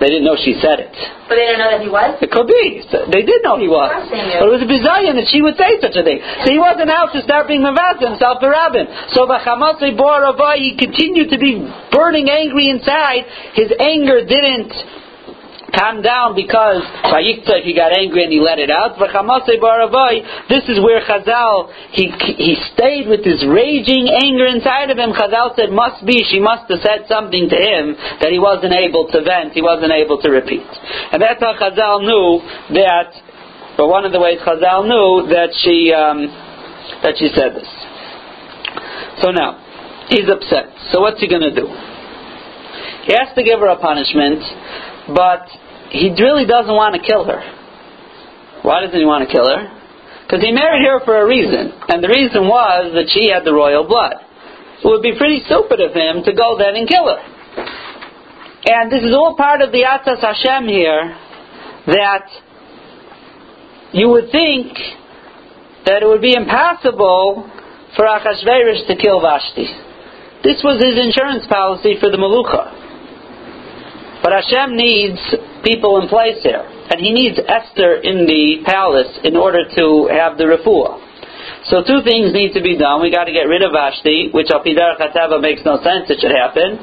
They 0.00 0.08
didn't 0.08 0.24
know 0.24 0.34
she 0.34 0.58
said 0.58 0.80
it. 0.80 0.94
But 1.28 1.36
they 1.36 1.46
didn't 1.46 1.62
know 1.62 1.70
that 1.70 1.82
he 1.84 1.90
was? 1.92 2.18
It 2.18 2.30
could 2.32 2.48
be. 2.48 2.82
They 3.12 3.22
did 3.22 3.44
know 3.44 3.60
he 3.60 3.70
was. 3.70 3.92
But 4.08 4.48
it 4.48 4.52
was 4.52 4.64
a 4.64 4.70
bizarre 4.70 5.04
that 5.04 5.28
she 5.30 5.40
would 5.44 5.54
say 5.54 5.78
such 5.78 5.94
a 5.94 6.02
thing. 6.02 6.18
So 6.42 6.50
he 6.50 6.58
wasn't 6.58 6.90
out 6.90 7.14
to 7.14 7.22
start 7.22 7.46
being 7.46 7.62
mavaz 7.62 8.02
himself 8.02 8.42
to 8.42 8.48
rabbin. 8.50 8.88
So 9.14 9.30
Bachamase 9.30 9.94
Boravai, 9.94 10.58
he 10.58 10.74
continued 10.74 11.30
to 11.30 11.38
be 11.38 11.62
burning 11.92 12.28
angry 12.28 12.68
inside. 12.68 13.24
His 13.54 13.70
anger 13.78 14.26
didn't 14.26 14.74
calm 15.72 16.04
down 16.04 16.36
because 16.36 16.84
Vayikta, 17.08 17.64
he 17.64 17.72
got 17.72 17.96
angry 17.96 18.24
and 18.24 18.32
he 18.32 18.40
let 18.40 18.60
it 18.60 18.70
out. 18.70 19.00
This 19.00 20.64
is 20.68 20.78
where 20.78 21.00
Chazal, 21.02 21.72
he, 21.92 22.12
he 22.36 22.54
stayed 22.76 23.08
with 23.08 23.24
this 23.24 23.40
raging 23.48 24.12
anger 24.12 24.46
inside 24.46 24.92
of 24.92 24.98
him. 25.00 25.16
Chazal 25.16 25.56
said, 25.56 25.72
must 25.72 26.04
be, 26.04 26.24
she 26.28 26.38
must 26.38 26.70
have 26.70 26.80
said 26.84 27.08
something 27.08 27.48
to 27.48 27.56
him 27.56 27.96
that 28.20 28.30
he 28.30 28.38
wasn't 28.38 28.72
able 28.72 29.08
to 29.08 29.24
vent, 29.24 29.52
he 29.52 29.62
wasn't 29.62 29.92
able 29.92 30.20
to 30.20 30.28
repeat. 30.28 30.64
And 31.12 31.20
that's 31.20 31.40
how 31.40 31.56
Chazal 31.56 32.04
knew 32.04 32.44
that, 32.76 33.10
but 33.76 33.88
one 33.88 34.04
of 34.04 34.12
the 34.12 34.20
ways 34.20 34.38
Chazal 34.44 34.84
knew 34.84 35.32
that 35.32 35.50
she, 35.64 35.92
um, 35.92 36.28
that 37.02 37.16
she 37.16 37.32
said 37.32 37.56
this. 37.56 37.68
So 39.24 39.30
now, 39.30 39.56
he's 40.08 40.28
upset. 40.28 40.68
So 40.92 41.00
what's 41.00 41.20
he 41.20 41.28
going 41.28 41.42
to 41.42 41.54
do? 41.54 41.66
He 43.04 43.12
has 43.18 43.34
to 43.34 43.42
give 43.42 43.58
her 43.60 43.68
a 43.68 43.78
punishment, 43.78 44.40
but 45.10 45.46
he 45.92 46.08
really 46.16 46.48
doesn't 46.48 46.72
want 46.72 46.96
to 46.96 47.02
kill 47.04 47.28
her. 47.28 47.40
Why 48.64 48.80
doesn't 48.80 48.96
he 48.96 49.04
want 49.04 49.28
to 49.28 49.30
kill 49.30 49.44
her? 49.44 49.68
Because 50.24 50.40
he 50.40 50.50
married 50.50 50.80
her 50.88 51.04
for 51.04 51.20
a 51.20 51.26
reason, 51.28 51.76
and 51.92 52.00
the 52.00 52.08
reason 52.08 52.48
was 52.48 52.96
that 52.96 53.12
she 53.12 53.28
had 53.28 53.44
the 53.44 53.52
royal 53.52 53.84
blood. 53.84 54.16
It 54.80 54.88
would 54.88 55.04
be 55.04 55.12
pretty 55.18 55.44
stupid 55.44 55.84
of 55.84 55.92
him 55.92 56.24
to 56.24 56.32
go 56.32 56.56
then 56.56 56.74
and 56.74 56.88
kill 56.88 57.04
her. 57.04 57.20
And 58.64 58.90
this 58.90 59.04
is 59.04 59.12
all 59.12 59.36
part 59.36 59.60
of 59.60 59.70
the 59.70 59.84
Atzas 59.84 60.24
Hashem 60.24 60.66
here, 60.66 61.14
that 61.92 62.24
you 63.92 64.08
would 64.08 64.32
think 64.32 64.72
that 65.84 66.00
it 66.02 66.06
would 66.06 66.22
be 66.22 66.32
impossible 66.32 67.44
for 67.94 68.06
Achashverosh 68.06 68.86
to 68.88 68.96
kill 68.96 69.20
Vashti. 69.20 69.68
This 70.42 70.62
was 70.64 70.80
his 70.80 70.96
insurance 70.96 71.44
policy 71.46 72.00
for 72.00 72.08
the 72.08 72.16
Malucha. 72.16 72.80
But 74.22 74.32
Hashem 74.32 74.76
needs 74.76 75.20
people 75.64 76.02
in 76.02 76.08
place 76.08 76.42
here. 76.42 76.62
And 76.62 77.00
he 77.00 77.10
needs 77.12 77.38
Esther 77.38 78.02
in 78.02 78.26
the 78.26 78.62
palace 78.66 79.10
in 79.24 79.36
order 79.36 79.64
to 79.64 80.10
have 80.12 80.36
the 80.36 80.44
refuah. 80.44 80.98
So 81.70 81.86
two 81.86 82.02
things 82.02 82.34
need 82.34 82.54
to 82.58 82.62
be 82.62 82.76
done. 82.76 83.00
We 83.00 83.10
got 83.10 83.30
to 83.30 83.34
get 83.34 83.46
rid 83.46 83.62
of 83.62 83.70
Vashti, 83.70 84.34
which 84.34 84.50
Alpidar 84.50 84.98
Chatava 84.98 85.40
makes 85.40 85.62
no 85.64 85.78
sense 85.78 86.10
it 86.10 86.18
should 86.18 86.34
happen. 86.34 86.78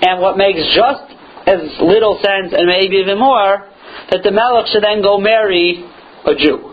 And 0.00 0.20
what 0.20 0.36
makes 0.36 0.64
just 0.72 1.04
as 1.44 1.60
little 1.80 2.16
sense, 2.24 2.56
and 2.56 2.64
maybe 2.66 2.96
even 3.04 3.18
more, 3.20 3.68
that 4.10 4.24
the 4.24 4.32
Melech 4.32 4.72
should 4.72 4.82
then 4.82 5.02
go 5.02 5.20
marry 5.20 5.84
a 6.24 6.34
Jew. 6.34 6.72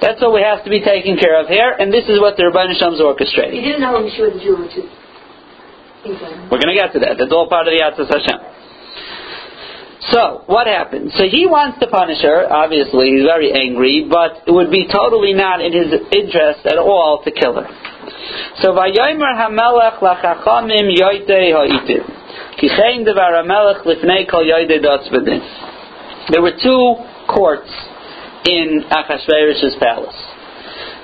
That's 0.00 0.18
what 0.20 0.34
we 0.34 0.42
have 0.42 0.64
to 0.64 0.70
be 0.70 0.80
taken 0.82 1.14
care 1.14 1.38
of 1.38 1.46
here, 1.46 1.76
and 1.78 1.92
this 1.92 2.08
is 2.08 2.18
what 2.18 2.34
the 2.34 2.48
Rabban 2.50 2.74
Shem's 2.74 2.98
orchestrating. 2.98 3.62
He 3.62 3.70
didn't 3.70 3.86
know 3.86 4.02
she 4.10 4.22
was 4.22 4.34
a 4.34 4.42
Jew, 4.42 4.58
which 4.58 4.74
is 4.74 4.88
We're 6.50 6.58
going 6.58 6.74
to 6.74 6.80
get 6.80 6.90
to 6.96 7.00
that. 7.06 7.20
That's 7.20 7.30
all 7.30 7.46
part 7.46 7.68
of 7.68 7.72
the 7.76 7.78
Atzas 7.78 8.10
Hashem. 8.10 8.51
So, 10.12 10.44
what 10.44 10.66
happens? 10.68 11.16
So 11.16 11.24
he 11.24 11.48
wants 11.48 11.80
to 11.80 11.88
punish 11.88 12.20
her, 12.20 12.44
obviously, 12.44 13.16
he's 13.16 13.24
very 13.24 13.48
angry, 13.48 14.04
but 14.04 14.44
it 14.44 14.52
would 14.52 14.68
be 14.68 14.84
totally 14.84 15.32
not 15.32 15.64
in 15.64 15.72
his 15.72 15.88
interest 16.12 16.68
at 16.68 16.76
all 16.76 17.24
to 17.24 17.32
kill 17.32 17.56
her. 17.56 17.64
So, 18.60 18.76
Vayomer 18.76 19.32
HaMelech 19.32 20.04
Lachachamim 20.04 20.92
Yoite 20.92 21.56
Ha'itim. 21.56 22.04
Kichein 22.60 23.08
Devar 23.08 23.40
HaMelech 23.40 23.88
Lifnei 23.88 24.28
Kol 24.28 24.44
Yoite 24.44 24.84
Dotzvedin. 24.84 25.40
There 26.28 26.42
were 26.42 26.60
two 26.60 27.00
courts 27.32 27.72
in 28.44 28.84
Achashverosh's 28.92 29.80
palace. 29.80 30.20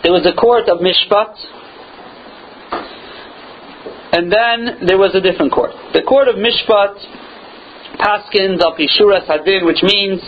There 0.04 0.12
was 0.12 0.28
a 0.28 0.36
court 0.36 0.68
of 0.68 0.84
Mishpat, 0.84 1.32
and 4.12 4.30
then 4.30 4.86
there 4.86 4.98
was 4.98 5.14
a 5.14 5.20
different 5.20 5.52
court. 5.52 5.70
The 5.94 6.02
court 6.02 6.28
of 6.28 6.36
Mishpat 6.36 7.27
Paskins 7.96 8.60
al 8.60 8.76
Hadin, 8.76 9.64
which 9.64 9.80
means 9.82 10.20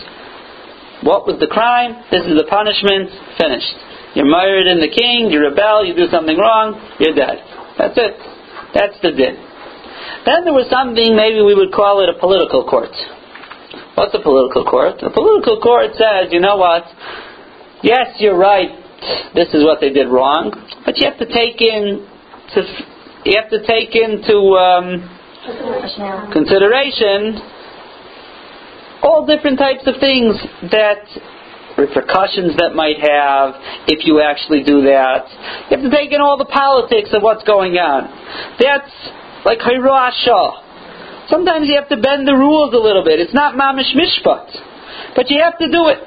what 1.05 1.25
was 1.25 1.37
the 1.41 1.49
crime? 1.49 2.01
This 2.09 2.25
is 2.25 2.37
the 2.37 2.45
punishment. 2.49 3.09
Finished. 3.37 3.77
You're 4.13 4.29
murdered 4.29 4.69
in 4.69 4.79
the 4.81 4.89
king. 4.89 5.29
You 5.29 5.41
rebel. 5.41 5.85
You 5.85 5.93
do 5.93 6.09
something 6.09 6.37
wrong. 6.37 6.77
You're 6.99 7.15
dead. 7.15 7.41
That's 7.77 7.97
it. 7.97 8.15
That's 8.73 8.97
the 9.01 9.11
din. 9.11 9.35
Then 10.25 10.45
there 10.45 10.53
was 10.53 10.69
something 10.69 11.17
maybe 11.17 11.41
we 11.41 11.57
would 11.57 11.73
call 11.73 12.05
it 12.05 12.09
a 12.09 12.17
political 12.17 12.65
court. 12.69 12.93
What's 13.97 14.13
a 14.13 14.21
political 14.21 14.65
court? 14.65 15.01
A 15.01 15.09
political 15.09 15.59
court 15.59 15.97
says, 15.97 16.29
you 16.29 16.39
know 16.39 16.57
what? 16.57 16.85
Yes, 17.81 18.21
you're 18.21 18.37
right. 18.37 18.69
This 19.33 19.49
is 19.53 19.65
what 19.65 19.81
they 19.81 19.89
did 19.89 20.07
wrong, 20.07 20.53
but 20.85 20.97
you 20.97 21.09
have 21.09 21.17
to 21.17 21.25
take 21.25 21.57
in 21.57 22.05
to, 22.53 22.59
you 23.25 23.33
have 23.41 23.49
to 23.49 23.65
take 23.65 23.97
into 23.97 24.53
um, 24.53 25.09
consideration 26.33 27.41
all 29.01 29.25
different 29.25 29.57
types 29.57 29.81
of 29.87 29.95
things 29.99 30.37
that 30.69 31.01
repercussions 31.77 32.53
that 32.57 32.75
might 32.75 33.01
have 33.01 33.55
if 33.87 34.05
you 34.05 34.21
actually 34.21 34.61
do 34.63 34.83
that. 34.85 35.25
You 35.69 35.81
have 35.81 35.85
to 35.85 35.89
take 35.89 36.11
in 36.11 36.21
all 36.21 36.37
the 36.37 36.45
politics 36.45 37.09
of 37.13 37.23
what's 37.23 37.43
going 37.43 37.73
on. 37.81 38.05
That's 38.59 38.93
like 39.45 39.59
Hirasha. 39.59 41.29
Sometimes 41.29 41.67
you 41.67 41.75
have 41.79 41.89
to 41.89 41.97
bend 41.97 42.27
the 42.27 42.35
rules 42.35 42.73
a 42.73 42.77
little 42.77 43.03
bit. 43.03 43.19
It's 43.19 43.33
not 43.33 43.55
mamish 43.55 43.95
mishpat. 43.97 45.15
But 45.15 45.29
you 45.29 45.41
have 45.41 45.57
to 45.57 45.67
do 45.67 45.87
it. 45.87 46.05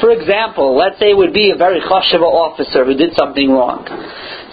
For 0.00 0.10
example, 0.10 0.76
let's 0.76 0.98
say 0.98 1.10
it 1.10 1.16
would 1.16 1.34
be 1.34 1.50
a 1.50 1.56
very 1.56 1.80
chashava 1.80 2.24
officer 2.24 2.84
who 2.84 2.94
did 2.94 3.12
something 3.14 3.50
wrong. 3.50 3.84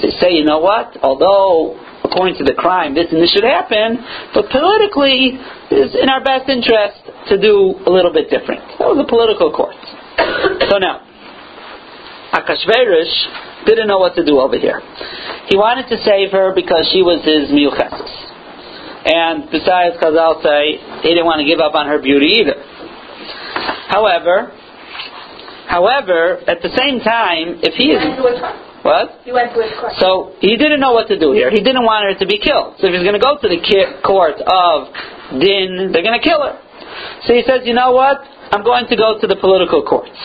They 0.01 0.09
say, 0.19 0.31
you 0.33 0.43
know 0.43 0.59
what? 0.59 0.97
Although 1.01 1.79
according 2.07 2.39
to 2.39 2.45
the 2.47 2.55
crime, 2.55 2.95
this 2.95 3.11
and 3.11 3.21
this 3.21 3.31
should 3.31 3.43
happen, 3.43 3.99
but 4.33 4.47
politically, 4.49 5.35
it's 5.69 5.93
in 5.93 6.07
our 6.07 6.23
best 6.23 6.47
interest 6.47 7.03
to 7.29 7.35
do 7.35 7.75
a 7.85 7.91
little 7.91 8.11
bit 8.11 8.31
different. 8.31 8.63
That 8.79 8.87
was 8.87 8.99
a 9.03 9.07
political 9.07 9.51
court. 9.51 9.75
so 10.71 10.79
now, 10.79 11.03
Achashverosh 12.31 13.67
didn't 13.67 13.87
know 13.87 13.99
what 13.99 14.15
to 14.15 14.23
do 14.23 14.39
over 14.39 14.57
here. 14.57 14.79
He 15.51 15.55
wanted 15.55 15.87
to 15.91 15.97
save 16.03 16.31
her 16.31 16.55
because 16.55 16.87
she 16.91 17.03
was 17.03 17.23
his 17.23 17.51
miyuchesis. 17.51 18.27
And 19.07 19.47
besides, 19.51 19.95
Chazal 20.03 20.43
say, 20.43 20.79
he 21.03 21.15
didn't 21.15 21.25
want 21.25 21.39
to 21.39 21.47
give 21.47 21.59
up 21.59 21.75
on 21.75 21.87
her 21.87 22.01
beauty 22.01 22.43
either. 22.43 22.59
However, 23.87 24.51
however, 25.67 26.43
at 26.47 26.59
the 26.61 26.71
same 26.75 26.99
time, 26.99 27.63
if 27.63 27.75
he 27.75 27.95
is... 27.95 28.03
What? 28.87 29.27
He 29.27 29.35
went 29.35 29.51
to 29.51 29.59
his 29.59 29.75
court. 29.75 29.93
So 29.99 30.31
he 30.39 30.55
didn't 30.55 30.79
know 30.79 30.95
what 30.95 31.11
to 31.11 31.19
do 31.19 31.35
here. 31.35 31.51
He 31.51 31.59
didn't 31.59 31.83
want 31.83 32.07
her 32.07 32.15
to 32.15 32.25
be 32.25 32.39
killed. 32.39 32.79
So 32.79 32.87
if 32.87 32.95
he's 32.95 33.03
going 33.03 33.19
to 33.19 33.23
go 33.23 33.35
to 33.35 33.47
the 33.51 33.59
ki- 33.59 33.99
court 34.07 34.39
of 34.39 34.87
Din, 35.35 35.91
they're 35.91 36.07
going 36.07 36.15
to 36.15 36.23
kill 36.23 36.39
her. 36.39 36.55
So 37.27 37.35
he 37.35 37.43
says, 37.43 37.67
you 37.67 37.75
know 37.75 37.91
what? 37.91 38.23
I'm 38.55 38.63
going 38.63 38.87
to 38.87 38.95
go 38.95 39.19
to 39.19 39.25
the 39.27 39.35
political 39.35 39.83
courts. 39.83 40.15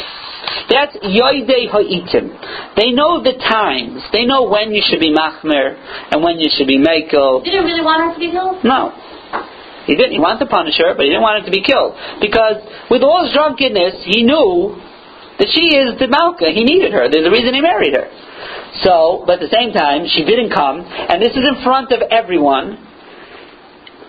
That's 0.70 0.94
yoidei 1.02 1.66
ha'itim. 1.74 2.30
They 2.78 2.94
know 2.94 3.18
the 3.22 3.34
times. 3.34 3.98
They 4.14 4.24
know 4.24 4.46
when 4.46 4.70
you 4.70 4.82
should 4.86 5.02
be 5.02 5.10
machmer 5.10 5.74
and 6.14 6.22
when 6.22 6.38
you 6.38 6.48
should 6.54 6.70
be 6.70 6.78
mekel. 6.78 7.42
He 7.42 7.50
didn't 7.50 7.66
really 7.66 7.82
want 7.82 7.98
her 8.06 8.10
to 8.14 8.20
be 8.22 8.30
killed? 8.30 8.62
No. 8.62 8.94
He 9.90 9.98
didn't. 9.98 10.14
He 10.14 10.22
wanted 10.22 10.46
to 10.46 10.50
punish 10.50 10.78
her, 10.78 10.94
but 10.94 11.02
he 11.02 11.10
didn't 11.10 11.26
want 11.26 11.42
her 11.42 11.46
to 11.50 11.54
be 11.54 11.66
killed. 11.66 11.98
Because 12.22 12.62
with 12.86 13.02
all 13.02 13.26
his 13.26 13.34
drunkenness, 13.34 14.06
he 14.06 14.22
knew 14.22 14.78
that 15.42 15.50
she 15.50 15.74
is 15.74 15.98
the 15.98 16.06
Malka. 16.06 16.54
He 16.54 16.62
needed 16.62 16.94
her. 16.94 17.10
There's 17.10 17.26
a 17.26 17.34
reason 17.34 17.50
he 17.54 17.60
married 17.60 17.98
her. 17.98 18.06
So, 18.80 19.24
but 19.26 19.42
at 19.42 19.44
the 19.44 19.52
same 19.52 19.72
time, 19.72 20.08
she 20.08 20.24
didn't 20.24 20.50
come, 20.50 20.80
and 20.80 21.20
this 21.20 21.36
is 21.36 21.44
in 21.44 21.62
front 21.62 21.92
of 21.92 22.00
everyone. 22.08 22.80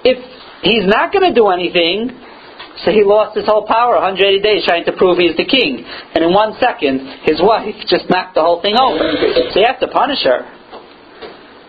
If 0.07 0.24
he's 0.64 0.88
not 0.88 1.11
going 1.11 1.28
to 1.28 1.36
do 1.36 1.51
anything, 1.51 2.16
so 2.86 2.91
he 2.91 3.03
lost 3.03 3.36
his 3.36 3.45
whole 3.45 3.68
power 3.68 3.99
180 3.99 4.39
days 4.39 4.64
trying 4.66 4.86
to 4.86 4.93
prove 4.95 5.20
he's 5.20 5.36
the 5.36 5.45
king. 5.45 5.84
And 6.16 6.24
in 6.24 6.34
one 6.34 6.55
second, 6.59 7.28
his 7.28 7.39
wife 7.43 7.76
just 7.88 8.09
knocked 8.09 8.36
the 8.36 8.41
whole 8.41 8.61
thing 8.61 8.76
over. 8.80 9.03
So 9.51 9.59
you 9.59 9.68
have 9.68 9.80
to 9.84 9.91
punish 9.91 10.24
her. 10.24 10.47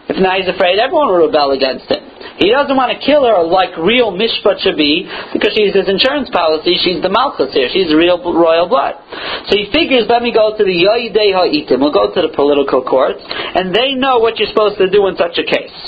If 0.08 0.20
not, 0.20 0.38
he's 0.38 0.48
afraid 0.48 0.78
everyone 0.78 1.08
will 1.08 1.26
rebel 1.26 1.50
against 1.52 1.90
him. 1.90 2.03
He 2.38 2.50
doesn't 2.50 2.74
want 2.74 2.90
to 2.90 2.98
kill 2.98 3.22
her 3.22 3.46
like 3.46 3.78
real 3.78 4.10
mishpat 4.10 4.58
should 4.58 4.74
be 4.74 5.06
because 5.30 5.54
she's 5.54 5.70
his 5.70 5.86
insurance 5.86 6.26
policy. 6.34 6.74
She's 6.82 6.98
the 6.98 7.08
malchus 7.08 7.54
here. 7.54 7.70
She's 7.70 7.94
real 7.94 8.18
royal 8.18 8.66
blood. 8.66 8.98
So 9.46 9.54
he 9.54 9.70
figures, 9.70 10.10
let 10.10 10.18
me 10.18 10.34
go 10.34 10.50
to 10.50 10.62
the 10.62 10.74
yoidei 10.74 11.30
ha'itim. 11.30 11.78
We'll 11.78 11.94
go 11.94 12.10
to 12.10 12.20
the 12.26 12.34
political 12.34 12.82
courts, 12.82 13.22
and 13.22 13.70
they 13.70 13.94
know 13.94 14.18
what 14.18 14.38
you're 14.42 14.50
supposed 14.50 14.82
to 14.82 14.90
do 14.90 15.06
in 15.06 15.14
such 15.14 15.38
a 15.38 15.46
case. 15.46 15.78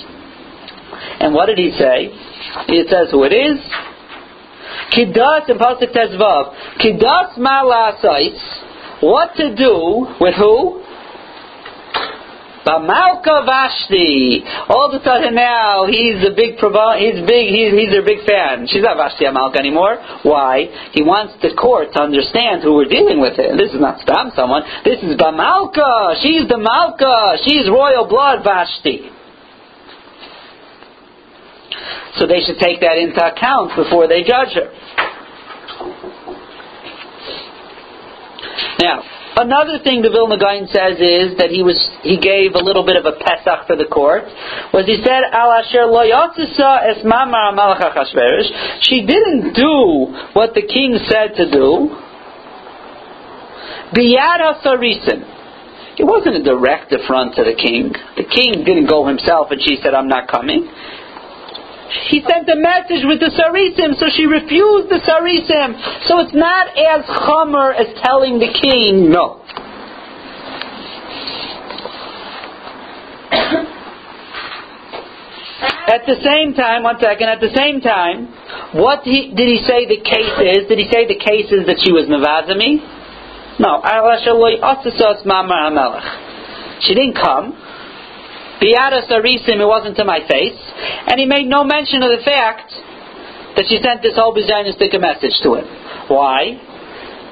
And 1.19 1.35
what 1.35 1.47
did 1.47 1.59
he 1.59 1.75
say? 1.75 2.15
It 2.71 2.87
says 2.95 3.11
who 3.11 3.25
it 3.25 3.35
is. 3.35 3.59
Kidas 4.95 5.51
in 5.51 5.59
Pasuk 5.59 5.91
Tezvav. 5.91 6.79
Kidas 6.79 7.39
malasais. 7.39 8.39
What 9.03 9.35
to 9.37 9.55
do 9.55 10.15
with 10.21 10.35
who? 10.39 10.86
Bamalka 12.67 13.47
Vashti. 13.47 14.43
All 14.69 14.91
of 14.91 15.01
a 15.01 15.05
sudden 15.05 15.39
now 15.39 15.87
he's 15.87 16.19
a 16.27 16.35
big 16.35 16.59
he's 16.59 17.19
big 17.23 17.47
he's 17.55 17.71
he's 17.71 17.95
a 17.95 18.03
big 18.03 18.27
fan. 18.27 18.67
She's 18.67 18.83
not 18.83 18.99
Vashti 18.99 19.25
Amalka 19.25 19.57
anymore. 19.57 20.03
Why? 20.27 20.67
He 20.91 21.07
wants 21.07 21.39
the 21.41 21.55
court 21.55 21.95
to 21.95 22.03
understand 22.03 22.67
who 22.67 22.75
we're 22.75 22.91
dealing 22.91 23.23
with 23.23 23.39
here. 23.39 23.55
This 23.55 23.71
is 23.71 23.79
not 23.79 24.03
Stam 24.03 24.35
someone. 24.35 24.67
This 24.83 24.99
is 24.99 25.15
Bamalka. 25.15 26.19
She's 26.19 26.51
the 26.51 26.59
Malka. 26.59 27.39
She's 27.47 27.71
royal 27.71 28.11
blood 28.11 28.43
Vashti. 28.43 29.15
So 32.19 32.27
they 32.27 32.43
should 32.43 32.59
take 32.59 32.81
that 32.81 32.99
into 32.99 33.23
account 33.23 33.77
before 33.77 34.09
they 34.09 34.27
judge 34.27 34.59
her. 34.59 34.73
Now, 38.81 39.03
Another 39.37 39.79
thing 39.85 40.01
the 40.01 40.09
Vilna 40.09 40.41
Gaon 40.41 40.65
says 40.73 40.97
is 40.97 41.37
that 41.37 41.53
he 41.53 41.61
was 41.61 41.77
he 42.01 42.17
gave 42.17 42.57
a 42.57 42.63
little 42.65 42.89
bit 42.89 42.97
of 42.97 43.05
a 43.05 43.21
pesach 43.21 43.69
for 43.69 43.77
the 43.77 43.85
court. 43.85 44.25
Was 44.73 44.89
he 44.89 44.97
said 45.05 45.29
Al 45.29 45.53
Asher 45.53 45.85
Lo 45.85 46.01
Es 46.01 47.05
Mamar 47.05 47.53
She 48.81 49.05
didn't 49.05 49.53
do 49.53 50.09
what 50.33 50.57
the 50.57 50.65
king 50.65 50.97
said 51.05 51.37
to 51.37 51.51
do. 51.53 51.93
Biyad 53.93 54.41
Hasarisim. 54.41 55.37
It 56.01 56.05
wasn't 56.05 56.37
a 56.37 56.43
direct 56.43 56.93
affront 56.93 57.37
to 57.37 57.45
the 57.45 57.55
king. 57.55 57.93
The 58.17 58.25
king 58.25 58.65
didn't 58.65 58.89
go 58.89 59.07
himself 59.07 59.49
and 59.51 59.61
she 59.61 59.77
said, 59.83 59.93
I'm 59.93 60.09
not 60.09 60.29
coming. 60.29 60.69
He 62.09 62.23
sent 62.23 62.49
a 62.49 62.57
message 62.57 63.05
with 63.07 63.21
the 63.21 63.31
Sarisim, 63.31 63.99
so 63.99 64.07
she 64.11 64.27
refused 64.27 64.89
the 64.91 65.01
Sarisim. 65.03 66.07
So 66.07 66.21
it's 66.21 66.35
not 66.35 66.69
as 66.75 67.05
chomer 67.27 67.75
as 67.75 67.87
telling 68.03 68.39
the 68.39 68.51
king 68.51 69.11
no. 69.11 69.43
At 75.87 76.03
the 76.05 76.19
same 76.19 76.55
time, 76.55 76.83
one 76.83 76.99
second, 77.01 77.29
at 77.29 77.41
the 77.41 77.55
same 77.55 77.81
time, 77.81 78.27
what 78.75 79.05
he, 79.05 79.31
did 79.31 79.47
he 79.47 79.63
say 79.63 79.87
the 79.87 80.03
case 80.03 80.35
is? 80.43 80.67
Did 80.67 80.79
he 80.79 80.91
say 80.91 81.07
the 81.07 81.15
case 81.15 81.47
is 81.55 81.65
that 81.67 81.79
she 81.79 81.93
was 81.95 82.11
Navazami? 82.11 82.83
No. 83.63 83.81
She 86.83 86.93
didn't 86.95 87.15
come. 87.15 87.55
Biada 88.61 89.05
Sarisim, 89.09 89.61
it 89.61 89.69
wasn't 89.69 89.97
to 89.97 90.05
my 90.05 90.21
face. 90.27 90.59
And 91.07 91.21
he 91.21 91.27
made 91.27 91.47
no 91.47 91.65
mention 91.65 92.03
of 92.03 92.11
the 92.11 92.25
fact 92.25 92.73
that 93.57 93.65
she 93.69 93.81
sent 93.81 94.03
this 94.03 94.17
whole 94.17 94.35
bizarristic 94.37 94.93
message 95.01 95.37
to 95.43 95.61
him. 95.61 95.67
Why? 96.09 96.61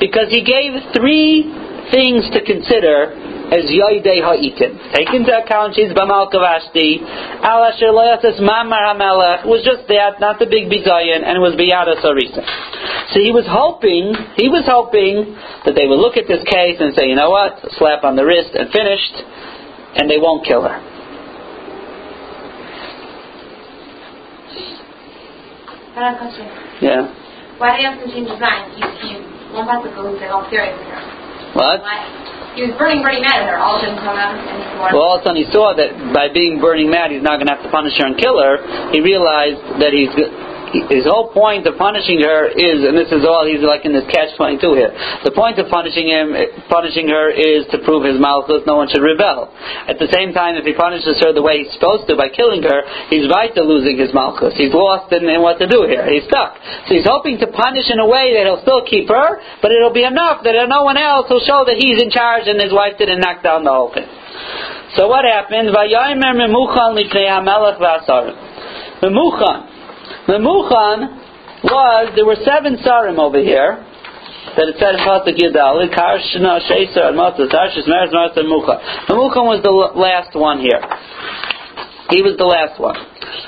Because 0.00 0.28
he 0.28 0.44
gave 0.44 0.72
three 0.92 1.44
things 1.92 2.24
to 2.32 2.40
consider 2.44 3.12
as 3.52 3.68
Yoidei 3.68 4.24
Ha'itim. 4.24 4.80
Take 4.96 5.12
into 5.12 5.30
account 5.36 5.76
she's 5.76 5.92
Bamalka 5.92 6.40
Vashti, 6.40 7.00
Al 7.44 7.64
Asher 7.68 7.92
Mamar 7.92 8.96
HaMelech, 8.96 9.44
was 9.44 9.60
just 9.62 9.86
that, 9.88 10.18
not 10.18 10.40
the 10.40 10.48
big 10.48 10.72
bizayin, 10.72 11.20
and 11.22 11.36
it 11.36 11.42
was 11.44 11.52
Biyada 11.54 12.00
Sarisim. 12.00 12.44
So 13.12 13.20
he 13.20 13.30
was 13.30 13.44
hoping, 13.44 14.16
he 14.40 14.48
was 14.48 14.64
hoping 14.64 15.36
that 15.68 15.76
they 15.76 15.86
would 15.86 16.00
look 16.00 16.16
at 16.16 16.26
this 16.26 16.42
case 16.48 16.80
and 16.80 16.96
say, 16.96 17.06
you 17.06 17.16
know 17.16 17.30
what, 17.30 17.60
slap 17.76 18.02
on 18.02 18.16
the 18.16 18.24
wrist 18.24 18.56
and 18.56 18.72
finished, 18.72 19.16
and 19.94 20.08
they 20.08 20.18
won't 20.18 20.44
kill 20.46 20.64
her. 20.64 20.93
I 25.94 26.18
question. 26.18 26.46
Yeah. 26.82 27.06
Why 27.58 27.78
did 27.78 27.78
he 27.78 27.84
have 27.86 27.98
to 28.02 28.08
change 28.10 28.26
his 28.26 28.40
mind? 28.42 28.74
He, 28.74 28.82
he 28.82 29.10
one 29.54 29.70
pasuk 29.70 29.94
goes 29.94 30.18
like 30.18 30.30
all 30.34 30.42
serious 30.50 30.74
with 30.74 30.90
her. 30.90 31.02
What? 31.54 31.86
Why? 31.86 32.02
He 32.58 32.66
was 32.66 32.74
burning, 32.74 33.02
burning 33.02 33.22
mad 33.22 33.46
at 33.46 33.50
her. 33.50 33.58
All 33.58 33.78
didn't 33.78 34.02
come 34.02 34.18
out, 34.18 34.34
and. 34.34 34.58
Well, 34.90 35.02
all 35.02 35.18
of 35.18 35.22
a 35.22 35.30
sudden 35.30 35.38
he 35.38 35.46
saw 35.54 35.74
that 35.74 35.94
by 36.10 36.26
being 36.30 36.58
burning 36.58 36.90
mad, 36.90 37.14
he's 37.14 37.22
not 37.22 37.38
going 37.38 37.46
to 37.46 37.54
have 37.54 37.62
to 37.62 37.70
punish 37.70 37.94
her 37.98 38.06
and 38.10 38.18
kill 38.18 38.42
her. 38.42 38.58
He 38.90 38.98
realized 38.98 39.62
that 39.78 39.94
he's 39.94 40.10
his 40.90 41.06
whole 41.06 41.30
point 41.30 41.66
of 41.66 41.78
punishing 41.78 42.22
her 42.22 42.50
is, 42.50 42.82
and 42.82 42.98
this 42.98 43.10
is 43.14 43.22
all 43.22 43.46
he's 43.46 43.62
like 43.62 43.86
in 43.86 43.92
this 43.94 44.06
catch 44.10 44.34
twenty 44.34 44.58
two 44.58 44.74
here. 44.74 44.90
The 45.22 45.30
point 45.30 45.58
of 45.62 45.70
punishing 45.70 46.10
him, 46.10 46.34
punishing 46.66 47.08
her, 47.08 47.30
is 47.30 47.66
to 47.70 47.78
prove 47.82 48.02
his 48.02 48.18
malchus. 48.18 48.66
No 48.66 48.76
one 48.80 48.90
should 48.90 49.02
rebel. 49.02 49.52
At 49.86 50.02
the 50.02 50.10
same 50.10 50.34
time, 50.34 50.56
if 50.58 50.64
he 50.66 50.74
punishes 50.74 51.20
her 51.22 51.32
the 51.32 51.42
way 51.42 51.62
he's 51.62 51.72
supposed 51.74 52.10
to 52.10 52.16
by 52.18 52.28
killing 52.28 52.62
her, 52.62 52.82
he's 53.08 53.30
right 53.30 53.54
to 53.54 53.62
losing 53.62 53.98
his 53.98 54.10
malchus. 54.14 54.54
He's 54.56 54.74
lost 54.74 55.12
in, 55.12 55.28
in 55.28 55.40
what 55.42 55.62
to 55.62 55.66
do 55.68 55.86
here. 55.86 56.06
He's 56.10 56.24
stuck. 56.26 56.58
So 56.88 56.94
he's 56.94 57.06
hoping 57.06 57.38
to 57.38 57.48
punish 57.48 57.90
in 57.90 57.98
a 58.00 58.08
way 58.08 58.34
that 58.34 58.46
he'll 58.46 58.62
still 58.62 58.82
keep 58.84 59.08
her, 59.08 59.38
but 59.62 59.70
it'll 59.70 59.94
be 59.94 60.04
enough 60.04 60.42
that 60.44 60.54
no 60.68 60.82
one 60.82 60.96
else 60.96 61.30
will 61.30 61.44
show 61.44 61.64
that 61.66 61.76
he's 61.78 62.00
in 62.02 62.10
charge 62.10 62.48
and 62.48 62.60
his 62.60 62.72
wife 62.72 62.98
didn't 62.98 63.20
knock 63.20 63.42
down 63.42 63.64
the 63.64 63.70
whole 63.70 63.92
thing. 63.92 64.08
So 64.96 65.08
what 65.08 65.24
happened? 65.24 65.74
Memuchan 69.02 69.73
Memuchan 70.28 70.44
Memuchan 70.44 71.20
was, 71.64 72.12
there 72.14 72.26
were 72.26 72.36
seven 72.44 72.76
sarim 72.84 73.18
over 73.18 73.40
here, 73.40 73.84
that 74.56 74.68
it 74.68 74.76
said 74.78 74.94
in 74.94 75.02
Pasuk 75.02 75.34
Yidal, 75.34 75.80
Karshna 75.90 76.60
Sheser 76.68 77.10
and 77.10 77.16
Matzah, 77.18 77.48
Tarshis 77.48 77.88
and 77.88 78.46
Memuchan. 78.46 78.78
Memuchan 79.08 79.44
was 79.48 79.60
the 79.62 79.72
last 79.72 80.36
one 80.36 80.60
here. 80.60 80.80
He 82.10 82.22
was 82.22 82.36
the 82.36 82.44
last 82.44 82.78
one. 82.78 82.96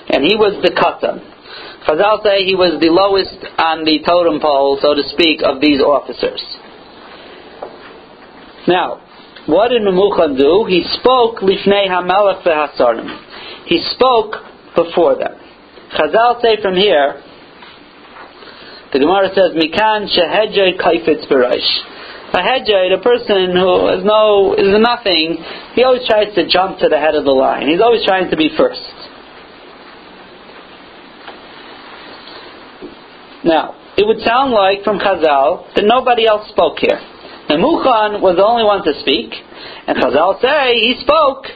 And 0.08 0.24
he 0.24 0.34
was 0.34 0.58
the 0.64 0.72
Katan. 0.72 1.22
Chazal 1.86 2.22
say 2.24 2.42
he 2.42 2.56
was 2.56 2.80
the 2.80 2.90
lowest 2.90 3.38
on 3.60 3.84
the 3.84 4.02
totem 4.02 4.40
pole, 4.40 4.78
so 4.82 4.94
to 4.94 5.04
speak, 5.14 5.44
of 5.44 5.60
these 5.60 5.78
officers. 5.78 6.42
Now, 8.66 8.98
what 9.46 9.68
did 9.68 9.82
Memuchan 9.82 10.34
do? 10.34 10.66
He 10.66 10.82
spoke 10.98 11.38
Lifnei 11.38 11.86
HaMelech 11.86 12.42
VeHasarim. 12.42 13.06
He 13.66 13.78
spoke 13.94 14.42
before 14.74 15.14
them. 15.14 15.45
Chazal 15.96 16.42
say 16.42 16.60
from 16.60 16.74
here, 16.74 17.22
the 18.92 18.98
Gemara 18.98 19.28
says, 19.34 19.56
Mikan 19.56 20.06
shehedjay 20.12 20.78
kaifetz 20.78 21.26
b'raish. 21.28 21.70
A 22.32 22.38
hedjay, 22.38 22.92
a 22.92 23.02
person 23.02 23.56
who 23.56 23.88
is 23.88 24.04
no, 24.04 24.54
is 24.54 24.76
nothing, 24.78 25.42
he 25.74 25.82
always 25.84 26.06
tries 26.06 26.34
to 26.34 26.46
jump 26.48 26.78
to 26.80 26.88
the 26.88 26.98
head 26.98 27.14
of 27.14 27.24
the 27.24 27.30
line. 27.30 27.68
He's 27.68 27.80
always 27.80 28.04
trying 28.04 28.30
to 28.30 28.36
be 28.36 28.50
first. 28.56 28.82
Now, 33.44 33.74
it 33.96 34.06
would 34.06 34.20
sound 34.20 34.52
like 34.52 34.82
from 34.84 34.98
Chazal 34.98 35.72
that 35.74 35.84
nobody 35.86 36.26
else 36.26 36.48
spoke 36.50 36.78
here. 36.78 37.00
Memuchan 37.48 38.20
was 38.20 38.36
the 38.36 38.44
only 38.44 38.64
one 38.64 38.84
to 38.84 38.92
speak, 39.00 39.32
and 39.86 39.96
Chazal 39.96 40.40
say 40.42 40.74
he 40.74 41.00
spoke. 41.00 41.46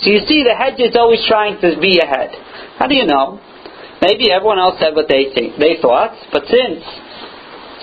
So 0.00 0.10
you 0.10 0.20
see, 0.26 0.44
the 0.46 0.54
hedge 0.56 0.78
is 0.78 0.96
always 0.96 1.20
trying 1.26 1.60
to 1.60 1.78
be 1.80 1.98
ahead. 1.98 2.30
How 2.78 2.86
do 2.86 2.94
you 2.94 3.04
know? 3.04 3.40
Maybe 4.02 4.30
everyone 4.30 4.58
else 4.58 4.78
said 4.80 4.94
what 4.94 5.08
they 5.08 5.32
think 5.34 5.58
they 5.58 5.76
thought, 5.80 6.16
but 6.32 6.44
since 6.46 6.82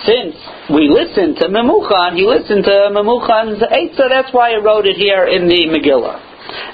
since 0.06 0.34
we 0.70 0.90
listened 0.90 1.38
to 1.38 1.46
Memuchan, 1.46 2.16
he 2.18 2.26
listened 2.26 2.64
to 2.64 2.90
Memuchan's 2.90 3.62
Eitzah, 3.62 4.10
that's 4.10 4.34
why 4.34 4.52
I 4.52 4.58
wrote 4.58 4.86
it 4.86 4.96
here 4.96 5.26
in 5.26 5.46
the 5.46 5.70
Megillah. 5.70 6.18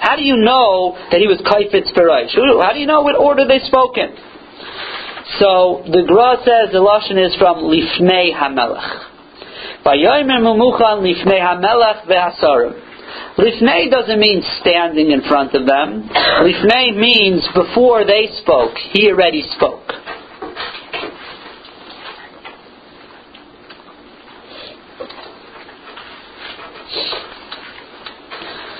How 0.01 0.17
do 0.17 0.23
you 0.23 0.37
know 0.37 0.97
that 1.13 1.21
he 1.21 1.29
was 1.29 1.37
Kaifetz 1.45 1.93
Peraish? 1.93 2.33
How 2.35 2.73
do 2.73 2.81
you 2.81 2.87
know 2.87 3.03
what 3.03 3.17
order 3.17 3.47
they 3.47 3.61
spoke 3.69 3.99
in? 3.99 4.17
So 5.37 5.85
the 5.85 6.09
Gra 6.09 6.41
says 6.41 6.73
the 6.73 6.81
Lashon 6.81 7.21
is 7.21 7.37
from 7.37 7.69
Lifnei 7.69 8.33
HaMelech. 8.33 9.85
Vayomer 9.85 10.41
Memuchan 10.41 11.05
Lifnei 11.05 11.39
HaMelech 11.39 12.09
Ve'asarim. 12.09 12.88
Lifnei 13.37 13.91
doesn't 13.91 14.19
mean 14.19 14.43
standing 14.61 15.11
in 15.11 15.23
front 15.23 15.55
of 15.55 15.67
them. 15.67 16.09
Lifnei 16.09 16.97
means 16.97 17.47
before 17.55 18.05
they 18.05 18.29
spoke, 18.43 18.77
he 18.93 19.11
already 19.11 19.43
spoke. 19.57 19.87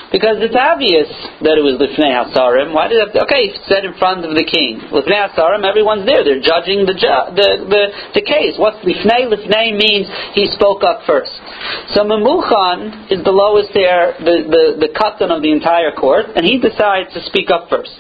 Because 0.09 0.41
it's 0.41 0.57
obvious 0.57 1.05
that 1.45 1.61
it 1.61 1.65
was 1.65 1.77
Lifnei 1.77 2.17
Hasarim. 2.17 2.73
Why 2.73 2.89
did 2.89 2.97
it 2.97 3.13
okay, 3.29 3.53
said 3.69 3.85
in 3.85 3.93
front 4.01 4.25
of 4.25 4.33
the 4.33 4.41
king. 4.41 4.81
Lifnei 4.89 5.29
Hasarim, 5.29 5.69
everyone's 5.69 6.09
there. 6.09 6.25
They're 6.25 6.41
judging 6.41 6.89
the, 6.89 6.97
ju- 6.97 7.29
the, 7.37 7.49
the, 7.69 7.83
the 8.17 8.25
case. 8.25 8.57
What's 8.57 8.81
Lifnei? 8.89 9.29
Lifnei 9.29 9.77
means 9.77 10.09
he 10.33 10.49
spoke 10.57 10.81
up 10.81 11.05
first. 11.05 11.37
So 11.93 12.09
Memuchan 12.09 13.13
is 13.13 13.21
the 13.21 13.37
lowest 13.37 13.77
there, 13.77 14.17
the, 14.17 14.49
the, 14.49 14.89
the 14.89 14.91
katan 14.97 15.29
of 15.29 15.45
the 15.45 15.53
entire 15.53 15.93
court, 15.93 16.33
and 16.33 16.41
he 16.41 16.57
decides 16.57 17.13
to 17.13 17.21
speak 17.29 17.53
up 17.53 17.69
first. 17.69 17.93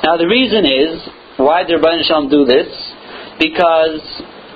Now 0.00 0.16
the 0.16 0.28
reason 0.32 0.64
is, 0.64 1.04
why 1.36 1.60
did 1.68 1.76
Rabbi 1.76 2.08
Shalom 2.08 2.32
do 2.32 2.48
this? 2.48 2.72
Because 3.36 4.00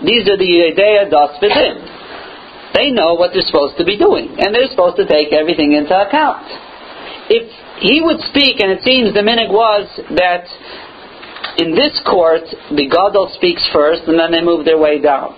these 0.09 0.25
are 0.25 0.41
the 0.41 0.73
idea 0.73 1.05
das. 1.13 1.37
They 2.75 2.91
know 2.91 3.15
what 3.15 3.33
they're 3.33 3.47
supposed 3.47 3.79
to 3.79 3.85
be 3.85 3.99
doing, 3.99 4.37
and 4.39 4.55
they're 4.55 4.71
supposed 4.71 4.97
to 4.97 5.07
take 5.07 5.33
everything 5.33 5.73
into 5.73 5.95
account. 5.95 6.47
If 7.31 7.51
he 7.83 8.01
would 8.03 8.21
speak, 8.31 8.61
and 8.61 8.71
it 8.71 8.83
seems 8.83 9.15
the 9.15 9.23
minig 9.23 9.51
was 9.51 9.87
that 10.15 10.47
in 11.59 11.75
this 11.75 11.99
court, 12.07 12.47
the 12.71 12.87
Gadol 12.87 13.33
speaks 13.35 13.67
first, 13.73 14.07
and 14.07 14.19
then 14.19 14.31
they 14.31 14.43
move 14.43 14.65
their 14.65 14.79
way 14.79 15.01
down. 15.01 15.35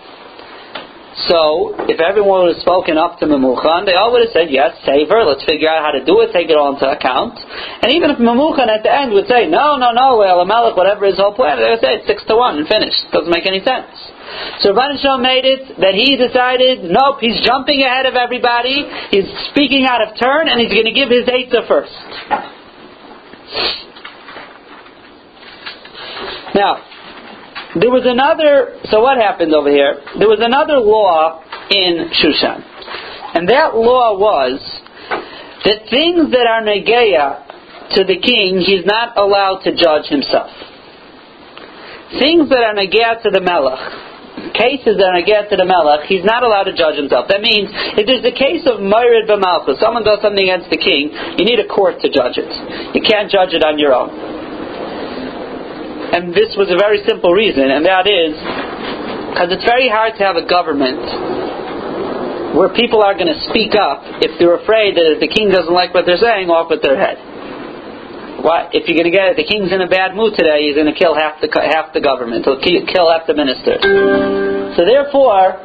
So, 1.29 1.77
if 1.93 2.01
everyone 2.01 2.49
would 2.49 2.57
have 2.57 2.65
spoken 2.65 2.97
up 2.97 3.21
to 3.21 3.29
Memuchan, 3.29 3.85
they 3.85 3.93
all 3.93 4.17
would 4.17 4.25
have 4.25 4.33
said, 4.33 4.49
yes, 4.49 4.73
save 4.89 5.13
her, 5.13 5.29
let's 5.29 5.45
figure 5.45 5.69
out 5.69 5.85
how 5.85 5.93
to 5.93 6.01
do 6.01 6.25
it, 6.25 6.33
take 6.33 6.49
it 6.49 6.57
all 6.57 6.73
into 6.73 6.89
account. 6.89 7.37
And 7.85 7.93
even 7.93 8.09
if 8.09 8.17
Memuchan 8.17 8.65
at 8.73 8.81
the 8.81 8.89
end 8.89 9.13
would 9.13 9.29
say, 9.29 9.45
no, 9.45 9.77
no, 9.77 9.93
no, 9.93 10.17
well, 10.17 10.41
Amalek, 10.41 10.73
whatever 10.73 11.05
his 11.05 11.21
whole 11.21 11.37
plan, 11.37 11.61
they 11.61 11.69
would 11.69 11.85
say 11.85 12.01
it's 12.01 12.09
six 12.09 12.25
to 12.33 12.35
one 12.37 12.65
and 12.65 12.67
finished. 12.67 12.97
Doesn't 13.13 13.29
make 13.29 13.45
any 13.45 13.61
sense. 13.61 13.93
So 14.63 14.73
Rabban 14.73 15.01
Shalom 15.03 15.23
made 15.23 15.45
it 15.45 15.81
that 15.81 15.95
he 15.95 16.17
decided, 16.17 16.85
nope, 16.85 17.19
he's 17.21 17.41
jumping 17.43 17.83
ahead 17.83 18.07
of 18.07 18.15
everybody, 18.15 18.87
he's 19.11 19.27
speaking 19.51 19.87
out 19.89 20.01
of 20.03 20.19
turn, 20.19 20.49
and 20.49 20.61
he's 20.61 20.73
going 20.73 20.87
to 20.87 20.95
give 20.95 21.11
his 21.11 21.27
Eitzah 21.27 21.67
first. 21.67 21.93
Now, 26.55 26.85
there 27.81 27.91
was 27.91 28.05
another, 28.05 28.79
so 28.91 29.01
what 29.01 29.17
happened 29.17 29.55
over 29.55 29.71
here? 29.71 29.97
There 30.19 30.29
was 30.29 30.41
another 30.41 30.79
law 30.79 31.43
in 31.71 32.13
Shushan. 32.13 32.61
And 33.35 33.49
that 33.49 33.75
law 33.75 34.19
was 34.19 34.61
that 35.65 35.89
things 35.89 36.31
that 36.31 36.47
are 36.47 36.61
negeya 36.63 37.97
to 37.97 38.05
the 38.05 38.21
king, 38.21 38.61
he's 38.61 38.85
not 38.85 39.17
allowed 39.17 39.65
to 39.65 39.75
judge 39.75 40.07
himself. 40.07 40.51
Things 42.21 42.49
that 42.51 42.61
are 42.61 42.75
negeya 42.75 43.23
to 43.23 43.31
the 43.31 43.41
melech, 43.41 43.81
cases 44.55 45.01
that 45.01 45.07
are 45.09 45.17
negeya 45.19 45.49
to 45.49 45.57
the 45.57 45.67
melech, 45.67 46.07
he's 46.07 46.25
not 46.25 46.45
allowed 46.47 46.71
to 46.71 46.75
judge 46.77 46.97
himself. 46.97 47.29
That 47.29 47.43
means, 47.43 47.69
if 47.99 48.05
there's 48.07 48.25
a 48.25 48.35
case 48.35 48.65
of 48.69 48.81
myrid 48.81 49.29
b'malchus, 49.29 49.81
someone 49.81 50.05
does 50.05 50.21
something 50.23 50.45
against 50.45 50.71
the 50.71 50.79
king, 50.79 51.11
you 51.41 51.45
need 51.45 51.59
a 51.59 51.69
court 51.69 52.01
to 52.05 52.09
judge 52.09 52.39
it. 52.39 52.51
You 52.95 53.03
can't 53.03 53.33
judge 53.33 53.57
it 53.57 53.65
on 53.65 53.81
your 53.81 53.93
own. 53.93 54.13
And 56.13 56.37
this 56.37 56.53
was 56.61 56.69
a 56.69 56.77
very 56.77 57.01
simple 57.09 57.33
reason, 57.33 57.73
and 57.73 57.89
that 57.89 58.05
is 58.05 58.37
because 59.33 59.49
it's 59.49 59.65
very 59.65 59.89
hard 59.89 60.13
to 60.21 60.23
have 60.29 60.37
a 60.37 60.45
government 60.45 61.01
where 62.53 62.69
people 62.77 63.01
are 63.01 63.17
going 63.17 63.33
to 63.33 63.41
speak 63.49 63.73
up 63.73 64.05
if 64.21 64.37
they're 64.37 64.61
afraid 64.61 64.93
that 64.93 65.17
if 65.17 65.25
the 65.25 65.33
king 65.33 65.49
doesn't 65.49 65.73
like 65.73 65.97
what 65.97 66.05
they're 66.05 66.21
saying, 66.21 66.53
off 66.53 66.69
with 66.69 66.85
their 66.85 67.01
head. 67.01 67.32
Why? 68.43 68.67
If 68.75 68.91
you're 68.91 68.99
going 68.99 69.07
to 69.07 69.15
get 69.15 69.31
it, 69.31 69.37
the 69.39 69.47
king's 69.47 69.71
in 69.71 69.79
a 69.79 69.87
bad 69.87 70.19
mood 70.19 70.35
today, 70.35 70.67
he's 70.67 70.75
going 70.75 70.91
to 70.91 70.99
kill 70.99 71.15
half 71.15 71.39
the 71.39 71.47
half 71.47 71.95
the 71.95 72.03
government. 72.03 72.43
He'll 72.43 72.59
kill 72.59 73.07
half 73.07 73.31
the 73.31 73.39
ministers. 73.39 73.79
So 74.75 74.83
therefore, 74.83 75.63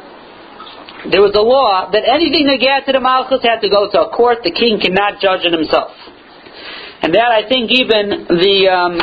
there 1.10 1.18
was 1.18 1.34
a 1.34 1.42
law 1.42 1.90
that 1.90 2.06
anything 2.06 2.46
that 2.46 2.62
got 2.62 2.86
to 2.86 2.94
the 2.94 3.02
Malchus 3.02 3.42
had 3.42 3.58
to 3.66 3.68
go 3.68 3.90
to 3.90 4.06
a 4.06 4.08
court. 4.14 4.46
The 4.46 4.54
king 4.54 4.78
cannot 4.78 5.18
judge 5.18 5.42
it 5.42 5.50
himself. 5.50 5.90
And 7.02 7.14
that 7.14 7.30
I 7.34 7.46
think 7.50 7.70
even 7.74 8.30
the 8.30 8.56
um, 8.70 8.94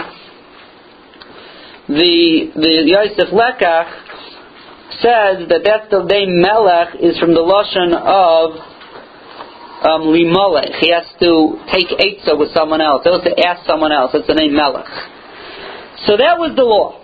the 1.92 2.52
the 2.56 2.74
Yosef 2.88 3.28
Lekach 3.36 3.92
says 5.04 5.52
that 5.52 5.68
that's 5.68 5.92
the 5.92 6.04
name 6.08 6.40
Melech 6.40 6.96
is 7.04 7.20
from 7.20 7.36
the 7.36 7.44
lashon 7.44 7.92
of 7.92 8.75
um, 9.86 10.10
Limelech. 10.10 10.82
He 10.82 10.90
has 10.92 11.06
to 11.22 11.62
take 11.70 11.88
Eitzah 11.94 12.38
with 12.38 12.52
someone 12.54 12.82
else. 12.82 13.06
He 13.06 13.12
has 13.14 13.22
to 13.22 13.36
ask 13.46 13.66
someone 13.66 13.92
else. 13.92 14.12
That's 14.14 14.28
the 14.28 14.34
name 14.34 14.56
Melech. 14.56 14.90
So 16.10 16.18
that 16.18 16.36
was 16.42 16.58
the 16.58 16.66
law. 16.66 17.02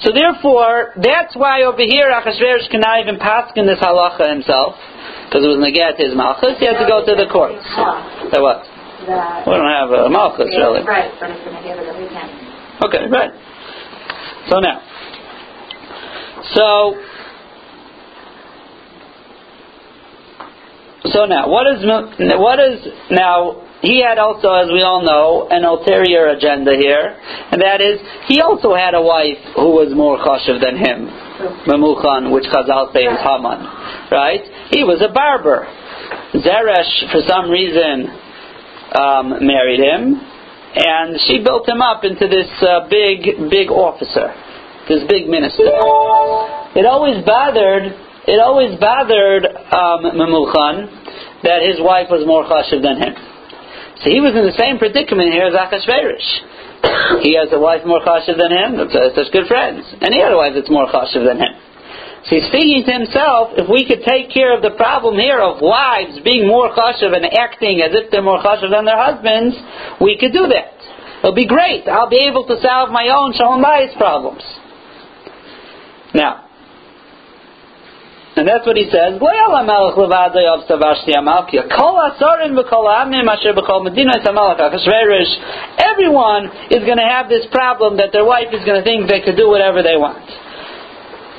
So 0.00 0.08
therefore, 0.08 0.96
that's 0.96 1.36
why 1.36 1.62
over 1.68 1.84
here 1.84 2.08
Achashverosh 2.08 2.72
cannot 2.72 3.04
even 3.04 3.20
pass 3.20 3.52
in 3.56 3.66
this 3.68 3.78
halacha 3.78 4.24
himself, 4.24 4.72
because 5.28 5.44
it 5.44 5.50
was 5.52 5.60
negat 5.60 6.00
his 6.00 6.16
malchus. 6.16 6.56
He 6.56 6.64
had 6.64 6.80
to 6.80 6.88
go 6.88 7.04
to 7.04 7.12
the 7.12 7.28
courts. 7.28 7.60
So 8.32 8.40
what? 8.40 8.64
We 9.04 9.52
don't 9.52 9.68
have 9.68 9.92
a 9.92 10.08
malchus 10.08 10.48
really. 10.56 10.80
Right, 10.80 11.12
but 11.20 11.28
it's 11.28 11.44
going 11.44 11.60
to 11.60 11.62
give 11.62 11.76
it 11.76 11.84
a 11.84 11.94
weekend. 11.94 12.32
Okay, 12.88 13.04
right. 13.12 13.30
So 14.48 14.64
now, 14.64 14.80
so 16.56 16.96
so 21.12 21.24
now, 21.26 21.48
what 21.48 21.66
is 21.66 21.84
what 22.38 22.58
is 22.60 22.86
now? 23.10 23.62
He 23.82 24.00
had 24.00 24.16
also, 24.16 24.50
as 24.56 24.72
we 24.72 24.80
all 24.80 25.04
know, 25.04 25.48
an 25.52 25.62
ulterior 25.62 26.32
agenda 26.32 26.72
here, 26.74 27.12
and 27.52 27.60
that 27.60 27.84
is 27.84 28.00
he 28.26 28.40
also 28.40 28.74
had 28.74 28.96
a 28.96 29.02
wife 29.02 29.38
who 29.54 29.76
was 29.76 29.92
more 29.92 30.16
chashiv 30.16 30.64
than 30.64 30.80
him, 30.80 31.06
Memuchan, 31.68 32.32
which 32.32 32.48
Chazal 32.48 32.92
say 32.96 33.04
is 33.04 33.20
Haman, 33.20 33.60
right? 34.10 34.40
He 34.72 34.82
was 34.82 35.04
a 35.04 35.12
barber. 35.12 35.68
Zeresh, 36.34 37.12
for 37.12 37.20
some 37.28 37.50
reason, 37.52 38.08
um, 38.96 39.44
married 39.44 39.80
him, 39.80 40.20
and 40.74 41.20
she 41.28 41.44
built 41.44 41.68
him 41.68 41.80
up 41.80 42.04
into 42.04 42.28
this 42.28 42.48
uh, 42.64 42.88
big, 42.88 43.50
big 43.50 43.68
officer, 43.70 44.32
this 44.88 45.04
big 45.08 45.28
minister. 45.28 45.68
It 46.76 46.84
always 46.84 47.24
bothered, 47.24 47.92
it 48.26 48.38
always 48.42 48.74
bothered 48.78 49.46
um, 49.46 50.02
Memuchan 50.18 51.42
that 51.46 51.62
his 51.62 51.78
wife 51.78 52.10
was 52.10 52.26
more 52.26 52.42
chashiv 52.42 52.82
than 52.82 52.98
him. 52.98 53.14
So 54.02 54.10
he 54.10 54.20
was 54.20 54.34
in 54.34 54.44
the 54.44 54.56
same 54.58 54.76
predicament 54.82 55.32
here 55.32 55.46
as 55.46 55.54
Achashverosh. 55.54 56.30
he 57.24 57.38
has 57.38 57.48
a 57.54 57.60
wife 57.60 57.86
more 57.86 58.02
chashiv 58.02 58.36
than 58.36 58.52
him, 58.52 58.70
they're 58.76 59.14
such 59.14 59.30
good 59.32 59.46
friends, 59.46 59.86
and 60.02 60.12
he 60.12 60.20
had 60.20 60.34
a 60.34 60.38
wife 60.38 60.52
that's 60.54 60.70
more 60.70 60.90
chashiv 60.90 61.24
than 61.24 61.38
him. 61.38 61.54
So 62.26 62.34
he's 62.34 62.50
thinking 62.50 62.82
to 62.82 62.92
himself, 62.92 63.54
if 63.54 63.70
we 63.70 63.86
could 63.86 64.02
take 64.02 64.34
care 64.34 64.50
of 64.50 64.58
the 64.58 64.74
problem 64.74 65.14
here 65.14 65.38
of 65.38 65.62
wives 65.62 66.18
being 66.26 66.50
more 66.50 66.74
chashiv 66.74 67.14
and 67.14 67.22
acting 67.38 67.78
as 67.80 67.94
if 67.94 68.10
they're 68.10 68.26
more 68.26 68.42
chashiv 68.42 68.74
than 68.74 68.84
their 68.84 68.98
husbands, 68.98 69.54
we 70.02 70.18
could 70.18 70.34
do 70.34 70.50
that. 70.50 70.74
It'll 71.22 71.38
be 71.38 71.46
great. 71.46 71.86
I'll 71.86 72.10
be 72.10 72.26
able 72.26 72.44
to 72.50 72.58
solve 72.60 72.90
my 72.90 73.06
own 73.14 73.32
shalom 73.38 73.62
bayis 73.62 73.96
problems. 73.96 74.42
Now, 76.14 76.45
and 78.36 78.44
that's 78.44 78.68
what 78.68 78.76
he 78.76 78.84
says. 78.92 79.16
Everyone 79.16 79.64
is 86.68 86.84
going 86.84 87.00
to 87.00 87.08
have 87.08 87.32
this 87.32 87.48
problem 87.50 87.96
that 87.96 88.12
their 88.12 88.28
wife 88.28 88.52
is 88.52 88.60
going 88.68 88.76
to 88.76 88.84
think 88.84 89.08
they 89.08 89.24
could 89.24 89.40
do 89.40 89.48
whatever 89.48 89.80
they 89.82 89.96
want. 89.96 90.28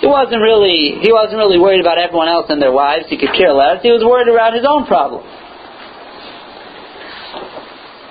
He 0.02 0.08
wasn't 0.08 0.42
really 0.42 0.98
he 1.02 1.12
wasn't 1.14 1.38
really 1.38 1.58
worried 1.58 1.82
about 1.82 1.98
everyone 1.98 2.30
else 2.30 2.46
and 2.50 2.62
their 2.62 2.74
wives. 2.74 3.06
He 3.10 3.18
could 3.18 3.34
care 3.34 3.54
less. 3.54 3.82
He 3.82 3.92
was 3.94 4.02
worried 4.02 4.30
about 4.30 4.54
his 4.54 4.66
own 4.66 4.86
problem. 4.86 5.26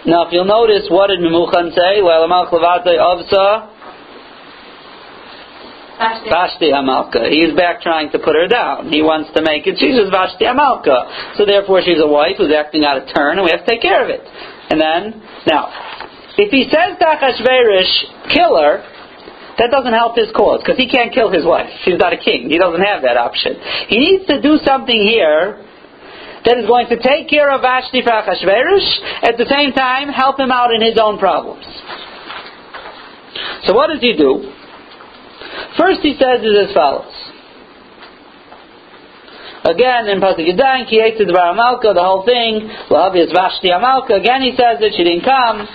Now, 0.07 0.26
if 0.26 0.30
you'll 0.30 0.47
notice, 0.47 0.87
what 0.87 1.11
did 1.11 1.18
Memuchan 1.18 1.74
say? 1.74 1.99
Vashti 5.99 6.68
Hamalka. 6.72 7.28
He's 7.30 7.57
back 7.57 7.80
trying 7.80 8.11
to 8.12 8.18
put 8.18 8.36
her 8.36 8.49
down. 8.49 8.92
He 8.92 9.01
wants 9.03 9.32
to 9.34 9.42
make 9.42 9.66
it, 9.66 9.80
she's 9.80 9.97
just 9.97 10.12
Vashti 10.12 10.44
Hamalka. 10.44 11.36
So 11.36 11.47
therefore 11.47 11.80
she's 11.80 12.01
a 12.01 12.09
wife 12.09 12.36
who's 12.36 12.53
acting 12.53 12.84
out 12.84 13.01
of 13.01 13.09
turn 13.14 13.40
and 13.40 13.44
we 13.44 13.51
have 13.51 13.64
to 13.64 13.68
take 13.68 13.80
care 13.80 14.05
of 14.05 14.11
it. 14.11 14.20
And 14.68 14.80
then, 14.80 15.22
now, 15.47 15.72
if 16.36 16.53
he 16.53 16.68
says 16.68 17.01
to 17.01 17.07
Achashverosh, 17.07 18.28
kill 18.28 18.61
her, 18.61 18.84
that 19.57 19.72
doesn't 19.72 19.94
help 19.97 20.16
his 20.16 20.28
cause 20.36 20.61
because 20.61 20.76
he 20.76 20.88
can't 20.88 21.14
kill 21.14 21.32
his 21.32 21.44
wife. 21.44 21.70
She's 21.84 21.97
not 21.97 22.12
a 22.12 22.20
king. 22.20 22.51
He 22.53 22.59
doesn't 22.59 22.82
have 22.82 23.01
that 23.03 23.16
option. 23.16 23.57
He 23.88 23.97
needs 23.97 24.26
to 24.28 24.42
do 24.42 24.61
something 24.61 25.01
here 25.01 25.64
that 26.44 26.59
is 26.59 26.66
going 26.66 26.88
to 26.92 27.01
take 27.01 27.28
care 27.28 27.51
of 27.51 27.62
Vashti 27.62 28.03
for 28.03 28.12
Achashverosh, 28.12 29.24
at 29.24 29.36
the 29.36 29.49
same 29.49 29.72
time 29.72 30.09
help 30.09 30.38
him 30.38 30.53
out 30.53 30.70
in 30.70 30.84
his 30.84 30.99
own 31.01 31.18
problems. 31.18 31.64
So 33.64 33.74
what 33.74 33.88
does 33.88 34.01
he 34.01 34.14
do? 34.14 34.56
First 35.79 36.01
he 36.03 36.17
says 36.19 36.43
is 36.43 36.69
as 36.69 36.75
follows. 36.75 37.13
Again, 39.67 40.07
in 40.07 40.21
Pasuk 40.21 40.47
Yadayin, 40.47 40.89
Ki 40.89 41.03
Bar 41.33 41.55
Amalka, 41.55 41.93
the 41.93 42.03
whole 42.03 42.25
thing, 42.25 42.71
Lahavi 42.89 43.27
is 43.27 43.33
Vashti 43.33 43.69
Amalka. 43.69 44.15
Again 44.15 44.43
he 44.43 44.53
says 44.53 44.79
that 44.79 44.95
she 44.97 45.03
didn't 45.03 45.25
come. 45.25 45.67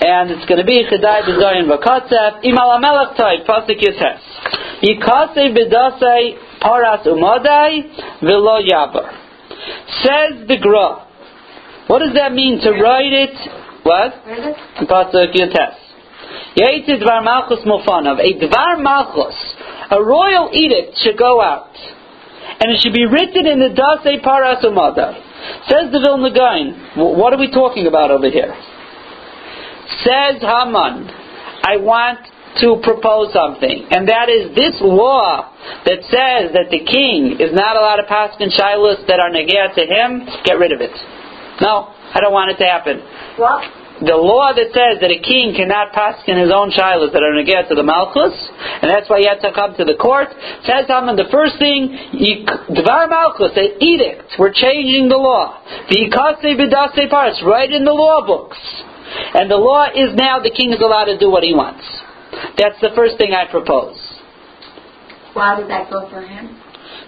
And 0.00 0.30
it's 0.30 0.46
going 0.46 0.60
to 0.60 0.64
be 0.64 0.86
Chedai 0.86 1.26
B'Zoyin 1.26 1.66
V'Katzef, 1.66 2.44
Imal 2.44 2.78
Amelech 2.78 3.16
Toy, 3.16 3.42
Pasuk 3.42 3.74
Yites. 3.74 4.22
Yikasei 4.86 5.50
B'Dasei 5.50 6.38
paras 6.60 7.04
umadai 7.04 8.20
velo 8.22 8.60
yabar. 8.62 9.10
Says 10.02 10.46
the 10.46 10.58
Gra. 10.60 11.06
What 11.88 12.00
does 12.00 12.14
that 12.14 12.32
mean 12.32 12.60
to 12.60 12.70
write 12.70 13.12
it? 13.12 13.36
What? 13.82 14.24
Where 14.24 14.50
is 14.50 14.56
it? 14.80 14.88
Pasuk 14.88 15.34
Yutes. 15.34 15.87
Yaiti 16.56 17.00
dvar 17.00 17.24
malchus 17.24 17.64
mofanav. 17.64 18.18
A 18.20 18.30
dvar 18.38 18.82
malchus, 18.82 19.36
a 19.90 20.02
royal 20.02 20.50
edict 20.52 20.98
should 21.02 21.18
go 21.18 21.40
out. 21.40 21.74
And 22.60 22.72
it 22.72 22.80
should 22.82 22.94
be 22.94 23.06
written 23.06 23.46
in 23.46 23.58
the 23.60 23.70
Dasei 23.70 24.22
Paras 24.22 24.64
Umadai. 24.64 25.24
Says 25.68 25.92
the 25.92 26.00
Vilna 26.00 26.34
Gaon, 26.34 27.14
what 27.16 27.32
are 27.32 27.38
we 27.38 27.50
talking 27.50 27.86
about 27.86 28.10
over 28.10 28.28
here? 28.28 28.52
Says 30.02 30.42
Haman, 30.42 31.08
I 31.62 31.76
want 31.78 32.18
to 32.60 32.80
propose 32.82 33.32
something, 33.32 33.86
and 33.90 34.08
that 34.08 34.28
is 34.28 34.50
this 34.56 34.74
law 34.80 35.54
that 35.84 36.00
says 36.10 36.50
that 36.56 36.68
the 36.74 36.82
king 36.82 37.38
is 37.38 37.54
not 37.54 37.76
allowed 37.76 38.02
to 38.02 38.08
pass 38.08 38.34
in 38.40 38.50
shilas 38.50 39.06
that 39.06 39.20
are 39.20 39.30
negea 39.30 39.70
to 39.74 39.84
him, 39.86 40.26
get 40.44 40.58
rid 40.58 40.72
of 40.72 40.80
it. 40.80 40.90
No, 41.60 41.94
I 42.14 42.18
don't 42.20 42.32
want 42.32 42.50
it 42.50 42.58
to 42.58 42.66
happen. 42.66 42.98
What? 43.36 43.62
The 44.00 44.14
law 44.14 44.52
that 44.54 44.70
says 44.70 45.00
that 45.00 45.10
a 45.10 45.18
king 45.18 45.54
cannot 45.54 45.92
pass 45.92 46.22
in 46.26 46.38
his 46.38 46.52
own 46.52 46.70
shilas 46.70 47.10
that 47.10 47.22
are 47.22 47.34
negea 47.34 47.66
to 47.66 47.74
the 47.74 47.82
malchus, 47.82 48.32
and 48.82 48.90
that's 48.90 49.08
why 49.08 49.18
he 49.18 49.26
had 49.26 49.40
to 49.40 49.52
come 49.52 49.74
to 49.74 49.84
the 49.84 49.94
court, 49.94 50.28
says 50.62 50.86
Haman, 50.86 51.16
the 51.16 51.26
first 51.30 51.58
thing, 51.58 51.98
you- 52.12 52.44
dvar 52.44 53.08
malchus, 53.08 53.56
an 53.56 53.74
edict, 53.80 54.38
we're 54.38 54.52
changing 54.52 55.08
the 55.08 55.16
law. 55.16 55.58
V'yikase 55.88 56.54
b'dasei 56.56 57.08
paras, 57.10 57.42
right 57.42 57.70
in 57.70 57.84
the 57.84 57.92
law 57.92 58.24
books. 58.24 58.58
And 59.34 59.50
the 59.50 59.56
law 59.56 59.86
is 59.94 60.14
now 60.14 60.38
the 60.38 60.50
king 60.50 60.72
is 60.72 60.80
allowed 60.80 61.06
to 61.06 61.18
do 61.18 61.30
what 61.30 61.42
he 61.42 61.54
wants. 61.54 61.84
That's 62.56 62.78
the 62.80 62.90
first 62.90 63.16
thing 63.16 63.34
I 63.34 63.46
propose. 63.46 63.98
Why 65.32 65.56
did 65.56 65.68
that 65.70 65.90
go 65.90 66.08
for 66.08 66.20
him? 66.20 66.56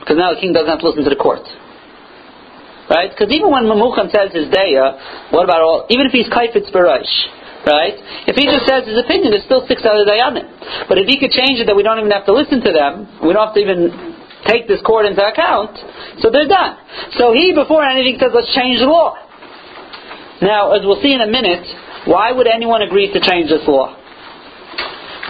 Because 0.01 0.16
now 0.16 0.34
the 0.34 0.41
king 0.41 0.53
doesn't 0.53 0.68
have 0.68 0.80
to 0.80 0.88
listen 0.88 1.05
to 1.05 1.11
the 1.11 1.16
court. 1.16 1.47
Right? 2.91 3.14
Because 3.14 3.30
even 3.30 3.55
when 3.55 3.70
Memuchan 3.70 4.11
says 4.11 4.34
his 4.34 4.51
daya, 4.51 5.30
what 5.30 5.47
about 5.47 5.62
all, 5.62 5.86
even 5.95 6.11
if 6.11 6.12
he's 6.12 6.26
kaifetz 6.26 6.74
barash, 6.74 7.07
right? 7.62 7.95
If 8.26 8.34
he 8.34 8.51
just 8.51 8.66
says 8.66 8.82
his 8.82 8.99
opinion, 8.99 9.30
there's 9.30 9.47
still 9.47 9.62
six 9.70 9.86
other 9.86 10.03
dayanim. 10.03 10.91
But 10.91 10.99
if 10.99 11.07
he 11.07 11.22
could 11.22 11.30
change 11.30 11.62
it 11.62 11.70
that 11.70 11.76
we 11.78 11.86
don't 11.86 12.03
even 12.03 12.11
have 12.11 12.26
to 12.26 12.34
listen 12.34 12.59
to 12.66 12.72
them, 12.74 13.07
we 13.22 13.30
don't 13.30 13.47
have 13.47 13.55
to 13.55 13.62
even 13.62 13.95
take 14.43 14.66
this 14.66 14.82
court 14.82 15.07
into 15.07 15.22
account, 15.22 15.78
so 16.18 16.34
they're 16.34 16.51
done. 16.51 16.74
So 17.14 17.30
he, 17.30 17.53
before 17.55 17.84
anything, 17.86 18.18
says, 18.18 18.34
let's 18.34 18.51
change 18.59 18.80
the 18.82 18.91
law. 18.91 19.14
Now, 20.43 20.72
as 20.72 20.80
we'll 20.82 20.99
see 20.99 21.12
in 21.12 21.20
a 21.20 21.30
minute, 21.30 21.62
why 22.11 22.32
would 22.32 22.49
anyone 22.49 22.82
agree 22.82 23.12
to 23.12 23.20
change 23.20 23.51
this 23.51 23.62
law? 23.68 23.95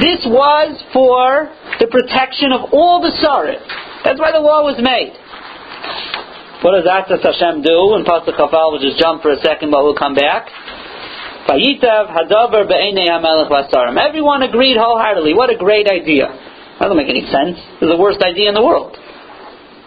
This 0.00 0.24
was 0.24 0.80
for 0.94 1.52
the 1.76 1.88
protection 1.90 2.52
of 2.56 2.72
all 2.72 3.02
the 3.02 3.12
Sarit. 3.20 3.60
That's 4.04 4.18
why 4.18 4.32
the 4.32 4.40
law 4.40 4.64
was 4.64 4.78
made. 4.80 5.12
What 6.60 6.76
does 6.76 6.84
Atzas 6.84 7.24
Hashem 7.24 7.62
do? 7.64 7.96
In 7.96 8.04
Pasuk 8.04 8.36
Chafal, 8.36 8.72
we'll 8.72 8.84
just 8.84 9.00
jump 9.00 9.22
for 9.22 9.32
a 9.32 9.40
second, 9.40 9.70
but 9.72 9.80
we'll 9.82 9.96
come 9.96 10.14
back. 10.14 10.44
Everyone 13.96 14.42
agreed 14.42 14.76
wholeheartedly. 14.76 15.32
What 15.32 15.48
a 15.48 15.56
great 15.56 15.88
idea. 15.88 16.28
That 16.28 16.92
doesn't 16.92 16.96
make 16.96 17.08
any 17.08 17.24
sense. 17.32 17.56
It's 17.80 17.88
the 17.88 17.96
worst 17.96 18.20
idea 18.20 18.48
in 18.48 18.54
the 18.54 18.62
world. 18.62 18.96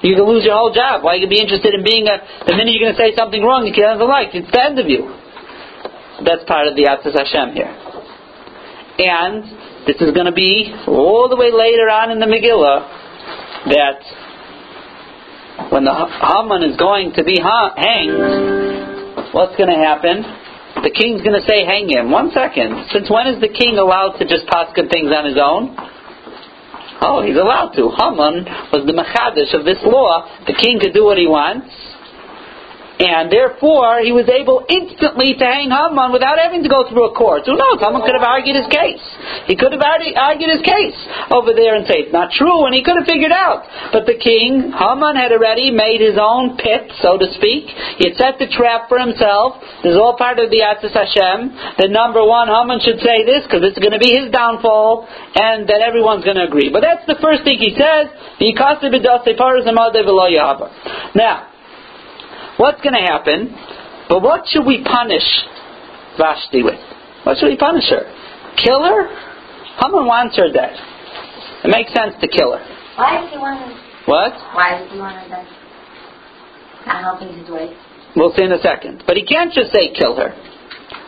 You 0.01 0.15
can 0.17 0.25
lose 0.25 0.43
your 0.43 0.57
whole 0.57 0.73
job. 0.73 1.03
Why 1.03 1.15
you 1.15 1.21
can 1.21 1.29
be 1.29 1.39
interested 1.39 1.73
in 1.77 1.83
being 1.85 2.09
a, 2.09 2.17
the 2.49 2.57
minute 2.57 2.73
you're 2.73 2.89
going 2.89 2.97
to 2.97 2.99
say 2.99 3.15
something 3.15 3.41
wrong, 3.41 3.69
kid 3.69 3.85
doesn't 3.85 4.09
like. 4.09 4.33
It's 4.33 4.49
the 4.49 4.61
end 4.61 4.81
of 4.81 4.89
you. 4.89 5.13
That's 6.25 6.43
part 6.49 6.67
of 6.67 6.75
the 6.75 6.89
Atzas 6.89 7.13
Hashem 7.13 7.53
here. 7.53 7.69
And 8.97 9.45
this 9.85 10.01
is 10.01 10.09
going 10.11 10.25
to 10.25 10.35
be 10.35 10.73
all 10.89 11.29
the 11.29 11.37
way 11.37 11.53
later 11.53 11.85
on 11.89 12.09
in 12.09 12.19
the 12.19 12.25
Megillah 12.25 12.81
that 13.69 14.01
when 15.69 15.85
the 15.85 15.93
Haman 15.93 16.63
is 16.63 16.77
going 16.77 17.13
to 17.13 17.23
be 17.23 17.37
ha- 17.37 17.73
hanged, 17.77 19.33
what's 19.33 19.55
going 19.57 19.69
to 19.69 19.81
happen? 19.81 20.25
The 20.81 20.89
king's 20.89 21.21
going 21.21 21.37
to 21.37 21.45
say, 21.45 21.65
hang 21.65 21.87
him. 21.87 22.09
One 22.09 22.31
second. 22.33 22.89
Since 22.89 23.09
when 23.09 23.27
is 23.27 23.39
the 23.39 23.49
king 23.49 23.77
allowed 23.77 24.17
to 24.17 24.25
just 24.25 24.49
pass 24.49 24.73
good 24.73 24.89
things 24.89 25.13
on 25.13 25.25
his 25.25 25.37
own? 25.37 25.77
Oh, 27.05 27.21
he's 27.21 27.37
allowed 27.37 27.77
to. 27.77 27.93
Haman 27.93 28.45
was 28.73 28.81
the 28.87 28.95
machadish 28.95 29.53
of 29.53 29.65
this 29.65 29.77
law. 29.83 30.25
The 30.47 30.57
king 30.57 30.79
could 30.81 30.93
do 30.93 31.05
what 31.05 31.17
he 31.17 31.27
wants. 31.27 31.69
And 32.93 33.33
therefore, 33.33 34.05
he 34.05 34.13
was 34.13 34.29
able 34.29 34.61
instantly 34.69 35.33
to 35.33 35.45
hang 35.45 35.73
Haman 35.73 36.13
without 36.13 36.37
having 36.37 36.61
to 36.61 36.69
go 36.69 36.85
through 36.85 37.09
a 37.09 37.13
court. 37.17 37.41
Who 37.49 37.57
knows? 37.57 37.81
Haman 37.81 38.05
could 38.05 38.13
have 38.13 38.21
argued 38.23 38.53
his 38.53 38.69
case. 38.69 39.01
He 39.49 39.57
could 39.57 39.73
have 39.73 39.81
argu- 39.81 40.13
argued 40.13 40.53
his 40.53 40.61
case 40.61 40.95
over 41.33 41.57
there 41.57 41.73
and 41.73 41.89
say 41.89 42.05
it's 42.05 42.13
not 42.13 42.29
true, 42.29 42.69
and 42.69 42.73
he 42.77 42.85
could 42.85 42.93
have 42.93 43.09
figured 43.09 43.33
out. 43.33 43.65
But 43.89 44.05
the 44.05 44.13
king, 44.13 44.69
Haman, 44.69 45.17
had 45.17 45.33
already 45.33 45.73
made 45.73 46.05
his 46.05 46.21
own 46.21 46.53
pit, 46.61 46.93
so 47.01 47.17
to 47.17 47.27
speak. 47.33 47.65
He 47.97 48.13
had 48.13 48.15
set 48.15 48.33
the 48.37 48.45
trap 48.53 48.87
for 48.93 49.01
himself. 49.01 49.57
This 49.81 49.97
is 49.97 49.99
all 49.99 50.13
part 50.13 50.37
of 50.37 50.53
the 50.53 50.61
Atzis 50.61 50.93
Hashem. 50.93 51.81
That 51.81 51.89
number 51.89 52.21
one, 52.21 52.45
Haman 52.45 52.77
should 52.85 53.01
say 53.01 53.25
this 53.25 53.41
because 53.49 53.65
this 53.65 53.73
is 53.73 53.81
going 53.81 53.97
to 53.97 54.03
be 54.03 54.13
his 54.13 54.29
downfall, 54.29 55.09
and 55.33 55.65
that 55.65 55.81
everyone's 55.81 56.23
going 56.23 56.37
to 56.37 56.45
agree. 56.45 56.69
But 56.69 56.85
that's 56.85 57.09
the 57.09 57.17
first 57.17 57.41
thing 57.41 57.57
he 57.57 57.73
says. 57.73 58.13
Now, 61.15 61.52
what's 62.57 62.81
going 62.81 62.93
to 62.93 63.01
happen? 63.01 63.55
But 64.09 64.21
what 64.21 64.47
should 64.47 64.65
we 64.65 64.83
punish 64.83 65.25
Vashti 66.17 66.63
with? 66.63 66.79
What 67.23 67.37
should 67.37 67.49
we 67.49 67.57
punish 67.57 67.89
her? 67.89 68.03
Kill 68.63 68.83
her? 68.83 69.07
Haman 69.79 70.05
wants 70.05 70.37
her 70.37 70.51
dead. 70.51 70.75
It 71.63 71.69
makes 71.69 71.93
sense 71.93 72.13
to 72.21 72.27
kill 72.27 72.53
her. 72.53 72.63
Why 72.95 73.21
does 73.21 73.31
he 73.31 73.37
want 73.37 73.59
to? 73.63 73.71
What? 74.05 74.33
Why 74.53 74.77
does 74.77 74.91
he 74.91 74.99
want 74.99 75.23
to 75.23 75.29
then? 75.29 75.47
Not 76.85 77.01
helping 77.01 77.33
his 77.39 77.49
wife. 77.49 77.71
We'll 78.15 78.33
see 78.35 78.43
in 78.43 78.51
a 78.51 78.61
second. 78.61 79.03
But 79.07 79.17
he 79.17 79.25
can't 79.25 79.53
just 79.53 79.71
say 79.73 79.93
kill 79.95 80.15
her. 80.17 80.35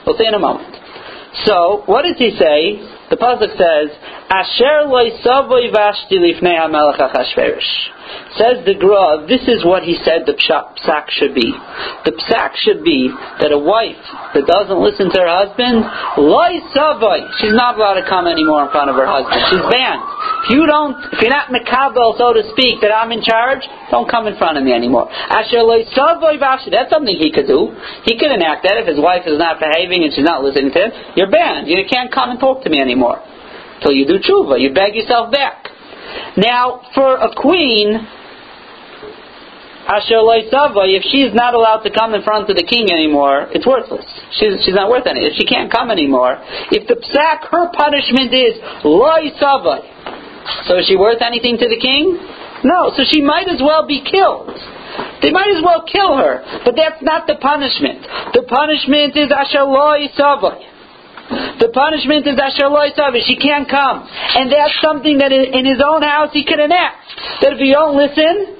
We'll 0.06 0.18
see 0.18 0.26
in 0.26 0.34
a 0.34 0.40
moment. 0.40 0.74
So, 1.44 1.84
what 1.86 2.04
does 2.04 2.18
he 2.18 2.32
say? 2.40 2.80
The 3.10 3.18
pasuk 3.18 3.52
says, 3.60 3.92
"Asher 4.30 4.88
loy 4.88 5.12
savoy 5.22 5.70
vashti 5.72 6.18
lifnei 6.18 6.58
hamelech 6.58 6.98
Achashverosh." 6.98 7.95
Says 8.36 8.66
the 8.68 8.76
Gra, 8.76 9.26
this 9.26 9.48
is 9.48 9.64
what 9.64 9.84
he 9.84 9.96
said 10.04 10.28
the 10.28 10.36
psak 10.36 11.06
should 11.10 11.34
be. 11.34 11.56
The 12.04 12.14
psak 12.14 12.56
should 12.60 12.84
be 12.84 13.10
that 13.40 13.52
a 13.52 13.58
wife 13.58 14.02
that 14.36 14.44
doesn't 14.44 14.78
listen 14.78 15.08
to 15.10 15.18
her 15.24 15.32
husband, 15.32 15.88
she's 17.40 17.56
not 17.56 17.80
allowed 17.80 17.98
to 17.98 18.06
come 18.06 18.28
anymore 18.28 18.68
in 18.68 18.72
front 18.76 18.92
of 18.92 18.96
her 19.00 19.08
husband. 19.08 19.40
She's 19.50 19.66
banned. 19.72 20.04
If 20.46 20.54
you 20.54 20.68
don't, 20.68 20.94
if 21.16 21.18
you're 21.24 21.34
not 21.34 21.50
makabel, 21.50 22.14
so 22.20 22.36
to 22.36 22.44
speak, 22.54 22.84
that 22.86 22.92
I'm 22.94 23.10
in 23.16 23.24
charge, 23.24 23.64
don't 23.90 24.06
come 24.06 24.28
in 24.28 24.38
front 24.38 24.60
of 24.60 24.64
me 24.64 24.76
anymore. 24.76 25.10
Asher 25.10 25.64
that's 25.66 26.92
something 26.92 27.16
he 27.16 27.32
could 27.32 27.48
do. 27.48 27.74
He 28.04 28.20
could 28.20 28.32
enact 28.32 28.64
that 28.64 28.78
if 28.78 28.86
his 28.86 29.00
wife 29.00 29.24
is 29.26 29.40
not 29.40 29.60
behaving 29.60 30.04
and 30.04 30.14
she's 30.14 30.28
not 30.28 30.44
listening 30.44 30.72
to 30.76 30.80
him. 30.80 30.92
You're 31.16 31.32
banned. 31.32 31.68
You 31.68 31.82
can't 31.90 32.12
come 32.12 32.30
and 32.32 32.40
talk 32.40 32.64
to 32.64 32.70
me 32.70 32.80
anymore. 32.80 33.24
Till 33.82 33.92
you 33.92 34.06
do 34.06 34.20
tshuva, 34.20 34.60
you 34.60 34.74
beg 34.74 34.96
yourself 34.96 35.32
back. 35.32 35.75
Now, 36.38 36.82
for 36.94 37.18
a 37.18 37.30
queen, 37.36 38.08
if 39.88 41.04
she's 41.12 41.34
not 41.34 41.54
allowed 41.54 41.84
to 41.84 41.92
come 41.94 42.14
in 42.14 42.24
front 42.24 42.50
of 42.50 42.56
the 42.56 42.64
king 42.66 42.90
anymore, 42.92 43.48
it's 43.52 43.66
worthless. 43.66 44.06
She's, 44.34 44.58
she's 44.66 44.74
not 44.74 44.90
worth 44.90 45.06
anything. 45.06 45.32
She 45.38 45.46
can't 45.46 45.72
come 45.72 45.92
anymore, 45.92 46.42
if 46.72 46.88
the 46.88 46.96
psak, 46.96 47.48
her 47.52 47.70
punishment 47.72 48.34
is 48.34 48.58
loy 48.84 49.30
savoy, 49.38 49.86
so 50.66 50.78
is 50.78 50.88
she 50.88 50.98
worth 50.98 51.22
anything 51.22 51.58
to 51.58 51.68
the 51.70 51.78
king? 51.78 52.18
No, 52.64 52.90
so 52.98 53.04
she 53.06 53.22
might 53.22 53.48
as 53.48 53.62
well 53.62 53.86
be 53.86 54.02
killed. 54.02 54.50
They 55.22 55.30
might 55.32 55.54
as 55.54 55.62
well 55.62 55.84
kill 55.86 56.18
her, 56.18 56.42
but 56.64 56.76
that's 56.76 57.02
not 57.02 57.28
the 57.28 57.36
punishment. 57.36 58.02
The 58.34 58.44
punishment 58.48 59.18
is 59.18 59.30
asher 59.30 59.64
loy 59.64 60.08
savoy. 60.16 60.75
The 61.30 61.70
punishment 61.74 62.28
is 62.28 62.38
asher. 62.38 62.70
She 63.26 63.36
can't 63.38 63.68
come, 63.70 64.06
and 64.06 64.52
that's 64.52 64.78
something 64.82 65.18
that 65.18 65.32
in 65.32 65.66
his 65.66 65.82
own 65.82 66.04
house 66.04 66.30
he 66.34 66.46
could 66.46 66.60
enact. 66.60 67.02
That 67.42 67.54
if 67.54 67.60
you 67.60 67.74
don't 67.74 67.98
listen, 67.98 68.56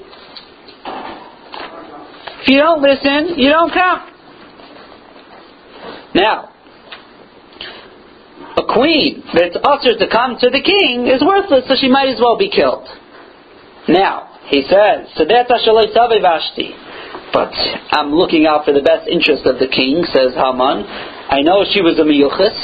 if 2.42 2.48
you 2.48 2.58
don't 2.58 2.82
listen, 2.82 3.38
you 3.38 3.50
don't 3.50 3.72
come. 3.72 4.10
Now, 6.14 6.50
a 8.56 8.64
queen 8.72 9.22
that's 9.34 9.56
ushered 9.62 10.00
to 10.00 10.08
come 10.10 10.38
to 10.40 10.50
the 10.50 10.62
king 10.62 11.06
is 11.06 11.22
worthless, 11.22 11.68
so 11.68 11.74
she 11.78 11.88
might 11.88 12.08
as 12.08 12.18
well 12.18 12.38
be 12.38 12.50
killed. 12.50 12.88
Now, 13.88 14.40
he 14.48 14.62
says, 14.62 15.06
Ashalei 15.14 15.94
Savei 15.94 16.22
Vashti. 16.22 16.74
But 17.32 17.52
I'm 17.92 18.14
looking 18.14 18.46
out 18.46 18.64
for 18.64 18.72
the 18.72 18.82
best 18.82 19.08
interest 19.08 19.44
of 19.46 19.58
the 19.58 19.68
king, 19.68 20.02
says 20.10 20.32
Haman. 20.34 20.86
I 21.28 21.42
know 21.42 21.64
she 21.74 21.82
was 21.82 21.98
a 21.98 22.06
miyuchas, 22.06 22.54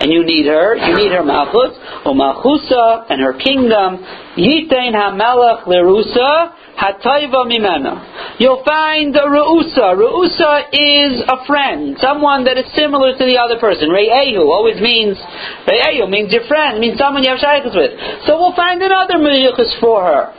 and 0.00 0.12
you 0.12 0.24
need 0.24 0.46
her. 0.46 0.76
You 0.76 0.94
need 0.94 1.10
her 1.10 1.24
malchus, 1.24 1.74
or 2.06 2.14
malchusa, 2.14 3.10
and 3.10 3.20
her 3.20 3.34
kingdom. 3.34 3.98
Yitein 4.38 4.94
hamelech 4.94 5.66
lerusa, 5.66 6.54
hatayva 6.78 7.44
mimena. 7.50 8.38
You'll 8.38 8.62
find 8.64 9.14
a 9.16 9.26
reusa. 9.26 9.98
Reusa 9.98 10.70
is 10.72 11.22
a 11.26 11.44
friend, 11.46 11.98
someone 12.00 12.44
that 12.44 12.58
is 12.58 12.66
similar 12.74 13.12
to 13.18 13.24
the 13.24 13.38
other 13.38 13.58
person. 13.58 13.90
Re'ehu 13.90 14.46
always 14.46 14.80
means, 14.80 15.18
Re'ehu 15.66 16.08
means 16.08 16.32
your 16.32 16.46
friend, 16.46 16.78
means 16.78 16.98
someone 16.98 17.22
you 17.22 17.30
have 17.30 17.42
shaykhs 17.42 17.74
with. 17.74 17.90
So 18.26 18.38
we'll 18.38 18.56
find 18.56 18.80
another 18.80 19.18
miyuchas 19.18 19.80
for 19.80 20.04
her. 20.04 20.32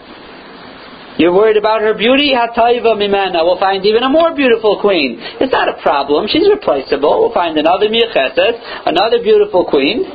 You're 1.18 1.34
worried 1.34 1.57
about 1.57 1.82
her 1.82 1.93
beauty? 1.93 2.34
Hataiva 2.34 2.97
mimena. 2.97 3.45
We'll 3.45 3.59
find 3.59 3.86
even 3.86 4.03
a 4.03 4.09
more 4.09 4.34
beautiful 4.36 4.80
queen. 4.82 5.18
It's 5.39 5.51
not 5.53 5.70
a 5.70 5.82
problem. 5.82 6.28
She's 6.28 6.49
replaceable. 6.49 7.22
We'll 7.22 7.34
find 7.34 7.57
another 7.57 7.88
miacheses, 7.89 8.57
another 8.86 9.22
beautiful 9.22 9.66
queen. 9.66 10.05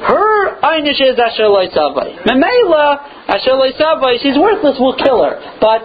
Her 0.00 0.60
einish 0.60 1.00
is 1.00 1.16
asher 1.16 1.48
loisavai. 1.48 2.24
Memela 2.24 3.28
asher 3.28 3.56
loisavai. 3.56 4.20
She's 4.20 4.36
worthless. 4.36 4.76
We'll 4.80 4.96
kill 4.96 5.22
her. 5.24 5.40
But 5.60 5.84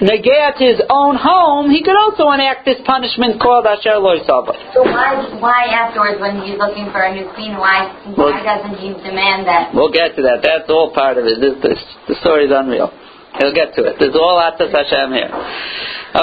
negat 0.00 0.58
his 0.58 0.80
own 0.88 1.16
home, 1.16 1.70
he 1.70 1.82
could 1.82 1.96
also 1.96 2.30
enact 2.30 2.64
this 2.64 2.78
punishment 2.84 3.40
called 3.40 3.66
asher 3.66 3.98
loisavai. 3.98 4.74
So 4.74 4.82
why, 4.82 5.28
why 5.40 5.66
afterwards, 5.66 6.20
when 6.20 6.42
he's 6.42 6.58
looking 6.58 6.90
for 6.90 7.02
a 7.02 7.14
new 7.14 7.28
queen, 7.34 7.56
why, 7.56 7.90
why 8.14 8.42
doesn't 8.42 8.78
he 8.78 8.92
demand 9.02 9.46
that? 9.46 9.74
We'll 9.74 9.92
get 9.92 10.16
to 10.16 10.22
that. 10.22 10.42
That's 10.42 10.68
all 10.68 10.92
part 10.92 11.18
of 11.18 11.24
it. 11.24 11.40
This, 11.40 11.54
this, 11.62 11.78
the 12.08 12.14
story 12.20 12.44
is 12.46 12.52
unreal. 12.54 12.92
He'll 13.38 13.54
get 13.54 13.74
to 13.74 13.84
it. 13.84 13.96
There's 13.98 14.16
all 14.16 14.38
Atas 14.38 14.72
Hashem 14.72 15.12
here. 15.12 15.30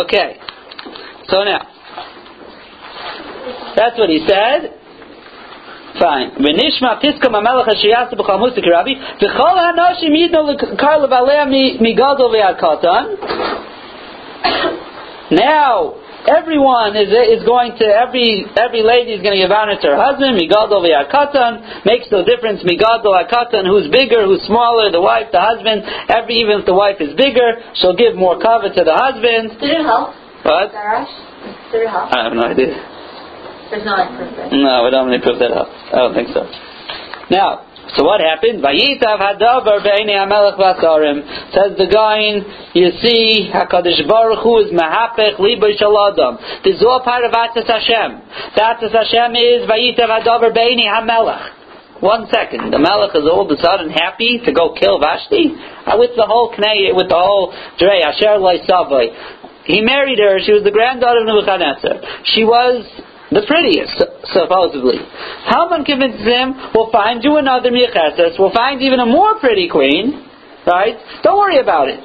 Okay. 0.03 0.39
So 1.30 1.43
now, 1.43 1.68
that's 3.76 3.97
what 3.97 4.10
he 4.10 4.26
said. 4.28 4.74
Fine. 5.99 6.34
Now, 15.32 15.95
everyone 16.28 16.93
is 16.99 17.07
is 17.09 17.41
going 17.47 17.73
to 17.80 17.86
every 17.88 18.43
every 18.59 18.84
lady 18.84 19.15
is 19.15 19.23
going 19.23 19.39
to 19.39 19.41
give 19.41 19.51
honor 19.51 19.80
to 19.80 19.88
her 19.88 19.99
husband. 19.99 20.36
Migadol 20.36 20.84
v'yakatan 20.84 21.88
makes 21.88 22.11
no 22.11 22.23
difference. 22.28 22.61
Migadol 22.67 23.15
akatan, 23.15 23.65
who's 23.65 23.88
bigger, 23.89 24.28
who's 24.28 24.43
smaller, 24.45 24.91
the 24.91 25.01
wife, 25.01 25.32
the 25.32 25.39
husband. 25.41 25.88
Every 26.11 26.43
even 26.43 26.61
if 26.61 26.65
the 26.67 26.75
wife 26.75 26.99
is 26.99 27.15
bigger, 27.15 27.63
she'll 27.80 27.97
give 27.97 28.15
more 28.15 28.38
cover 28.38 28.69
to 28.69 28.82
the 28.84 28.93
husband. 28.93 29.55
Did 29.59 29.82
it 29.82 29.86
help? 29.88 30.13
What? 30.43 30.71
Did 31.71 31.88
it 31.88 31.89
help? 31.89 32.11
I 32.11 32.28
have 32.28 32.36
no 32.36 32.43
idea. 32.43 32.75
There's 33.71 33.84
no 33.84 33.99
like 33.99 34.11
proof. 34.15 34.32
No, 34.51 34.84
we 34.84 34.91
don't 34.91 35.07
really 35.07 35.23
prove 35.23 35.39
that 35.39 35.51
up. 35.51 35.67
I 35.91 35.99
don't 36.03 36.15
think 36.15 36.32
so. 36.32 36.47
Now, 37.32 37.66
so 37.98 38.06
what 38.06 38.22
happened? 38.22 38.62
Says 38.62 38.78
the 41.82 41.89
guy, 41.89 42.22
you 42.78 42.91
see, 43.02 43.50
Hakadosh 43.50 44.08
Baruch 44.08 44.45
Hu 44.45 44.62
is 44.62 44.72
mahapech 44.72 45.41
libo 45.41 45.66
shaladam. 45.74 46.38
This 46.64 46.76
is 46.78 46.84
all 46.86 47.02
part 47.04 47.26
of 47.26 47.32
Atzas 47.34 47.66
Hashem. 47.66 48.22
The 48.54 48.62
Atzas 48.62 48.93
Hashem 48.93 49.34
is 49.34 49.66
Vayitav 49.66 50.14
hadavar 50.14 50.54
be'eni 50.54 50.86
hamelech. 50.86 51.58
One 52.00 52.28
second, 52.30 52.70
the 52.70 52.78
Melech 52.78 53.16
is 53.16 53.26
all 53.26 53.41
of 53.41 53.50
a 53.50 53.58
sudden 53.58 53.89
happy 53.89 54.39
to 54.45 54.54
go 54.54 54.78
kill 54.78 55.00
Vashti 55.02 55.58
Uh, 55.58 55.98
with 55.98 56.12
the 56.16 56.28
whole 56.28 56.54
Knei, 56.54 56.93
with 56.93 57.10
the 57.10 57.18
whole 57.18 57.52
Drei 57.80 58.02
Asher 58.06 58.38
loisavoi, 58.38 59.10
He 59.66 59.82
married 59.82 60.20
her. 60.20 60.38
She 60.45 60.54
was 60.54 60.64
the 60.64 60.70
granddaughter 60.70 61.22
of 61.22 61.26
Nebuchadnezzar. 61.26 62.24
She 62.26 62.43
was 62.45 62.86
the 63.32 63.43
prettiest, 63.43 63.99
supposedly. 64.32 65.03
Haman 65.51 65.84
convinces 65.84 66.23
him, 66.23 66.55
we'll 66.73 66.91
find 66.91 67.23
you 67.23 67.36
another 67.38 67.71
Miacheses, 67.71 68.39
we'll 68.39 68.55
find 68.55 68.82
even 68.82 68.99
a 68.99 69.05
more 69.05 69.39
pretty 69.39 69.67
queen, 69.67 70.23
right? 70.65 70.95
Don't 71.23 71.38
worry 71.38 71.59
about 71.59 71.89
it. 71.89 72.03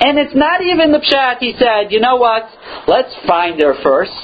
And 0.00 0.16
it's 0.16 0.32
not 0.32 0.64
even 0.64 0.96
the 0.96 1.02
pshat, 1.04 1.44
he 1.44 1.52
said, 1.60 1.92
you 1.92 2.00
know 2.00 2.16
what, 2.16 2.48
let's 2.88 3.12
find 3.28 3.60
her 3.60 3.76
first, 3.84 4.16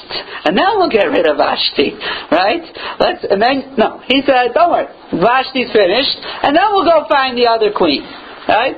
and 0.47 0.57
then 0.57 0.79
we'll 0.79 0.89
get 0.89 1.05
rid 1.05 1.29
of 1.29 1.37
Vashti, 1.37 1.93
right? 2.33 2.65
Let's, 2.97 3.21
and 3.29 3.37
then, 3.37 3.77
no, 3.77 4.01
he 4.07 4.25
said, 4.25 4.57
don't 4.57 4.71
worry, 4.71 4.89
Vashti's 5.13 5.69
finished, 5.69 6.17
and 6.41 6.57
then 6.57 6.65
we'll 6.73 6.87
go 6.87 7.05
find 7.05 7.37
the 7.37 7.45
other 7.45 7.69
queen, 7.75 8.01
right? 8.49 8.73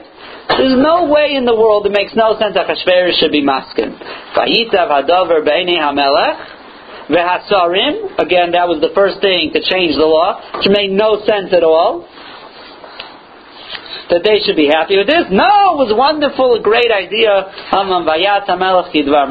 There's 0.50 0.76
no 0.76 1.08
way 1.08 1.40
in 1.40 1.46
the 1.46 1.56
world, 1.56 1.86
it 1.86 1.94
makes 1.96 2.12
no 2.18 2.36
sense 2.36 2.58
that 2.58 2.68
Achashverosh 2.68 3.22
should 3.22 3.32
be 3.32 3.46
maskin. 3.46 3.96
Vayitav 4.36 4.90
hamelech, 4.92 6.59
Vehasarim, 7.10 8.22
again, 8.22 8.54
that 8.54 8.70
was 8.70 8.78
the 8.82 8.94
first 8.94 9.18
thing 9.20 9.50
to 9.54 9.60
change 9.66 9.98
the 9.98 10.06
law, 10.06 10.38
which 10.62 10.70
made 10.70 10.94
no 10.94 11.18
sense 11.26 11.50
at 11.52 11.66
all. 11.66 12.06
That 14.10 14.26
they 14.26 14.42
should 14.42 14.58
be 14.58 14.66
happy 14.66 14.98
with 14.98 15.06
this. 15.06 15.30
No, 15.30 15.78
it 15.78 15.78
was 15.86 15.94
wonderful, 15.94 16.58
a 16.58 16.62
great 16.66 16.90
idea. 16.90 17.46
Haman 17.70 18.10
Vayat 18.10 18.50
Hamelech 18.50 18.90
Kidvar 18.90 19.30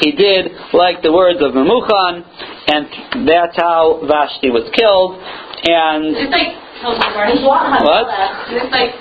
He 0.00 0.16
did 0.16 0.48
like 0.72 1.04
the 1.04 1.12
words 1.12 1.44
of 1.44 1.52
Memuchan, 1.52 2.24
and 2.72 3.28
that's 3.28 3.56
how 3.56 4.00
Vashti 4.08 4.48
was 4.48 4.64
killed. 4.72 5.20
And 5.68 6.16
It's 6.16 6.32
like 6.32 6.56
total 6.80 7.04
party. 7.12 7.36
What? 7.44 8.08
It's 8.48 8.72
like 8.72 8.96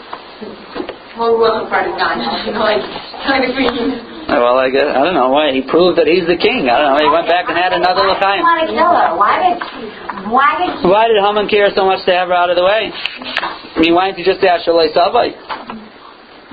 whole 1.16 1.39
welcome 1.39 1.70
party's 1.70 1.96
gone. 1.96 2.20
You 2.46 2.52
know, 2.52 2.68
like 2.68 2.84
kind 3.24 3.48
of 3.48 3.56
green. 3.56 4.11
Well, 4.40 4.56
I 4.62 4.70
guess 4.72 4.88
I 4.88 5.04
don't 5.04 5.14
know 5.18 5.28
why 5.30 5.52
he 5.52 5.62
proved 5.66 5.98
that 6.00 6.08
he's 6.08 6.24
the 6.24 6.38
king. 6.40 6.70
I 6.72 6.80
don't 6.80 6.96
know. 6.96 7.02
He 7.04 7.10
went 7.12 7.28
back 7.28 7.50
and 7.52 7.58
had 7.58 7.74
another 7.74 8.08
Why 8.08 8.16
did 8.16 8.22
l'chaim. 8.24 8.40
he 8.40 8.44
want 8.48 8.62
to 8.64 8.72
kill 8.72 8.94
her? 8.96 9.12
Why 9.20 9.36
did, 9.44 9.58
why 10.32 10.52
did 10.62 10.70
he 10.80 10.88
Why 10.88 11.04
did 11.12 11.18
Haman 11.20 11.48
care 11.52 11.68
so 11.76 11.84
much 11.84 12.06
to 12.08 12.12
have 12.16 12.30
her 12.30 12.38
out 12.38 12.50
of 12.50 12.56
the 12.56 12.64
way? 12.64 12.92
I 12.94 13.80
mean, 13.82 13.94
why 13.96 14.08
didn't 14.08 14.20
he 14.20 14.26
just 14.26 14.40
say 14.40 14.48
Ashalei 14.48 14.94
Savai? 14.96 15.36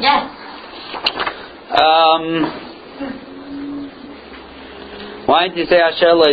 Yes. 0.02 0.26
Um, 1.68 2.24
why 5.26 5.46
didn't 5.46 5.58
you 5.58 5.66
say 5.66 5.76
Asher 5.78 6.14
Lo? 6.14 6.24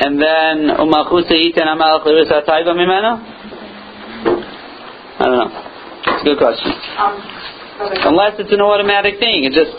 And 0.00 0.22
then 0.22 0.70
Umachusa 0.78 1.34
Yitan 1.34 1.66
Amalach 1.66 2.06
Lerisa 2.06 2.46
Taiva 2.46 2.70
Mimena? 2.72 3.18
I 5.18 5.24
don't 5.26 5.36
know. 5.36 5.50
It's 6.06 6.22
a 6.22 6.24
good 6.24 6.38
question. 6.38 6.70
Um, 6.96 7.18
Unless 7.78 8.42
it's 8.42 8.50
an 8.50 8.58
automatic 8.58 9.22
thing. 9.22 9.46
It 9.46 9.54
just 9.54 9.70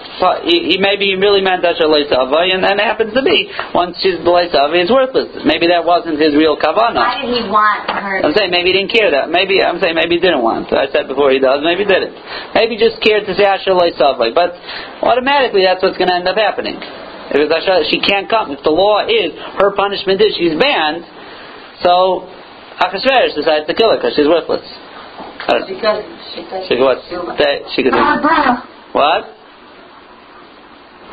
he, 0.47 0.71
he 0.71 0.75
maybe 0.79 1.11
he 1.11 1.15
really 1.19 1.43
meant 1.43 1.67
Asher 1.67 1.83
Lo 1.83 1.99
Savai, 2.07 2.55
and 2.55 2.63
then 2.63 2.79
it 2.79 2.87
happens 2.87 3.11
to 3.11 3.19
be 3.19 3.51
once 3.75 3.99
she's 3.99 4.15
Lo 4.23 4.39
Savai, 4.39 4.87
it's 4.87 4.91
worthless. 4.91 5.43
Maybe 5.43 5.67
that 5.67 5.83
wasn't 5.83 6.15
his 6.15 6.31
real 6.31 6.55
kavana. 6.55 7.03
Why 7.03 7.19
did 7.19 7.35
he 7.35 7.43
want 7.51 7.91
her? 7.91 8.23
I'm 8.23 8.31
saying 8.31 8.55
maybe 8.55 8.71
he 8.71 8.79
didn't 8.79 8.95
care 8.95 9.11
that. 9.11 9.27
Maybe 9.27 9.59
I'm 9.59 9.83
saying 9.83 9.99
maybe 9.99 10.15
he 10.15 10.21
didn't 10.23 10.39
want. 10.39 10.71
I 10.71 10.87
said 10.95 11.11
before 11.11 11.35
he 11.35 11.43
does. 11.43 11.59
Maybe 11.59 11.83
he 11.83 11.89
didn't. 11.91 12.15
Maybe 12.55 12.75
he 12.75 12.79
just 12.79 13.03
cared 13.03 13.27
to 13.27 13.35
say 13.35 13.43
Asher 13.43 13.75
Lo 13.75 13.83
Savai. 13.91 14.31
But 14.31 14.55
automatically, 15.03 15.67
that's 15.67 15.83
what's 15.83 15.99
going 15.99 16.07
to 16.07 16.17
end 16.23 16.27
up 16.27 16.39
happening. 16.39 16.79
If 16.79 17.35
it's 17.35 17.51
Asher, 17.51 17.83
she 17.91 17.99
can't 17.99 18.31
come. 18.31 18.55
If 18.55 18.63
the 18.63 18.71
law 18.71 19.03
is 19.03 19.35
her 19.59 19.75
punishment 19.75 20.23
is 20.23 20.39
she's 20.39 20.55
banned, 20.55 21.03
so 21.83 22.23
Achashverosh 22.79 23.35
decides 23.35 23.67
to 23.67 23.75
kill 23.75 23.91
her 23.91 23.99
because 23.99 24.15
she's 24.15 24.27
worthless. 24.27 24.63
I 25.47 25.51
don't 25.51 25.67
she 25.67 26.43
said 26.49 26.67
She 26.67 26.75
could 26.75 26.83
what? 26.85 26.99
They- 27.37 27.63
She 27.75 27.83
could 27.83 27.93
do 27.93 27.99
brother, 27.99 28.63
what? 28.93 29.21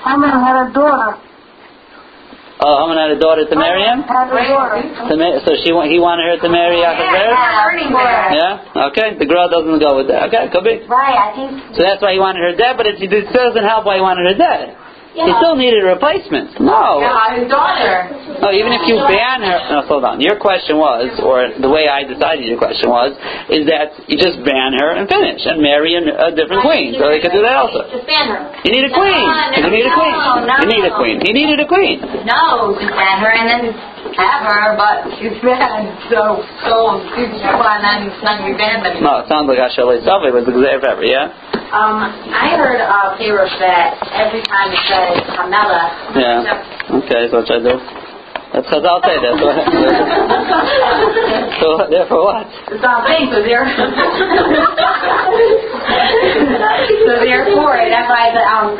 Haman 0.05 0.31
had 0.31 0.69
a 0.69 0.73
daughter. 0.73 1.19
Oh, 2.59 2.75
Haman 2.89 2.97
had 2.97 3.11
a 3.13 3.21
daughter 3.21 3.45
to 3.45 3.57
marry 3.57 3.83
him. 3.85 4.01
Had 4.03 4.33
a 4.33 4.49
daughter. 4.49 4.81
To 4.81 5.15
ma- 5.17 5.39
so 5.45 5.57
she 5.63 5.73
wa- 5.73 5.85
he 5.85 5.99
wanted 6.01 6.25
her 6.33 6.39
to 6.41 6.49
marry 6.49 6.81
Achashverosh. 6.81 8.33
Yeah, 8.33 8.65
Yeah. 8.73 8.87
Okay. 8.89 9.15
The 9.19 9.27
girl 9.27 9.49
doesn't 9.49 9.79
go 9.79 9.97
with 9.97 10.09
that. 10.09 10.29
Okay. 10.33 10.49
Could 10.49 10.65
be. 10.65 10.81
Right, 10.89 11.17
I 11.21 11.37
think. 11.37 11.77
So 11.77 11.83
that's 11.83 12.01
why 12.01 12.13
he 12.15 12.19
wanted 12.19 12.41
her 12.49 12.57
dead. 12.57 12.77
But 12.79 12.87
it, 12.87 12.97
it 13.03 13.33
doesn't 13.33 13.65
help 13.65 13.85
why 13.85 13.97
he 13.97 14.01
wanted 14.01 14.25
her 14.33 14.39
dead. 14.39 14.77
He 15.17 15.33
still 15.41 15.57
needed 15.57 15.81
a 15.81 15.97
replacement. 15.97 16.61
No. 16.61 17.01
Yeah, 17.01 17.41
his 17.41 17.49
daughter. 17.49 18.13
No, 18.37 18.53
even 18.53 18.69
if 18.77 18.85
you 18.85 19.01
ban 19.01 19.41
her. 19.41 19.59
No, 19.73 19.81
hold 19.89 20.05
on. 20.05 20.21
Your 20.21 20.37
question 20.37 20.77
was, 20.77 21.09
or 21.25 21.57
the 21.57 21.73
way 21.73 21.89
I 21.89 22.05
decided 22.05 22.45
your 22.45 22.61
question 22.61 22.93
was, 22.93 23.17
is 23.49 23.65
that 23.65 23.97
you 24.13 24.21
just 24.21 24.45
ban 24.45 24.77
her 24.77 24.93
and 24.93 25.09
finish 25.09 25.41
and 25.49 25.65
marry 25.65 25.97
a, 25.97 26.05
a 26.05 26.31
different 26.37 26.61
queen. 26.61 27.01
So 27.01 27.09
they 27.09 27.25
could 27.25 27.33
do 27.33 27.41
that 27.41 27.57
also. 27.57 27.89
Just 27.89 28.05
ban 28.05 28.29
her. 28.29 28.41
You 28.69 28.77
need 28.77 28.85
a 28.85 28.93
queen. 28.93 29.25
You 29.57 29.73
need 29.73 29.89
a 29.89 29.95
queen. 29.97 30.17
You 30.61 30.69
need 30.69 30.85
a 30.85 30.95
queen. 31.01 31.17
He 31.25 31.33
needed 31.33 31.59
a 31.65 31.69
queen. 31.69 31.97
No, 32.29 32.77
just 32.77 32.93
ban 32.93 33.17
her 33.25 33.33
and 33.33 33.47
then 33.49 33.63
have 34.17 34.43
her, 34.49 34.77
but 34.81 35.13
she's 35.21 35.37
bad. 35.45 35.93
So, 36.09 36.41
so, 36.65 37.05
she's 37.15 37.33
one 37.57 37.85
and 37.85 38.09
then 38.09 38.23
not 38.25 38.41
be 38.45 38.53
banned 38.57 38.85
No, 39.05 39.21
it 39.21 39.29
sounds 39.29 39.47
like 39.49 39.61
Ashalei 39.61 40.01
Savi 40.03 40.33
was 40.33 40.45
the 40.49 40.53
Gzeir 40.57 40.81
yeah? 41.05 41.29
Um, 41.77 42.01
I 42.33 42.57
heard 42.57 42.81
uh, 42.81 43.17
Perush 43.21 43.53
that 43.61 44.01
every 44.17 44.41
time 44.49 44.73
it 44.73 44.81
says 44.89 45.21
Hamela, 45.37 45.93
Yeah. 46.17 46.97
Okay, 47.05 47.29
so 47.29 47.39
what 47.43 47.47
should 47.47 47.67
I 47.67 47.73
do? 47.73 47.77
That's 48.55 48.63
because 48.65 48.85
I'll 48.87 49.03
say 49.03 49.19
that. 49.21 49.35
So, 51.61 51.77
so 51.77 51.91
therefore 51.91 52.25
what? 52.25 52.47
it's 52.73 52.81
not 52.81 53.05
thing, 53.09 53.29
so 53.33 53.43
they're 53.43 53.67
so 57.05 57.13
therefore 57.25 57.77
that's 57.91 58.09
why 58.09 58.31
the 58.33 58.41
um 58.47 58.77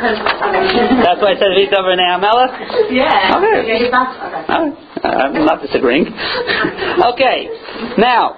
That's 1.03 1.21
why 1.21 1.31
I 1.33 1.37
said 1.37 1.51
Vita 1.53 1.77
over 1.77 1.95
Nehamela? 1.97 2.47
yeah 2.89 3.35
Okay. 3.37 3.67
yeah 3.67 3.89
not 3.89 4.15
okay. 4.47 4.86
I'm 5.03 5.45
not 5.45 5.61
disagreeing. 5.61 6.07
okay, 6.07 7.49
now, 7.97 8.37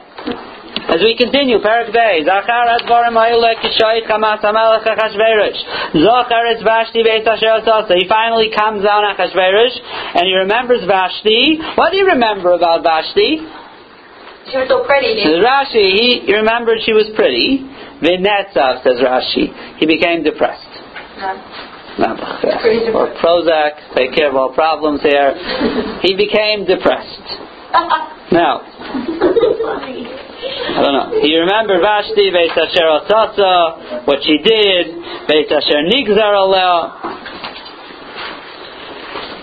as 0.89 1.01
we 1.05 1.15
continue, 1.15 1.59
Parak 1.59 1.93
Bey, 1.93 2.25
Zachar 2.25 2.65
Advarim 2.81 3.13
Hayulek 3.13 3.61
Kishoy 3.61 4.07
Chamas 4.09 4.41
Hamelech 4.41 4.85
Achashverosh. 4.87 5.61
Zachar 5.93 6.45
es 6.49 6.63
Vashti 6.63 7.03
Beit 7.03 7.27
Asher. 7.27 7.61
He 7.93 8.07
finally 8.07 8.49
comes 8.55 8.83
down 8.83 9.03
Achashverosh, 9.13 9.75
and 10.15 10.25
he 10.25 10.33
remembers 10.33 10.85
Vashti. 10.85 11.59
What 11.75 11.91
do 11.91 11.97
you 11.97 12.07
remember 12.07 12.53
about 12.53 12.83
Vashti? 12.83 13.37
She 14.49 14.57
was 14.57 14.65
so 14.65 14.81
pretty. 14.81 15.21
Says 15.21 15.45
Rashi, 15.45 15.93
he, 15.93 16.25
he 16.25 16.33
remembered 16.33 16.79
she 16.81 16.93
was 16.93 17.05
pretty, 17.13 17.69
Vinetzav, 18.01 18.81
says 18.81 18.97
Rashi. 18.97 19.53
He 19.77 19.85
became 19.85 20.23
depressed. 20.23 20.65
Uh-huh. 20.73 21.68
Or 21.99 23.13
Prozac, 23.19 23.95
take 23.95 24.13
care 24.15 24.29
of 24.29 24.35
all 24.35 24.53
problems 24.53 25.01
here. 25.01 25.35
He 26.01 26.15
became 26.15 26.65
depressed. 26.65 27.27
Now, 28.31 28.61
I 30.69 30.81
don't 30.81 30.93
know. 30.93 31.11
You 31.21 31.39
remember 31.41 31.79
Vashti, 31.81 32.31
Beit 32.31 32.51
Asher 32.55 32.87
Asasa, 32.87 34.07
what 34.07 34.23
she 34.23 34.37
did, 34.37 34.95
Beit 35.27 35.51
Asher 35.51 35.83
Nigzar. 35.91 36.39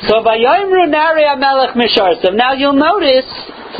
So 0.08 0.22
Vayomru 0.22 0.88
Nari 0.88 1.24
Amelech 1.24 1.74
Misharsav. 1.74 2.34
Now 2.34 2.52
you'll 2.54 2.72
notice 2.72 3.26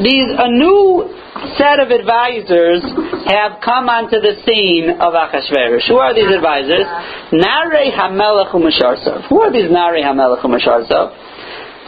these 0.02 0.28
a 0.28 0.48
new 0.48 1.08
set 1.56 1.80
of 1.80 1.88
advisors 1.88 2.82
have 3.28 3.60
come 3.64 3.88
onto 3.88 4.20
the 4.20 4.40
scene 4.44 4.90
of 5.00 5.12
Achashverosh. 5.12 5.88
Who 5.88 5.96
are 5.96 6.14
these 6.14 6.32
advisors? 6.32 6.84
Nare 7.32 7.92
Hamelech 7.92 8.52
U'Misharsav. 8.52 9.28
Who 9.28 9.40
are 9.40 9.52
these 9.52 9.70
Nare 9.70 10.00
Hamelech 10.00 10.40
U'Misharsav? 10.44 11.12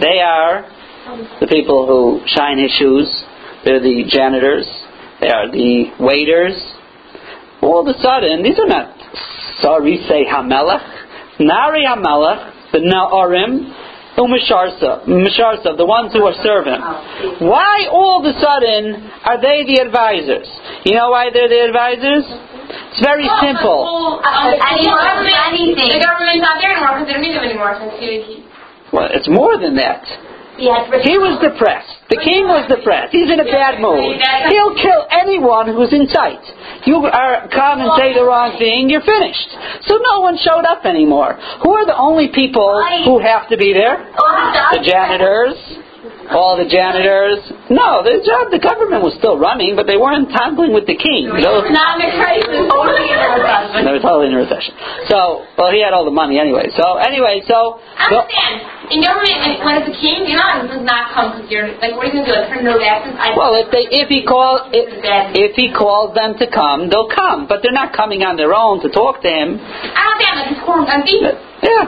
They 0.00 0.20
are 0.20 0.64
the 1.40 1.46
people 1.46 1.86
who 1.86 2.20
shine 2.28 2.59
his 2.59 2.70
shoes. 2.78 3.09
They're 3.64 3.80
the 3.80 4.04
janitors. 4.09 4.68
They 5.20 5.28
are 5.28 5.50
the 5.50 5.92
waiters. 5.98 6.54
All 7.62 7.80
of 7.80 7.88
a 7.88 7.98
sudden, 7.98 8.42
these 8.42 8.59
are 8.59 8.68
not 8.68 8.94
Sarise 9.62 10.28
Hamelech. 10.28 11.40
Nari 11.40 11.84
Hamelech, 11.84 12.72
the 12.72 12.78
Na'arim, 12.78 13.88
Oh, 14.18 14.26
Umisharsa, 14.26 15.06
Misharsa, 15.06 15.76
the 15.78 15.86
ones 15.86 16.10
who 16.12 16.26
are 16.26 16.34
serving. 16.42 16.80
Why 17.46 17.86
all 17.86 18.18
of 18.18 18.26
a 18.26 18.34
sudden 18.42 19.06
are 19.22 19.38
they 19.38 19.62
the 19.62 19.78
advisors? 19.78 20.50
You 20.84 20.98
know 20.98 21.10
why 21.14 21.30
they're 21.30 21.48
the 21.48 21.62
advisors? 21.70 22.26
It's 22.26 23.00
very 23.00 23.30
simple. 23.38 24.18
The 24.18 26.02
government's 26.02 26.42
not 26.42 26.58
there 26.58 26.74
anymore 26.74 26.98
because 26.98 27.06
they 27.06 27.14
don't 27.14 27.22
need 27.22 27.38
them 27.38 27.46
anymore. 27.46 27.78
Well, 28.92 29.06
it's 29.14 29.28
more 29.30 29.54
than 29.56 29.76
that. 29.76 30.02
He 30.59 31.16
was 31.18 31.38
depressed. 31.38 31.94
The 32.11 32.18
king 32.18 32.48
was 32.48 32.66
depressed. 32.68 33.12
He's 33.12 33.30
in 33.30 33.38
a 33.38 33.44
bad 33.46 33.80
mood. 33.80 34.18
He'll 34.50 34.74
kill 34.74 35.06
anyone 35.11 35.70
who's 35.70 35.92
in 35.92 36.09
sight. 36.09 36.40
You 36.86 37.04
are 37.04 37.48
come 37.52 37.80
and 37.80 37.90
say 37.96 38.14
the 38.14 38.24
wrong 38.24 38.56
thing, 38.59 38.90
you're 38.90 39.04
finished. 39.04 39.50
So 39.86 39.98
no 40.00 40.20
one 40.20 40.38
showed 40.40 40.64
up 40.64 40.84
anymore. 40.84 41.38
Who 41.62 41.70
are 41.72 41.86
the 41.86 41.96
only 41.96 42.28
people 42.34 42.80
who 43.04 43.18
have 43.20 43.48
to 43.50 43.56
be 43.56 43.72
there? 43.72 44.02
The 44.72 44.82
janitors. 44.82 45.56
All 46.30 46.56
the 46.56 46.68
janitors. 46.68 47.40
No, 47.72 48.04
the 48.04 48.20
job, 48.20 48.52
the 48.52 48.60
government 48.60 49.00
was 49.02 49.16
still 49.16 49.38
running, 49.40 49.76
but 49.76 49.86
they 49.86 49.96
weren't 49.96 50.28
tampering 50.28 50.72
with 50.72 50.84
the 50.84 50.96
king. 50.96 51.28
Those- 51.32 51.64
economic 51.64 52.12
crisis. 52.20 52.68
Totally 52.68 53.08
in 53.08 53.16
a 53.16 53.28
recession. 53.40 53.84
they 53.84 53.92
were 53.92 54.04
totally 54.04 54.26
in 54.28 54.34
a 54.36 54.40
recession. 54.44 54.72
So, 55.08 55.44
well, 55.56 55.72
he 55.72 55.80
had 55.80 55.96
all 55.96 56.04
the 56.04 56.14
money 56.14 56.38
anyway. 56.38 56.68
So, 56.76 57.00
anyway, 57.00 57.40
so. 57.48 57.80
I 57.96 58.12
understand. 58.12 58.78
In 58.88 59.04
government, 59.04 59.64
when- 59.64 59.76
it's 59.84 59.88
a 59.88 60.00
king, 60.00 60.24
you're 60.26 60.40
not 60.40 60.64
does 60.68 60.84
not 60.84 61.12
come 61.12 61.36
because 61.36 61.50
you're 61.50 61.68
like, 61.80 61.92
what 61.96 62.04
are 62.04 62.12
you 62.12 62.24
gonna 62.24 62.26
do? 62.26 62.32
Like 62.32 62.48
turn 62.48 62.64
no? 62.64 62.78
I 62.80 63.36
Well, 63.36 63.54
if 63.54 63.70
they 63.70 63.84
if 63.84 64.08
he 64.08 64.24
call 64.24 64.64
if, 64.72 64.88
if 65.36 65.56
he 65.56 65.72
calls 65.72 66.14
them 66.14 66.36
to 66.38 66.46
come, 66.48 66.88
they'll 66.88 67.08
come. 67.12 67.46
But 67.46 67.60
they're 67.62 67.76
not 67.76 67.92
coming 67.92 68.22
on 68.22 68.36
their 68.36 68.54
own 68.54 68.80
to 68.80 68.88
talk 68.88 69.20
to 69.22 69.28
him. 69.28 69.60
I 69.60 70.02
understand. 70.08 70.40
Like 70.40 70.50
it's 70.52 70.64
cool. 70.64 70.84
I'm. 70.88 71.04
Yeah, 71.04 71.84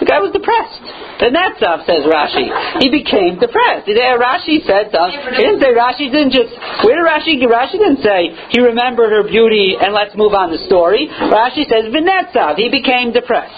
the 0.00 0.06
guy 0.06 0.18
was 0.18 0.32
depressed. 0.32 0.82
That 1.20 1.52
stuff 1.60 1.84
says 1.84 2.08
Rashi. 2.08 2.48
He 2.80 2.88
became 2.88 3.36
depressed. 3.38 3.86
Rashi 3.88 4.64
said 4.64 4.88
something. 4.88 5.20
He 5.36 5.42
didn't 5.44 5.60
say 5.60 5.72
Rashi 5.76 6.08
didn't 6.10 6.32
just. 6.32 6.52
Where 6.84 6.96
did 6.96 7.04
Rashi? 7.06 7.36
Rashi 7.44 7.76
didn't 7.76 8.00
say 8.02 8.32
he 8.50 8.60
remembered 8.60 9.12
her 9.12 9.22
beauty 9.28 9.76
and 9.76 9.92
let's 9.92 10.16
move 10.16 10.32
on 10.32 10.50
the 10.50 10.58
story. 10.66 11.06
Rashi 11.28 11.68
says 11.68 11.92
Vinetzav. 11.92 12.56
He 12.56 12.68
became 12.72 13.12
depressed. 13.12 13.52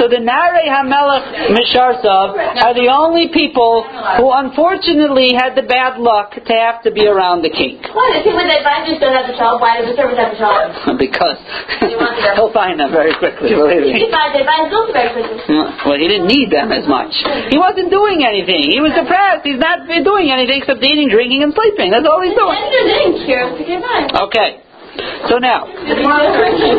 So 0.00 0.08
the 0.08 0.18
Nare 0.18 0.58
Hamelech 0.66 1.52
Misharsav 1.54 2.34
are 2.64 2.74
the 2.74 2.88
only 2.90 3.28
people 3.30 3.84
who 4.18 4.32
unfortunately 4.32 5.30
had 5.36 5.54
the 5.54 5.62
bad 5.62 6.00
luck 6.00 6.32
to 6.34 6.52
have 6.52 6.82
to 6.82 6.90
be 6.90 7.06
around 7.06 7.42
the 7.42 7.50
king. 7.52 7.78
Why? 7.94 8.18
The 8.18 8.24
people 8.26 8.40
that 8.42 8.50
advisors 8.64 8.98
don't 8.98 9.14
have 9.14 9.26
to 9.30 9.34
show 9.38 9.54
up. 9.54 9.60
Why 9.60 9.78
do 9.80 9.86
the 9.86 9.94
servants 9.94 10.18
have 10.18 10.32
to 10.34 10.38
show 10.40 10.50
up? 10.50 10.98
because 10.98 11.38
he'll 12.34 12.52
find 12.52 12.80
them 12.80 12.90
very 12.90 13.14
quickly, 13.20 13.52
believe 13.54 13.84
He 13.84 13.92
me. 13.94 14.00
can 14.06 14.10
find 14.10 14.30
the 14.34 14.42
advisors 14.42 14.90
very 14.90 15.10
quickly. 15.12 15.38
Well, 15.86 15.98
he 15.98 16.08
didn't 16.08 16.26
need 16.30 16.50
them 16.50 16.72
as 16.72 16.85
much. 16.88 17.12
He 17.50 17.58
wasn't 17.58 17.90
doing 17.90 18.24
anything. 18.24 18.70
He 18.70 18.80
was 18.80 18.94
depressed. 18.94 19.42
He's 19.46 19.58
not 19.60 19.86
doing 19.86 20.30
anything 20.30 20.62
except 20.62 20.82
eating, 20.82 21.10
drinking, 21.10 21.42
and 21.42 21.52
sleeping. 21.54 21.90
That's 21.90 22.06
all 22.06 22.22
he's 22.22 22.34
doing. 22.34 22.58
Thank 22.58 23.26
you. 23.28 23.42
Okay. 23.66 24.58
Okay. 24.58 24.65
So 25.28 25.38
now, 25.38 25.66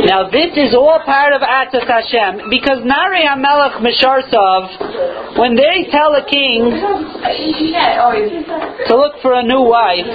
now 0.07 0.29
this 0.31 0.55
is 0.55 0.73
all 0.73 1.01
part 1.03 1.33
of 1.33 1.41
Atzat 1.41 1.83
Hashem 1.83 2.49
because 2.49 2.79
Nari 2.83 3.27
Hamelech 3.27 3.83
Misharsov, 3.83 5.37
when 5.37 5.55
they 5.55 5.91
tell 5.91 6.15
a 6.15 6.23
king 6.23 6.71
to 8.87 8.93
look 8.95 9.19
for 9.21 9.33
a 9.35 9.43
new 9.43 9.61
wife, 9.67 10.07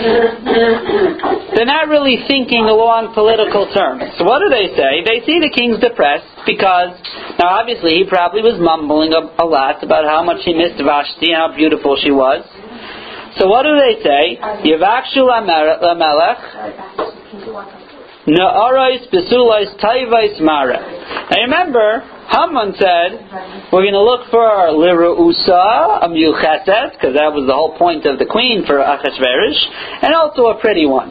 they're 1.54 1.68
not 1.68 1.88
really 1.88 2.24
thinking 2.26 2.64
along 2.64 3.12
political 3.14 3.68
terms. 3.74 4.02
So 4.16 4.24
what 4.24 4.40
do 4.40 4.48
they 4.48 4.72
say? 4.74 5.04
They 5.04 5.20
see 5.26 5.38
the 5.38 5.52
king's 5.52 5.78
depressed 5.78 6.32
because, 6.46 6.96
now 7.38 7.60
obviously 7.60 8.00
he 8.00 8.04
probably 8.08 8.42
was 8.42 8.56
mumbling 8.58 9.12
a, 9.12 9.28
a 9.42 9.46
lot 9.46 9.84
about 9.84 10.04
how 10.08 10.24
much 10.24 10.40
he 10.44 10.54
missed 10.54 10.80
Vashti 10.80 11.32
and 11.32 11.36
how 11.36 11.52
beautiful 11.54 11.96
she 12.00 12.10
was. 12.10 12.42
So 13.38 13.48
what 13.48 13.62
do 13.64 13.76
they 13.76 14.02
say? 14.02 14.36
Yavakshu 14.40 15.24
Lamelech, 15.24 16.40
Na'arais 18.26 19.10
Besulais 19.10 19.74
Taivais 19.82 20.40
Mara. 20.40 20.78
Now 20.78 21.42
remember, 21.42 22.06
Haman 22.30 22.72
said, 22.78 23.18
we're 23.74 23.82
going 23.82 23.98
to 23.98 24.06
look 24.06 24.30
for 24.30 24.46
Liru'usa, 24.78 26.06
a 26.06 26.08
Mucheset, 26.08 26.94
because 26.94 27.18
that 27.18 27.34
was 27.34 27.50
the 27.50 27.52
whole 27.52 27.74
point 27.76 28.06
of 28.06 28.22
the 28.22 28.26
queen 28.30 28.62
for 28.62 28.78
Achashverosh, 28.78 30.06
and 30.06 30.14
also 30.14 30.54
a 30.54 30.60
pretty 30.62 30.86
one. 30.86 31.10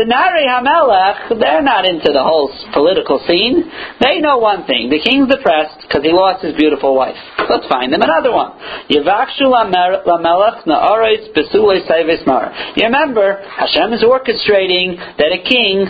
The 0.00 0.08
Nari 0.08 0.48
Hamelech, 0.48 1.36
they're 1.40 1.60
not 1.60 1.84
into 1.84 2.08
the 2.08 2.24
whole 2.24 2.48
political 2.72 3.20
scene. 3.28 3.68
They 4.00 4.24
know 4.24 4.38
one 4.40 4.64
thing. 4.64 4.88
The 4.88 5.00
king's 5.04 5.28
depressed 5.28 5.84
because 5.84 6.04
he 6.04 6.12
lost 6.12 6.40
his 6.40 6.56
beautiful 6.56 6.96
wife. 6.96 7.20
Let's 7.52 7.68
find 7.68 7.92
him 7.92 8.00
another 8.00 8.32
one. 8.32 8.56
Yavakshu 8.88 9.44
Lamelech 9.44 10.64
Na'arais 10.64 11.36
Besulais 11.36 11.84
Taivais 11.84 12.24
Mara. 12.24 12.48
You 12.76 12.88
remember, 12.88 13.44
Hashem 13.44 13.92
is 13.92 14.00
orchestrating 14.00 14.96
that 15.20 15.36
a 15.36 15.40
king 15.44 15.84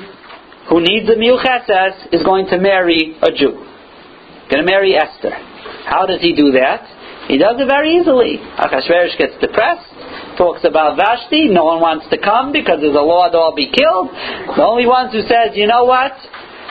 who 0.68 0.80
needs 0.80 1.08
a 1.08 1.14
milcheses 1.14 2.12
is 2.12 2.22
going 2.22 2.46
to 2.48 2.58
marry 2.58 3.16
a 3.22 3.30
Jew. 3.30 3.54
Going 4.50 4.62
to 4.62 4.68
marry 4.68 4.94
Esther. 4.94 5.30
How 5.86 6.06
does 6.06 6.20
he 6.20 6.34
do 6.34 6.52
that? 6.52 6.82
He 7.26 7.38
does 7.38 7.58
it 7.58 7.66
very 7.66 7.98
easily. 7.98 8.38
Achashverosh 8.38 9.18
gets 9.18 9.34
depressed, 9.42 10.38
talks 10.38 10.62
about 10.62 10.96
Vashti. 10.96 11.50
No 11.50 11.64
one 11.64 11.80
wants 11.82 12.06
to 12.10 12.18
come 12.18 12.52
because 12.52 12.78
there's 12.78 12.94
a 12.94 13.02
law 13.02 13.26
to 13.30 13.38
all 13.38 13.54
be 13.54 13.66
killed. 13.66 14.10
The 14.54 14.62
only 14.62 14.86
ones 14.86 15.10
who 15.10 15.22
says, 15.26 15.58
you 15.58 15.66
know 15.66 15.84
what? 15.84 16.14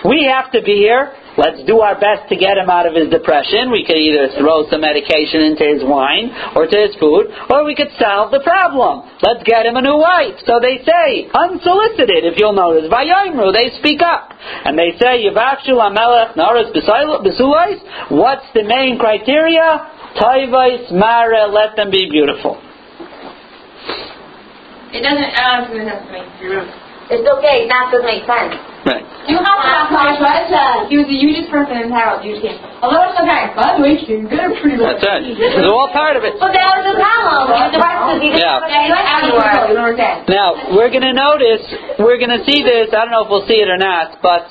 We 0.07 0.31
have 0.31 0.51
to 0.51 0.63
be 0.63 0.79
here. 0.79 1.11
Let's 1.38 1.59
do 1.67 1.83
our 1.83 1.99
best 1.99 2.31
to 2.31 2.36
get 2.39 2.55
him 2.55 2.71
out 2.71 2.88
of 2.88 2.95
his 2.95 3.11
depression. 3.11 3.67
We 3.71 3.83
could 3.83 3.99
either 3.99 4.31
throw 4.39 4.63
some 4.71 4.79
medication 4.79 5.43
into 5.43 5.67
his 5.67 5.83
wine 5.83 6.31
or 6.55 6.63
to 6.63 6.77
his 6.79 6.95
food, 6.95 7.27
or 7.51 7.67
we 7.67 7.75
could 7.75 7.91
solve 7.99 8.31
the 8.31 8.39
problem. 8.39 9.03
Let's 9.19 9.43
get 9.43 9.67
him 9.67 9.75
a 9.75 9.83
new 9.83 9.99
wife. 9.99 10.39
So 10.47 10.63
they 10.63 10.79
say, 10.88 11.27
unsolicited, 11.36 12.23
if 12.23 12.39
you'll 12.39 12.55
notice. 12.55 12.88
Vayomru, 12.88 13.51
they 13.51 13.75
speak 13.79 13.99
up. 13.99 14.31
And 14.63 14.79
they 14.79 14.95
say, 14.95 15.27
Yavakshu 15.27 15.75
Amelech 15.75 16.39
Naras 16.39 16.71
Besulais. 16.71 17.83
What's 18.11 18.47
the 18.55 18.63
main 18.63 18.97
criteria? 18.97 19.91
Taivais 20.15 20.91
Mara, 20.95 21.51
let 21.51 21.75
them 21.75 21.91
be 21.91 22.07
beautiful. 22.09 22.55
It 24.95 25.03
doesn't. 25.03 25.31
I 25.36 25.67
don't 25.67 25.75
know 25.75 25.91
if 25.91 26.07
it 26.07 26.11
makes 26.15 26.31
sense 26.39 26.39
to 26.39 26.47
me. 26.47 26.86
It's 27.11 27.27
okay. 27.27 27.67
That 27.67 27.91
doesn't 27.91 28.07
make 28.07 28.23
sense. 28.23 28.55
Right. 28.86 29.01
You 29.25 29.41
have 29.41 29.57
to 29.57 29.65
ask 29.65 29.89
my 29.89 30.13
question. 30.21 30.93
He 30.93 31.01
was 31.01 31.09
the 31.09 31.17
hugest 31.17 31.49
person 31.49 31.81
in 31.81 31.89
Harold, 31.89 32.21
huge 32.21 32.38
king. 32.45 32.53
Although 32.86 33.09
it's 33.09 33.17
okay. 33.17 33.49
By 33.57 33.73
the 33.73 33.81
way, 33.81 33.97
king, 33.97 34.29
they're 34.29 34.53
pretty 34.61 34.77
That's 34.77 35.01
it. 35.01 35.33
It's 35.33 35.65
all 35.65 35.89
part 35.89 36.13
of 36.13 36.21
it. 36.21 36.38
But 36.38 36.53
that 36.53 36.69
was 36.77 36.86
the 36.86 36.93
problem. 36.93 37.49
He 37.49 37.57
was 37.65 37.71
depressed 37.73 37.97
because 38.05 38.21
he 38.21 38.29
didn't 38.29 38.45
Yeah. 38.45 38.61
put 38.61 38.69
any 38.69 38.93
everywhere. 38.93 39.57
You 39.65 39.73
don't 39.73 39.89
understand. 39.89 40.29
Now, 40.29 40.49
we're 40.77 40.93
going 40.93 41.01
to 41.09 41.17
notice, 41.17 41.65
we're 41.97 42.21
going 42.21 42.38
to 42.38 42.45
see 42.45 42.61
this, 42.61 42.93
I 42.93 43.09
don't 43.09 43.13
know 43.17 43.25
if 43.25 43.29
we'll 43.33 43.49
see 43.49 43.57
it 43.57 43.65
or 43.73 43.81
not, 43.81 44.21
but 44.21 44.45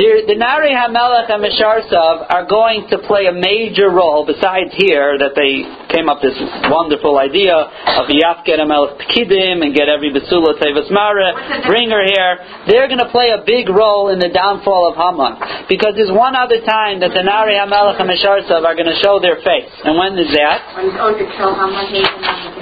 the, 0.00 0.32
the 0.32 0.36
Nari 0.40 0.72
HaMelech 0.72 1.28
and 1.28 1.44
Misharsav 1.44 2.24
are 2.32 2.48
going 2.48 2.88
to 2.88 3.04
play 3.04 3.28
a 3.28 3.36
major 3.36 3.92
role, 3.92 4.24
besides 4.24 4.72
here, 4.80 5.20
that 5.20 5.36
they 5.36 5.68
came 5.92 6.08
up 6.08 6.24
this 6.24 6.40
wonderful 6.72 7.20
idea 7.20 7.52
of 8.00 8.08
the 8.08 8.16
Yafket 8.24 8.64
HaMelech 8.64 8.96
Pekidim 9.04 9.60
and 9.60 9.76
get 9.76 9.92
every 9.92 10.08
Besula 10.08 10.56
Tevis 10.56 10.88
Mara, 10.88 11.68
bring 11.68 11.92
her 11.92 12.00
here. 12.08 12.40
They're 12.72 12.88
going 12.88 13.04
to 13.04 13.12
play 13.12 13.28
a 13.28 13.44
big 13.44 13.68
role 13.74 14.08
in 14.14 14.22
the 14.22 14.30
downfall 14.30 14.88
of 14.88 14.94
Haman. 14.94 15.66
Because 15.68 15.98
there's 15.98 16.14
one 16.14 16.38
other 16.38 16.62
time 16.62 17.02
that 17.02 17.10
the 17.10 17.22
Nari 17.26 17.58
HaMelech 17.58 17.98
and 17.98 18.08
Misharsav 18.08 18.62
are 18.62 18.76
going 18.78 18.88
to 18.88 18.98
show 19.02 19.18
their 19.18 19.42
face. 19.42 19.68
And 19.82 19.98
when 19.98 20.14
is 20.14 20.30
that? 20.32 20.62
When 20.78 20.86
he's 20.86 20.96
going 20.96 21.18
to 21.18 21.26
kill 21.34 21.52
Haman, 21.52 21.90
he 21.90 22.00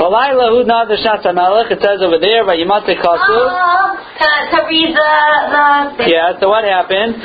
Valayla 0.00 0.48
hudna 0.56 0.88
hamelech. 0.88 1.70
It 1.70 1.80
says 1.84 2.00
over 2.00 2.18
there, 2.18 2.44
vayimate 2.48 2.96
kasu. 2.96 3.28
Oh, 3.28 3.92
to, 4.18 4.28
to 4.56 4.58
read 4.66 4.90
the, 4.96 5.12
the 5.52 6.08
Yeah, 6.08 6.40
so 6.40 6.48
what 6.48 6.64
happened? 6.64 7.20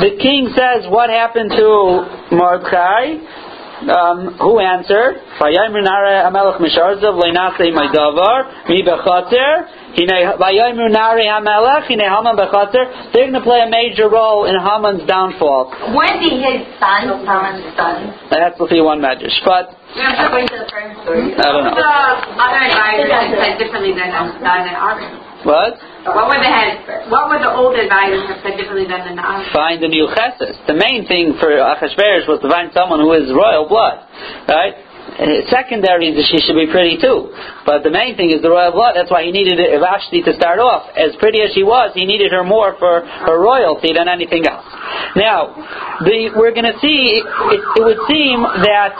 The 0.00 0.10
king 0.16 0.48
says, 0.56 0.88
what 0.88 1.10
happened 1.10 1.52
to 1.52 2.34
Mordechai? 2.34 3.45
Um, 3.86 4.34
who 4.42 4.58
answered? 4.58 5.14
Vayoimru 5.38 5.82
nare 5.82 6.14
hamelech 6.26 6.58
misharzav 6.58 7.14
leinasei 7.22 7.72
my 7.72 7.86
davar 7.94 8.68
mi 8.68 8.82
bechater. 8.82 9.68
Hine- 9.94 10.34
Vayoimru 10.42 10.90
nare 10.90 11.22
hamelech 11.22 11.86
hine 11.86 12.02
Haman 12.02 12.34
bechater. 12.36 13.12
They're 13.12 13.30
going 13.30 13.34
to 13.34 13.40
play 13.42 13.60
a 13.60 13.70
major 13.70 14.08
role 14.08 14.46
in 14.46 14.58
Haman's 14.58 15.06
downfall. 15.06 15.70
Weren't 15.94 16.18
his 16.22 16.66
son? 16.82 17.26
Haman's 17.30 17.76
son. 17.76 18.14
That's 18.30 18.58
the 18.58 18.80
one 18.82 19.00
medrash. 19.00 19.38
But 19.44 19.70
We 19.94 20.02
have 20.02 20.18
to 20.18 20.34
wait 20.34 20.50
to 20.50 20.58
the 20.58 20.68
first 20.68 21.00
story. 21.02 21.34
I 21.38 21.46
don't 21.54 21.64
know. 21.70 21.74
The 21.78 21.86
other 22.42 22.62
advisors 22.66 23.38
said 23.38 23.58
differently 23.62 23.94
than 23.94 24.10
the 24.10 24.74
others. 24.82 25.14
What? 25.44 25.76
What 26.06 26.26
would 26.32 26.40
the 26.40 26.48
head? 26.48 27.10
What 27.12 27.28
would 27.28 27.42
the 27.42 27.52
old 27.52 27.76
advisors 27.76 28.24
have 28.30 28.40
said 28.40 28.56
differently 28.56 28.88
than 28.88 29.16
the 29.16 29.22
others? 29.22 29.50
find 29.52 29.82
a 29.84 29.88
new 29.88 30.08
chesed. 30.08 30.66
The 30.66 30.74
main 30.74 31.04
thing 31.06 31.36
for 31.38 31.50
Achashverosh 31.50 32.26
was 32.26 32.40
to 32.40 32.48
find 32.48 32.72
someone 32.72 33.00
who 33.00 33.12
is 33.12 33.28
royal 33.34 33.68
blood, 33.68 34.00
right? 34.48 34.74
Uh, 35.06 35.46
Secondary 35.48 36.10
is 36.10 36.26
she 36.28 36.42
should 36.42 36.58
be 36.58 36.66
pretty 36.66 36.98
too, 36.98 37.30
but 37.64 37.86
the 37.86 37.90
main 37.90 38.16
thing 38.18 38.34
is 38.34 38.42
the 38.42 38.50
royal 38.50 38.72
blood. 38.72 38.98
That's 38.98 39.10
why 39.10 39.22
he 39.22 39.30
needed 39.30 39.56
Vashti 39.78 40.20
to 40.26 40.34
start 40.34 40.58
off. 40.58 40.90
As 40.98 41.14
pretty 41.22 41.40
as 41.40 41.54
she 41.54 41.62
was, 41.62 41.94
he 41.94 42.04
needed 42.04 42.32
her 42.32 42.42
more 42.42 42.74
for 42.78 43.06
her 43.06 43.38
royalty 43.38 43.94
than 43.94 44.08
anything 44.08 44.44
else. 44.44 44.66
Now, 45.14 45.54
the, 46.02 46.34
we're 46.36 46.52
going 46.52 46.68
to 46.68 46.78
see. 46.82 47.22
It, 47.22 47.60
it 47.78 47.82
would 47.86 48.02
seem 48.10 48.42
that 48.42 48.92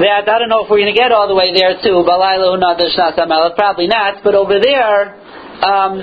that 0.00 0.28
I 0.28 0.38
don't 0.38 0.48
know 0.48 0.64
if 0.64 0.70
we're 0.70 0.80
going 0.80 0.92
to 0.92 0.98
get 0.98 1.12
all 1.12 1.28
the 1.28 1.36
way 1.36 1.52
there 1.52 1.76
too. 1.80 2.00
Probably 2.04 3.86
not. 3.86 4.24
But 4.24 4.34
over 4.34 4.56
there, 4.60 5.14
um, 5.60 6.00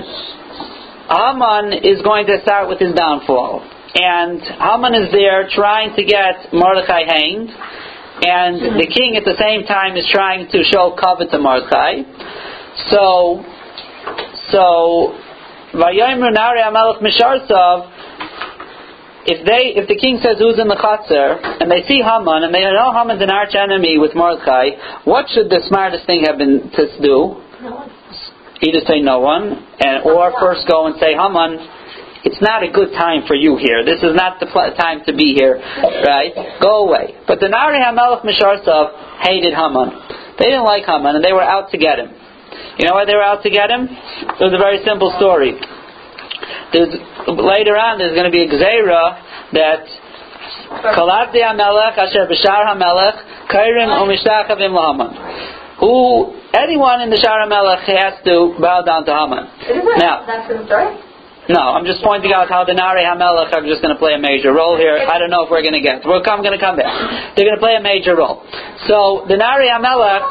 Haman 1.08 1.82
is 1.82 2.02
going 2.02 2.26
to 2.26 2.38
start 2.42 2.68
with 2.68 2.78
his 2.78 2.94
downfall. 2.94 3.64
And 3.94 4.40
Haman 4.40 4.94
is 4.94 5.10
there 5.10 5.48
trying 5.50 5.96
to 5.96 6.04
get 6.04 6.52
Mordechai 6.52 7.08
hanged. 7.08 7.50
And 8.18 8.78
the 8.78 8.86
king 8.86 9.14
at 9.16 9.24
the 9.24 9.38
same 9.38 9.64
time 9.66 9.96
is 9.96 10.06
trying 10.10 10.50
to 10.50 10.62
show 10.62 10.94
kovod 10.98 11.30
to 11.30 11.38
Mordechai. 11.38 12.02
So, 12.90 13.42
so, 14.50 15.14
Vayomer 15.74 16.32
Nari 16.32 16.60
Amelech 16.60 17.02
Misharsav, 17.02 17.97
if 19.28 19.44
they, 19.44 19.76
if 19.76 19.84
the 19.92 19.98
king 20.00 20.16
says 20.24 20.40
who's 20.40 20.56
in 20.56 20.72
the 20.72 20.80
chutzner, 20.80 21.36
and 21.60 21.68
they 21.68 21.84
see 21.84 22.00
Haman, 22.00 22.48
and 22.48 22.50
they 22.50 22.64
know 22.64 22.96
Haman's 22.96 23.20
an 23.20 23.28
arch 23.28 23.52
enemy 23.52 24.00
with 24.00 24.16
Mordechai, 24.16 25.04
what 25.04 25.28
should 25.28 25.52
the 25.52 25.60
smartest 25.68 26.08
thing 26.08 26.24
have 26.24 26.40
been 26.40 26.72
to 26.72 26.84
do? 27.04 27.36
Either 28.64 28.80
say 28.88 29.04
no 29.04 29.20
one, 29.20 29.52
and 29.84 30.02
or 30.08 30.32
first 30.40 30.64
go 30.64 30.88
and 30.88 30.96
say 30.96 31.12
Haman, 31.12 31.60
it's 32.24 32.40
not 32.40 32.64
a 32.64 32.72
good 32.72 32.96
time 32.96 33.28
for 33.28 33.36
you 33.36 33.60
here. 33.60 33.84
This 33.84 34.02
is 34.02 34.16
not 34.16 34.40
the 34.40 34.48
pl- 34.48 34.74
time 34.74 35.04
to 35.06 35.12
be 35.14 35.36
here, 35.36 35.60
right? 35.60 36.32
Go 36.58 36.88
away. 36.88 37.14
But 37.28 37.38
the 37.38 37.52
Nari 37.52 37.78
Hamelech 37.78 38.24
Misharsav 38.24 39.22
hated 39.22 39.54
Haman. 39.54 39.92
They 40.40 40.50
didn't 40.50 40.64
like 40.64 40.88
Haman, 40.88 41.20
and 41.20 41.22
they 41.22 41.36
were 41.36 41.44
out 41.44 41.70
to 41.70 41.78
get 41.78 42.00
him. 42.00 42.10
You 42.80 42.88
know 42.88 42.94
why 42.94 43.04
they 43.04 43.14
were 43.14 43.22
out 43.22 43.42
to 43.44 43.50
get 43.50 43.70
him? 43.70 43.86
It 43.86 44.42
was 44.42 44.54
a 44.54 44.58
very 44.58 44.82
simple 44.82 45.12
story. 45.18 45.54
There's, 46.72 46.92
later 47.28 47.76
on, 47.76 47.98
there's 47.98 48.14
going 48.14 48.28
to 48.28 48.34
be 48.34 48.44
a 48.44 48.48
gzeira 48.48 49.20
that 49.52 49.84
Kalati 50.96 51.40
Hamelech 51.40 51.96
Asher 51.96 52.26
B'Shar 52.28 52.64
Hamelech 52.68 53.48
Kairim 53.48 53.88
Umishtachavim 53.88 54.72
Lahaman. 54.72 55.12
Who 55.80 56.34
anyone 56.52 57.00
in 57.02 57.10
the 57.10 57.20
Shar 57.22 57.46
Hamelech 57.46 57.86
has 57.86 58.22
to 58.24 58.56
bow 58.60 58.82
down 58.82 59.04
to 59.06 59.12
Haman. 59.14 59.44
Now, 59.98 60.26
That's 60.26 60.48
the 60.48 60.66
story? 60.66 60.98
no, 61.48 61.60
I'm 61.72 61.86
just 61.86 62.02
pointing 62.04 62.32
out 62.32 62.50
how 62.50 62.64
the 62.64 62.74
Nari 62.74 63.06
Hamelech 63.06 63.52
are 63.54 63.64
just 63.64 63.80
going 63.80 63.94
to 63.94 64.00
play 64.00 64.12
a 64.12 64.18
major 64.20 64.52
role 64.52 64.76
here. 64.76 64.98
I 64.98 65.16
don't 65.18 65.30
know 65.30 65.44
if 65.44 65.50
we're 65.50 65.62
going 65.62 65.78
to 65.78 65.80
get. 65.80 66.04
We're 66.04 66.20
come, 66.20 66.42
going 66.42 66.52
to 66.52 66.60
come 66.60 66.76
back. 66.76 66.90
They're 67.36 67.46
going 67.46 67.56
to 67.56 67.62
play 67.62 67.76
a 67.78 67.80
major 67.80 68.16
role. 68.16 68.44
So 68.90 69.24
the 69.24 69.36
Nari 69.38 69.70
Hamelech 69.72 70.24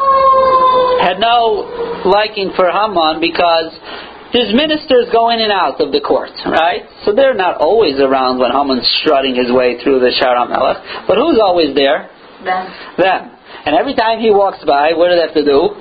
had 1.02 1.18
no 1.18 2.04
liking 2.06 2.54
for 2.54 2.70
Haman 2.70 3.18
because 3.24 3.74
his 4.32 4.52
ministers 4.52 5.08
go 5.12 5.30
in 5.32 5.40
and 5.40 5.52
out 5.52 5.80
of 5.80 5.92
the 5.92 6.02
court, 6.02 6.36
right? 6.46 6.84
So 7.06 7.16
they're 7.16 7.38
not 7.38 7.58
always 7.58 8.00
around 8.00 8.40
when 8.40 8.52
Haman's 8.52 8.88
strutting 9.02 9.36
his 9.36 9.52
way 9.52 9.80
through 9.82 10.00
the 10.00 10.12
Shar 10.20 10.36
Hamelech. 10.36 11.08
But 11.08 11.18
who's 11.18 11.40
always 11.40 11.76
there? 11.76 12.12
Then. 12.44 12.68
Them. 12.98 13.22
And 13.66 13.76
every 13.76 13.96
time 13.96 14.20
he 14.20 14.30
walks 14.32 14.64
by, 14.68 14.94
what 14.94 15.10
do 15.10 15.16
they 15.16 15.26
have 15.28 15.38
to 15.38 15.48
do? 15.48 15.76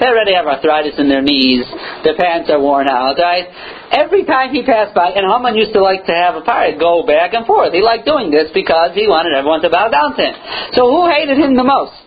They 0.00 0.08
already 0.08 0.32
have 0.32 0.48
arthritis 0.48 0.96
in 0.96 1.12
their 1.12 1.20
knees. 1.20 1.68
Their 2.04 2.16
pants 2.16 2.48
are 2.48 2.60
worn 2.60 2.88
out, 2.88 3.20
right? 3.20 3.44
Every 3.92 4.24
time 4.24 4.48
he 4.54 4.64
passed 4.64 4.94
by, 4.94 5.12
and 5.12 5.28
Haman 5.28 5.56
used 5.56 5.76
to 5.76 5.82
like 5.82 6.06
to 6.06 6.14
have 6.16 6.36
a 6.36 6.40
pirate 6.40 6.80
go 6.80 7.04
back 7.04 7.34
and 7.34 7.44
forth. 7.44 7.72
He 7.72 7.82
liked 7.82 8.06
doing 8.06 8.30
this 8.30 8.48
because 8.54 8.96
he 8.96 9.04
wanted 9.04 9.36
everyone 9.36 9.60
to 9.60 9.68
bow 9.68 9.92
down 9.92 10.16
to 10.16 10.22
him. 10.24 10.34
So 10.72 10.88
who 10.88 11.04
hated 11.10 11.36
him 11.36 11.52
the 11.56 11.68
most? 11.68 12.00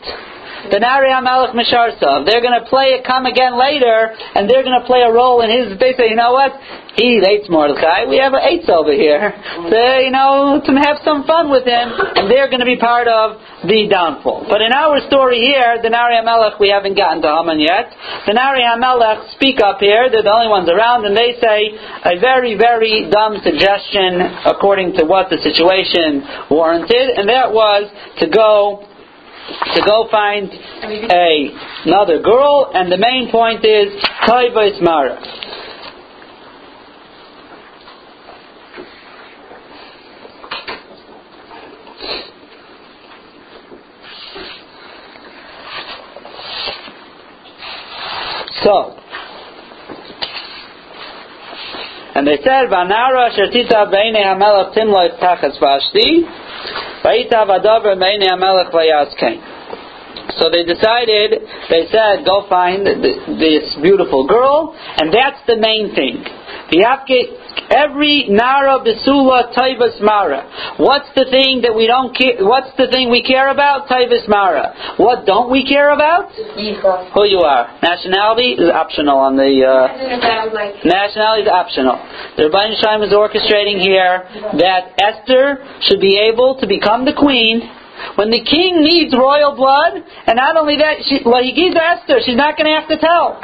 The 0.71 0.79
Nari 0.79 1.11
Amelech 1.11 1.51
Misharsav. 1.51 2.23
They're 2.23 2.41
going 2.41 2.55
to 2.55 2.65
play 2.69 2.95
it 2.95 3.03
come 3.03 3.25
again 3.25 3.59
later, 3.59 4.15
and 4.35 4.47
they're 4.47 4.63
going 4.63 4.79
to 4.79 4.87
play 4.87 5.03
a 5.03 5.11
role 5.11 5.43
in 5.43 5.51
his. 5.51 5.75
They 5.79 5.91
say, 5.99 6.07
you 6.07 6.15
know 6.15 6.31
what? 6.31 6.55
He 6.95 7.19
hates 7.19 7.49
Mordechai. 7.49 8.05
We 8.05 8.21
have 8.21 8.37
eights 8.37 8.69
over 8.69 8.93
here. 8.93 9.33
So, 9.33 9.79
you 9.99 10.13
know, 10.13 10.61
to 10.61 10.71
have 10.77 11.01
some 11.03 11.25
fun 11.25 11.49
with 11.49 11.65
him, 11.65 11.89
and 11.89 12.29
they're 12.29 12.47
going 12.47 12.61
to 12.61 12.69
be 12.69 12.77
part 12.77 13.09
of 13.09 13.41
the 13.65 13.89
downfall. 13.89 14.45
But 14.47 14.61
in 14.61 14.71
our 14.71 15.01
story 15.09 15.41
here, 15.41 15.81
the 15.81 15.89
Nari 15.89 16.15
Amelech, 16.21 16.61
we 16.61 16.69
haven't 16.69 16.95
gotten 16.95 17.25
to 17.25 17.29
Haman 17.33 17.59
yet. 17.59 17.89
The 18.29 18.37
Nari 18.37 18.61
Amelech 18.61 19.33
speak 19.33 19.59
up 19.59 19.81
here. 19.81 20.07
They're 20.13 20.23
the 20.23 20.31
only 20.31 20.53
ones 20.53 20.69
around, 20.69 21.03
and 21.09 21.17
they 21.17 21.33
say 21.41 21.73
a 22.07 22.21
very, 22.21 22.55
very 22.55 23.09
dumb 23.09 23.41
suggestion 23.41 24.21
according 24.45 24.93
to 25.01 25.05
what 25.05 25.33
the 25.33 25.41
situation 25.41 26.23
warranted, 26.47 27.17
and 27.17 27.27
that 27.27 27.51
was 27.51 27.89
to 28.21 28.29
go 28.29 28.85
to 29.75 29.81
go 29.85 30.07
find 30.09 30.51
a, 30.51 31.49
another 31.85 32.21
girl, 32.21 32.71
and 32.73 32.91
the 32.91 32.97
main 32.97 33.29
point 33.31 33.65
is 33.65 34.01
Taiva 34.27 34.71
Ismara. 34.71 35.43
So, 48.63 49.02
and 52.15 52.27
they 52.27 52.37
said, 52.37 52.69
"Vanara 52.69 53.31
shetita 53.37 53.91
beine 53.93 54.21
hamelach 54.23 54.73
timloy 54.75 55.17
tachas 55.19 55.59
vashti, 55.59 56.25
vayita 57.03 57.45
vadavar 57.49 57.95
beine 57.97 58.27
hamelach 58.27 58.71
vayaskein." 58.71 59.41
So 60.37 60.49
they 60.49 60.63
decided. 60.63 61.41
They 61.69 61.87
said, 61.91 62.25
"Go 62.25 62.45
find 62.47 62.85
th- 62.85 63.19
this 63.39 63.75
beautiful 63.81 64.25
girl," 64.27 64.75
and 64.97 65.13
that's 65.13 65.41
the 65.47 65.57
main 65.57 65.93
thing. 65.95 66.23
The 66.71 66.85
every 67.69 68.27
nara 68.29 68.79
besula 68.83 69.53
taivas 69.53 70.01
mara. 70.01 70.75
What's 70.77 71.09
the 71.15 71.25
thing 71.29 71.61
that 71.61 71.75
we 71.75 71.87
don't 71.87 72.15
care? 72.15 72.43
What's 72.45 72.71
the 72.77 72.87
thing 72.87 73.09
we 73.09 73.23
care 73.23 73.49
about? 73.49 73.87
Taivas 73.87 74.27
mara. 74.27 74.95
What 74.97 75.25
don't 75.25 75.51
we 75.51 75.65
care 75.65 75.91
about? 75.93 76.31
Who 76.33 77.25
you 77.25 77.41
are. 77.41 77.79
Nationality 77.81 78.57
is 78.57 78.69
optional 78.69 79.17
on 79.17 79.35
the. 79.35 79.51
Uh, 79.63 79.93
Imagine 79.93 80.11
if 80.11 80.21
that 80.21 80.45
was 80.45 80.53
like 80.53 80.85
Nationality 80.85 81.43
is 81.43 81.51
optional. 81.51 81.97
The 82.37 82.49
Ribbono 82.49 82.75
Shel 82.79 82.99
Olam 82.99 83.07
is 83.07 83.13
orchestrating 83.13 83.81
here 83.81 84.25
that 84.59 84.93
Esther 85.01 85.63
should 85.87 86.01
be 86.01 86.17
able 86.19 86.59
to 86.59 86.67
become 86.67 87.05
the 87.05 87.13
queen 87.13 87.61
when 88.15 88.29
the 88.29 88.43
king 88.43 88.83
needs 88.83 89.13
royal 89.15 89.55
blood, 89.55 89.93
and 90.27 90.35
not 90.35 90.57
only 90.57 90.77
that, 90.77 91.05
she, 91.07 91.21
well, 91.25 91.41
he 91.41 91.53
gives 91.53 91.75
Esther, 91.75 92.19
she's 92.25 92.35
not 92.35 92.57
going 92.57 92.67
to 92.67 92.75
have 92.77 92.89
to 92.89 92.97
tell. 92.97 93.39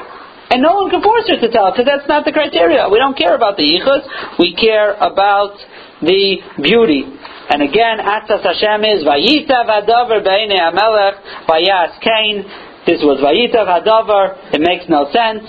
And 0.50 0.62
no 0.64 0.74
one 0.74 0.90
can 0.90 1.02
force 1.02 1.30
her 1.30 1.38
to 1.38 1.50
tell, 1.52 1.72
because 1.72 1.86
that's 1.86 2.08
not 2.10 2.26
the 2.26 2.32
criteria. 2.32 2.90
We 2.90 2.98
don't 2.98 3.18
care 3.18 3.36
about 3.36 3.58
the 3.58 3.64
yichus, 3.64 4.02
we 4.40 4.56
care 4.56 4.94
about 4.98 5.54
the 6.02 6.42
beauty. 6.62 7.06
And 7.50 7.62
again, 7.62 7.98
Atzas 7.98 8.42
Hashem 8.42 8.86
is 8.86 9.04
Vayita 9.06 9.66
Vadavar 9.66 10.26
Beine 10.26 10.58
Amelech 10.58 11.18
Vayas 11.50 12.00
Cain. 12.02 12.46
This 12.86 13.02
was 13.02 13.20
Vayita 13.22 13.66
Vadavar. 13.66 14.54
It 14.54 14.62
makes 14.62 14.86
no 14.90 15.10
sense. 15.12 15.46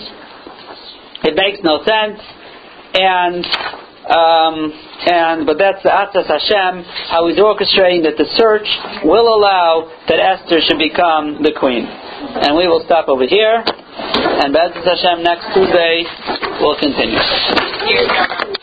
It 1.25 1.37
makes 1.37 1.61
no 1.62 1.85
sense. 1.85 2.20
And 2.93 3.45
um, 4.11 4.73
and 5.07 5.47
but 5.47 5.57
that's 5.59 5.83
the 5.85 5.91
Atzas 5.91 6.27
Hashem, 6.27 6.83
how 7.12 7.29
he's 7.29 7.39
orchestrating 7.39 8.03
that 8.03 8.16
the 8.16 8.27
search 8.35 8.66
will 9.05 9.29
allow 9.29 9.93
that 10.09 10.19
Esther 10.19 10.59
should 10.66 10.81
become 10.81 11.45
the 11.45 11.53
queen. 11.53 11.85
And 11.85 12.57
we 12.57 12.66
will 12.66 12.83
stop 12.85 13.09
over 13.09 13.27
here. 13.27 13.62
And 14.43 14.55
Bezras 14.55 14.85
Hashem 14.85 15.23
next 15.23 15.53
Tuesday 15.55 16.05
will 16.61 16.77
continue. 16.79 18.61